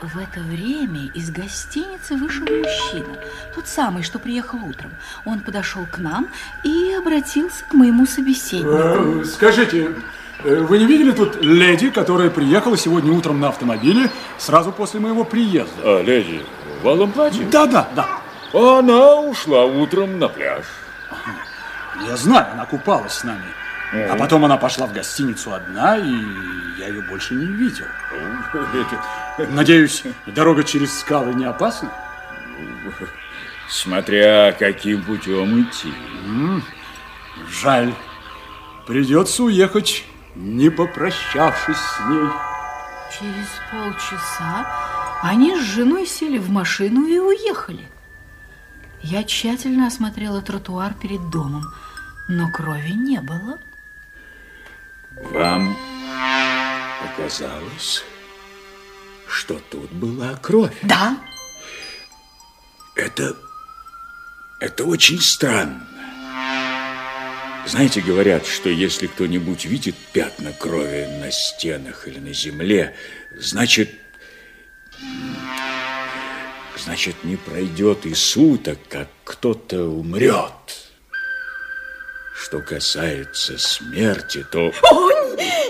В 0.01 0.17
это 0.17 0.41
время 0.41 1.09
из 1.13 1.31
гостиницы 1.31 2.17
вышел 2.17 2.41
мужчина, 2.41 3.17
тот 3.55 3.69
самый, 3.69 4.03
что 4.03 4.19
приехал 4.19 4.59
утром. 4.61 4.91
Он 5.23 5.39
подошел 5.39 5.85
к 5.89 5.97
нам 5.97 6.27
и 6.65 6.93
обратился 6.93 7.63
к 7.63 7.73
моему 7.73 8.05
собеседнику. 8.05 9.21
Э, 9.21 9.23
Скажите, 9.23 9.95
э, 10.43 10.59
вы 10.59 10.79
не 10.79 10.87
видели 10.87 11.11
тут 11.11 11.41
леди, 11.41 11.89
которая 11.89 12.29
приехала 12.29 12.75
сегодня 12.75 13.13
утром 13.13 13.39
на 13.39 13.47
автомобиле 13.47 14.11
сразу 14.37 14.73
после 14.73 14.99
моего 14.99 15.23
приезда? 15.23 15.71
А, 15.81 16.01
леди, 16.03 16.41
в 16.81 16.87
алом 16.89 17.13
платье? 17.13 17.45
Да, 17.49 17.65
да, 17.65 17.87
да. 17.95 18.22
Она 18.53 19.15
ушла 19.15 19.65
утром 19.65 20.19
на 20.19 20.29
пляж. 20.29 20.65
Я 22.07 22.15
знаю, 22.15 22.53
она 22.53 22.65
купалась 22.65 23.13
с 23.13 23.23
нами. 23.23 23.45
А 23.93 24.15
потом 24.15 24.45
она 24.45 24.57
пошла 24.57 24.87
в 24.87 24.93
гостиницу 24.93 25.53
одна, 25.53 25.97
и 25.97 26.11
я 26.79 26.87
ее 26.87 27.01
больше 27.01 27.33
не 27.35 27.45
видел. 27.45 27.85
Надеюсь, 29.49 30.03
дорога 30.27 30.63
через 30.63 30.99
скалы 30.99 31.33
не 31.33 31.45
опасна? 31.45 31.91
Смотря 33.69 34.51
каким 34.51 35.03
путем 35.03 35.63
идти. 35.63 35.93
Жаль. 37.49 37.93
Придется 38.85 39.43
уехать, 39.43 40.03
не 40.35 40.69
попрощавшись 40.69 41.77
с 41.77 41.99
ней. 42.09 42.27
Через 43.17 43.47
полчаса 43.71 44.67
они 45.23 45.55
с 45.55 45.61
женой 45.61 46.05
сели 46.05 46.37
в 46.37 46.49
машину 46.49 47.07
и 47.07 47.17
уехали. 47.17 47.87
Я 49.03 49.23
тщательно 49.25 49.87
осмотрела 49.87 50.41
тротуар 50.41 50.93
перед 50.93 51.29
домом, 51.29 51.65
но 52.29 52.49
крови 52.49 52.93
не 52.93 53.19
было. 53.19 53.59
Вам 55.31 55.75
показалось, 57.01 58.03
что 59.27 59.59
тут 59.69 59.91
была 59.91 60.35
кровь? 60.35 60.75
Да. 60.83 61.17
Это... 62.95 63.35
это 64.59 64.85
очень 64.85 65.19
странно. 65.19 65.85
Знаете, 67.65 68.01
говорят, 68.01 68.45
что 68.45 68.69
если 68.69 69.07
кто-нибудь 69.07 69.65
видит 69.65 69.95
пятна 70.13 70.53
крови 70.53 71.07
на 71.19 71.29
стенах 71.31 72.07
или 72.07 72.19
на 72.19 72.33
земле, 72.33 72.95
значит... 73.37 73.89
Значит, 76.77 77.23
не 77.23 77.35
пройдет 77.35 78.05
и 78.05 78.13
суток, 78.13 78.79
как 78.89 79.07
кто-то 79.23 79.85
умрет. 79.85 80.51
Что 82.35 82.59
касается 82.59 83.57
смерти, 83.57 84.45
то... 84.51 84.71
Ой, 84.91 85.15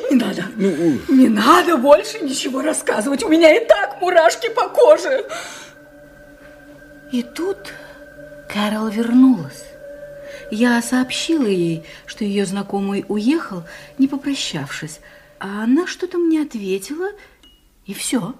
не 0.09 0.15
надо. 0.15 0.45
Не 0.55 1.29
надо 1.29 1.77
больше 1.77 2.19
ничего 2.19 2.61
рассказывать. 2.61 3.23
У 3.23 3.29
меня 3.29 3.55
и 3.55 3.65
так 3.65 4.01
мурашки 4.01 4.49
по 4.49 4.69
коже. 4.69 5.25
И 7.11 7.21
тут 7.21 7.73
Кэрол 8.49 8.87
вернулась. 8.87 9.65
Я 10.51 10.81
сообщила 10.81 11.47
ей, 11.47 11.83
что 12.05 12.23
ее 12.23 12.45
знакомый 12.45 13.05
уехал, 13.07 13.63
не 13.97 14.07
попрощавшись. 14.07 14.99
А 15.39 15.63
она 15.63 15.85
что-то 15.87 16.17
мне 16.17 16.41
ответила, 16.41 17.09
и 17.85 17.93
все. 17.93 18.33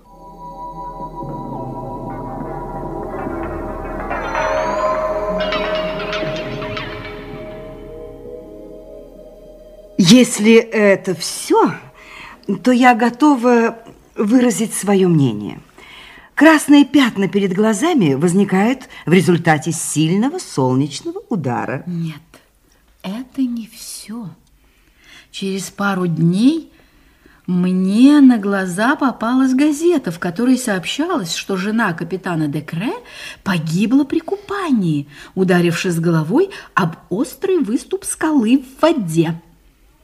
Если 10.06 10.56
это 10.56 11.16
все, 11.16 11.76
то 12.62 12.72
я 12.72 12.94
готова 12.94 13.80
выразить 14.18 14.74
свое 14.74 15.08
мнение. 15.08 15.62
Красные 16.36 16.84
пятна 16.84 17.30
перед 17.30 17.54
глазами 17.54 18.16
возникают 18.16 18.90
в 19.06 19.14
результате 19.14 19.72
сильного 19.72 20.40
солнечного 20.40 21.22
удара. 21.30 21.84
Нет, 21.88 22.22
это 23.02 23.44
не 23.44 23.66
все. 23.74 24.30
Через 25.32 25.72
пару 25.72 26.06
дней 26.06 26.70
мне 27.48 28.20
на 28.20 28.38
глаза 28.38 28.98
попалась 28.98 29.54
газета, 29.54 30.12
в 30.12 30.20
которой 30.20 30.58
сообщалось, 30.58 31.34
что 31.34 31.56
жена 31.56 31.94
капитана 31.94 32.50
Декре 32.50 32.92
погибла 33.46 34.04
при 34.04 34.20
купании, 34.20 35.08
ударившись 35.34 35.98
головой 35.98 36.50
об 36.74 36.98
острый 37.10 37.60
выступ 37.60 38.04
скалы 38.04 38.58
в 38.58 38.82
воде. 38.82 39.40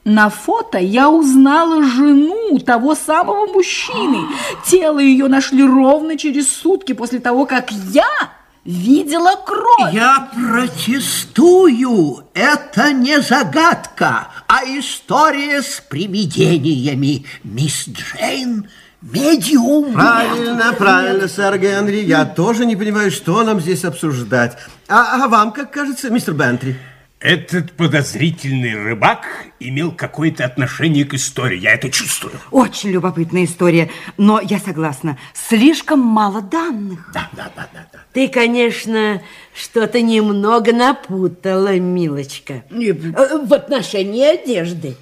На 0.09 0.29
фото 0.29 0.79
я 0.79 1.07
узнала 1.07 1.83
жену 1.83 2.57
того 2.65 2.95
самого 2.95 3.45
мужчины. 3.45 4.25
Тело 4.65 4.97
ее 4.97 5.27
нашли 5.27 5.63
ровно 5.63 6.17
через 6.17 6.51
сутки 6.51 6.93
после 6.93 7.19
того, 7.19 7.45
как 7.45 7.71
я 7.71 8.09
видела 8.65 9.35
кровь. 9.45 9.93
Я 9.93 10.31
протестую. 10.33 12.23
Это 12.33 12.91
не 12.91 13.21
загадка, 13.21 14.29
а 14.47 14.63
история 14.65 15.61
с 15.61 15.79
привидениями. 15.87 17.27
Мисс 17.43 17.87
Джейн 17.87 18.67
медиум. 19.03 19.93
Правильно, 19.93 20.73
правильно, 20.73 21.27
сэр 21.27 21.59
Генри. 21.59 21.97
Я 21.97 22.25
тоже 22.25 22.65
не 22.65 22.75
понимаю, 22.75 23.11
что 23.11 23.43
нам 23.43 23.61
здесь 23.61 23.85
обсуждать. 23.85 24.57
А, 24.87 25.23
а 25.23 25.27
вам, 25.27 25.51
как 25.51 25.71
кажется, 25.71 26.09
мистер 26.09 26.33
Бентри? 26.33 26.79
Этот 27.19 27.73
подозрительный 27.73 28.81
рыбак 28.81 29.25
имел 29.59 29.91
какое-то 29.91 30.45
отношение 30.45 31.03
к 31.03 31.13
истории. 31.15 31.59
Я 31.59 31.73
это 31.73 31.89
чувствую. 31.89 32.39
Очень 32.49 32.91
любопытная 32.91 33.43
история, 33.43 33.89
но 34.15 34.39
я 34.39 34.57
согласна, 34.57 35.17
слишком 35.33 35.99
мало 35.99 36.41
данных. 36.41 37.11
Да, 37.13 37.27
да, 37.33 37.51
да, 37.57 37.67
да. 37.73 37.85
да. 37.91 37.99
Ты, 38.13 38.29
конечно, 38.29 39.21
что-то 39.53 40.01
немного 40.01 40.71
напутала, 40.71 41.77
милочка. 41.77 42.63
Э, 42.71 42.93
В 42.93 43.53
отношении 43.53 44.23
одежды. 44.23 44.95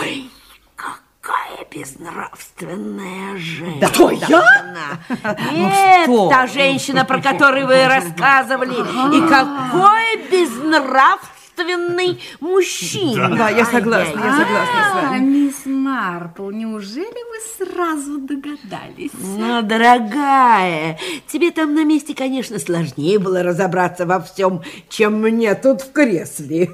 Ой, 0.00 0.28
какая 0.74 1.64
безнравственная 1.70 3.36
женщина. 3.38 3.80
Да, 3.82 3.88
Кто, 3.90 4.10
я? 4.10 4.26
Она. 4.26 5.38
Ну 5.52 5.58
Нет, 5.68 6.04
что? 6.06 6.28
та 6.28 6.48
женщина, 6.48 7.04
про 7.04 7.20
которую 7.22 7.68
вы 7.68 7.86
рассказывали. 7.86 8.72
И 9.16 9.28
какой 9.28 10.16
безнравственный 10.28 11.35
мужчина. 12.40 13.36
Да, 13.36 13.48
я 13.50 13.64
согласна, 13.64 14.18
я 14.20 14.32
согласна 14.32 14.82
с 14.82 14.94
А, 14.94 15.02
вами. 15.10 15.24
мисс 15.24 15.66
Марпл, 15.66 16.50
неужели 16.50 17.06
вы 17.06 17.66
сразу 17.66 18.18
догадались? 18.18 19.10
Ну, 19.14 19.62
дорогая, 19.62 20.98
тебе 21.28 21.50
там 21.50 21.74
на 21.74 21.84
месте, 21.84 22.14
конечно, 22.14 22.58
сложнее 22.58 23.18
было 23.18 23.42
разобраться 23.42 24.06
во 24.06 24.20
всем, 24.20 24.62
чем 24.88 25.20
мне 25.20 25.54
тут 25.54 25.82
в 25.82 25.92
кресле. 25.92 26.66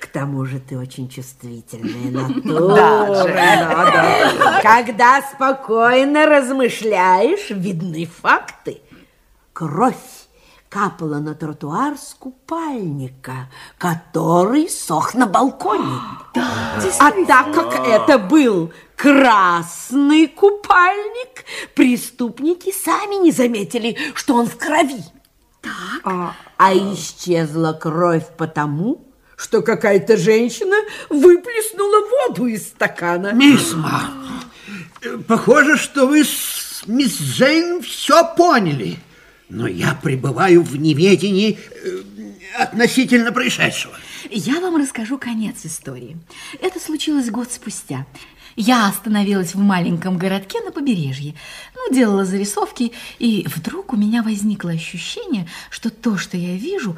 К 0.00 0.06
тому 0.06 0.44
же 0.44 0.60
ты 0.60 0.78
очень 0.78 1.08
чувствительная 1.08 2.10
натура. 2.10 2.80
Да, 2.80 3.06
да, 3.06 3.90
да. 3.90 4.60
Когда 4.62 5.22
спокойно 5.22 6.26
размышляешь, 6.26 7.50
видны 7.50 8.06
факты. 8.06 8.80
Кровь 9.52 9.94
капала 10.70 11.18
на 11.18 11.34
тротуар 11.34 11.98
с 11.98 12.14
купальника, 12.14 13.50
который 13.76 14.70
сох 14.70 15.14
на 15.14 15.26
балконе. 15.26 16.00
а 17.00 17.10
так 17.26 17.52
как 17.52 17.86
это 17.86 18.18
был 18.18 18.72
красный 18.96 20.28
купальник, 20.28 21.44
преступники 21.74 22.72
сами 22.72 23.16
не 23.16 23.32
заметили, 23.32 23.98
что 24.14 24.34
он 24.36 24.46
в 24.46 24.56
крови. 24.56 25.02
Так. 25.60 26.34
А, 26.56 26.72
исчезла 26.72 27.72
кровь 27.72 28.28
потому, 28.38 29.04
что 29.36 29.62
какая-то 29.62 30.16
женщина 30.16 30.76
выплеснула 31.08 32.28
воду 32.28 32.46
из 32.46 32.68
стакана. 32.68 33.32
Мисс 33.32 33.74
Ма, 33.74 34.04
похоже, 35.26 35.76
что 35.76 36.06
вы 36.06 36.24
с 36.24 36.84
мисс 36.86 37.20
Джейн 37.20 37.82
все 37.82 38.24
поняли. 38.36 38.98
Но 39.50 39.66
я 39.66 39.94
пребываю 39.94 40.62
в 40.62 40.76
неведении 40.76 41.58
э, 41.84 42.62
относительно 42.62 43.32
происшедшего. 43.32 43.94
Я 44.30 44.60
вам 44.60 44.76
расскажу 44.76 45.18
конец 45.18 45.64
истории. 45.64 46.16
Это 46.62 46.78
случилось 46.78 47.30
год 47.30 47.50
спустя. 47.50 48.06
Я 48.56 48.88
остановилась 48.88 49.54
в 49.54 49.58
маленьком 49.58 50.18
городке 50.18 50.60
на 50.60 50.72
побережье, 50.72 51.34
ну, 51.74 51.94
делала 51.94 52.24
зарисовки, 52.24 52.92
и 53.18 53.46
вдруг 53.54 53.92
у 53.92 53.96
меня 53.96 54.22
возникло 54.22 54.70
ощущение, 54.70 55.48
что 55.70 55.90
то, 55.90 56.16
что 56.16 56.36
я 56.36 56.56
вижу, 56.56 56.96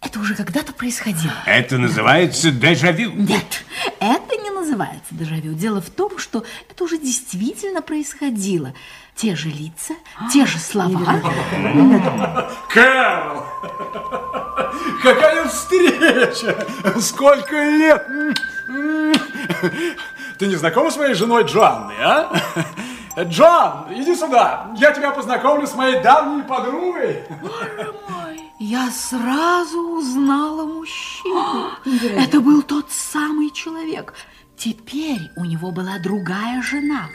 это 0.00 0.20
уже 0.20 0.34
когда-то 0.34 0.72
происходило. 0.72 1.32
Это 1.46 1.78
называется 1.78 2.50
дежавю. 2.52 3.12
Нет, 3.12 3.64
это 3.98 4.36
не 4.42 4.50
называется 4.50 5.12
дежавю. 5.14 5.54
Дело 5.54 5.80
в 5.80 5.90
том, 5.90 6.18
что 6.18 6.44
это 6.70 6.84
уже 6.84 6.98
действительно 6.98 7.82
происходило. 7.82 8.74
Те 9.18 9.34
же 9.34 9.48
лица, 9.48 9.94
те 10.32 10.46
же 10.46 10.60
слова. 10.60 11.20
Кэрол! 12.68 13.42
Какая 15.02 15.48
встреча! 15.48 16.64
Сколько 17.00 17.56
лет! 17.56 18.06
Ты 20.38 20.46
не 20.46 20.54
знакома 20.54 20.92
с 20.92 20.96
моей 20.96 21.14
женой 21.14 21.42
Джоанной, 21.42 21.96
а? 22.00 22.32
Джоан, 23.24 23.86
иди 23.90 24.14
сюда. 24.14 24.70
Я 24.76 24.92
тебя 24.92 25.10
познакомлю 25.10 25.66
с 25.66 25.74
моей 25.74 26.00
давней 26.00 26.44
подругой. 26.44 27.24
Я 28.60 28.88
сразу 28.92 29.80
узнала 29.98 30.64
мужчину. 30.64 31.72
Это 32.16 32.40
был 32.40 32.62
тот 32.62 32.92
самый 32.92 33.50
человек. 33.50 34.14
Теперь 34.58 35.30
у 35.36 35.44
него 35.44 35.70
была 35.70 36.00
другая 36.00 36.60
жена. 36.62 37.10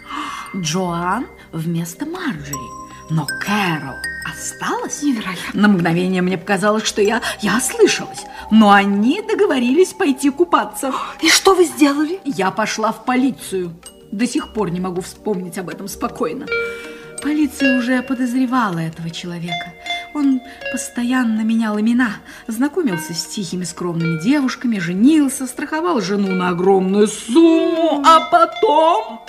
Джоан 0.55 1.27
вместо 1.51 2.05
Марджери. 2.05 2.55
Но 3.09 3.25
Кэрол 3.25 3.95
осталась. 4.31 5.03
Невероятно. 5.03 5.61
На 5.61 5.67
мгновение 5.67 6.21
мне 6.21 6.37
показалось, 6.37 6.85
что 6.85 7.01
я, 7.01 7.21
я 7.41 7.57
ослышалась. 7.57 8.21
Но 8.49 8.71
они 8.71 9.21
договорились 9.21 9.89
пойти 9.89 10.29
купаться. 10.29 10.93
И 11.21 11.27
что 11.27 11.53
вы 11.53 11.65
сделали? 11.65 12.21
Я 12.23 12.49
пошла 12.49 12.93
в 12.93 13.03
полицию. 13.03 13.75
До 14.09 14.25
сих 14.25 14.53
пор 14.53 14.71
не 14.71 14.79
могу 14.79 15.01
вспомнить 15.01 15.57
об 15.57 15.67
этом 15.67 15.89
спокойно. 15.89 16.45
Полиция 17.21 17.77
уже 17.77 18.01
подозревала 18.03 18.79
этого 18.79 19.09
человека. 19.09 19.73
Он 20.13 20.41
постоянно 20.71 21.41
менял 21.41 21.79
имена, 21.79 22.17
знакомился 22.47 23.13
с 23.13 23.25
тихими 23.25 23.63
скромными 23.63 24.21
девушками, 24.21 24.77
женился, 24.77 25.47
страховал 25.47 26.01
жену 26.01 26.35
на 26.35 26.49
огромную 26.49 27.07
сумму, 27.07 28.03
а 28.05 28.19
потом... 28.29 29.21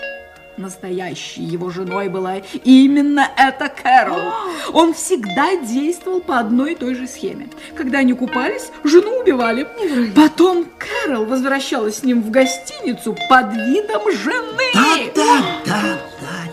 Настоящей 0.57 1.43
его 1.43 1.71
женой 1.71 2.09
была 2.09 2.37
именно 2.63 3.29
эта 3.37 3.69
Кэрол. 3.69 4.33
Он 4.73 4.95
всегда 4.95 5.57
действовал 5.57 6.21
по 6.21 6.39
одной 6.39 6.73
и 6.73 6.77
той 6.77 6.95
же 6.95 7.09
схеме. 7.09 7.49
Когда 7.75 7.99
они 7.99 8.13
купались, 8.13 8.71
жену 8.85 9.19
убивали. 9.21 9.67
Потом 10.15 10.67
Кэрол 10.79 11.25
возвращалась 11.25 11.99
с 11.99 12.03
ним 12.05 12.23
в 12.23 12.31
гостиницу 12.31 13.17
под 13.29 13.53
видом 13.53 14.03
жены. 14.13 15.11
Да-да-да, 15.17 15.99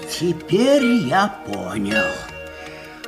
теперь 0.10 0.84
я 1.08 1.36
понял. 1.46 2.31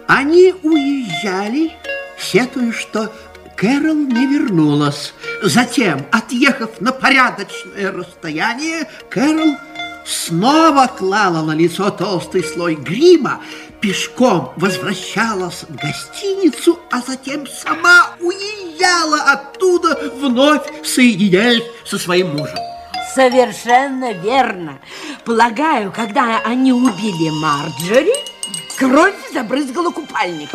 Они 0.07 0.53
уезжали, 0.63 1.71
сетуя, 2.19 2.71
что 2.71 3.11
Кэрол 3.55 3.95
не 3.95 4.27
вернулась. 4.27 5.13
Затем, 5.41 6.05
отъехав 6.11 6.81
на 6.81 6.91
порядочное 6.91 7.91
расстояние, 7.91 8.89
Кэрол 9.09 9.55
снова 10.05 10.87
клала 10.87 11.43
на 11.43 11.53
лицо 11.53 11.89
толстый 11.89 12.43
слой 12.43 12.75
грима, 12.75 13.41
пешком 13.79 14.53
возвращалась 14.57 15.63
в 15.67 15.75
гостиницу, 15.75 16.79
а 16.91 17.01
затем 17.01 17.47
сама 17.47 18.15
уезжала 18.19 19.21
оттуда, 19.31 20.11
вновь 20.15 20.63
соединяясь 20.85 21.63
со 21.85 21.97
своим 21.97 22.29
мужем. 22.31 22.57
Совершенно 23.13 24.11
верно. 24.13 24.79
Полагаю, 25.23 25.91
когда 25.91 26.39
они 26.43 26.73
убили 26.73 27.29
Марджори, 27.29 28.32
кровь 28.77 29.15
забрызгала 29.33 29.91
купальник. 29.91 30.49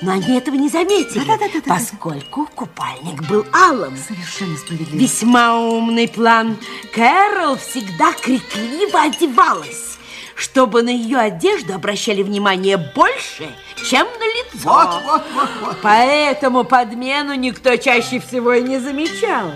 Но 0.00 0.12
они 0.12 0.36
этого 0.36 0.54
не 0.54 0.68
заметили, 0.68 1.24
поскольку 1.66 2.46
купальник 2.54 3.22
был 3.28 3.44
алым. 3.52 3.96
Совершенно 3.96 4.56
справедливо. 4.56 5.00
Весьма 5.00 5.58
умный 5.58 6.08
план. 6.08 6.56
Кэрол 6.94 7.56
всегда 7.56 8.12
крикливо 8.12 9.02
одевалась, 9.02 9.98
чтобы 10.34 10.82
на 10.82 10.90
ее 10.90 11.18
одежду 11.18 11.74
обращали 11.74 12.22
внимание 12.22 12.76
больше, 12.76 13.54
чем 13.88 14.06
на 14.06 14.24
лицо. 14.24 14.68
Вот, 14.68 15.02
вот, 15.04 15.22
вот, 15.34 15.48
вот. 15.60 15.76
Поэтому 15.82 16.64
подмену 16.64 17.34
никто 17.34 17.76
чаще 17.76 18.20
всего 18.20 18.52
и 18.54 18.62
не 18.62 18.78
замечал. 18.78 19.52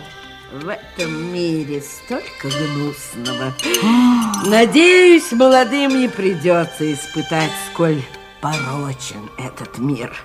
В 0.63 0.69
этом 0.71 1.35
мире 1.35 1.83
столько 1.83 2.49
гнусного. 2.49 3.53
Надеюсь, 4.47 5.31
молодым 5.33 6.01
не 6.01 6.09
придется 6.09 6.91
испытать, 6.95 7.51
сколь 7.71 8.01
порочен 8.41 9.29
этот 9.37 9.77
мир. 9.77 10.17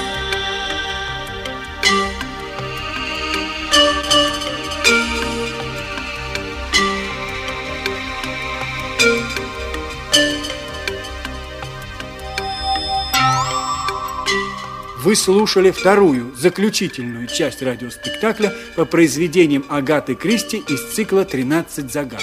Вы 15.03 15.15
слушали 15.15 15.71
вторую, 15.71 16.35
заключительную 16.35 17.25
часть 17.25 17.63
радиоспектакля 17.63 18.53
по 18.75 18.85
произведениям 18.85 19.65
Агаты 19.67 20.13
Кристи 20.13 20.57
из 20.57 20.93
цикла 20.93 21.23
«13 21.23 21.91
загадок». 21.91 22.21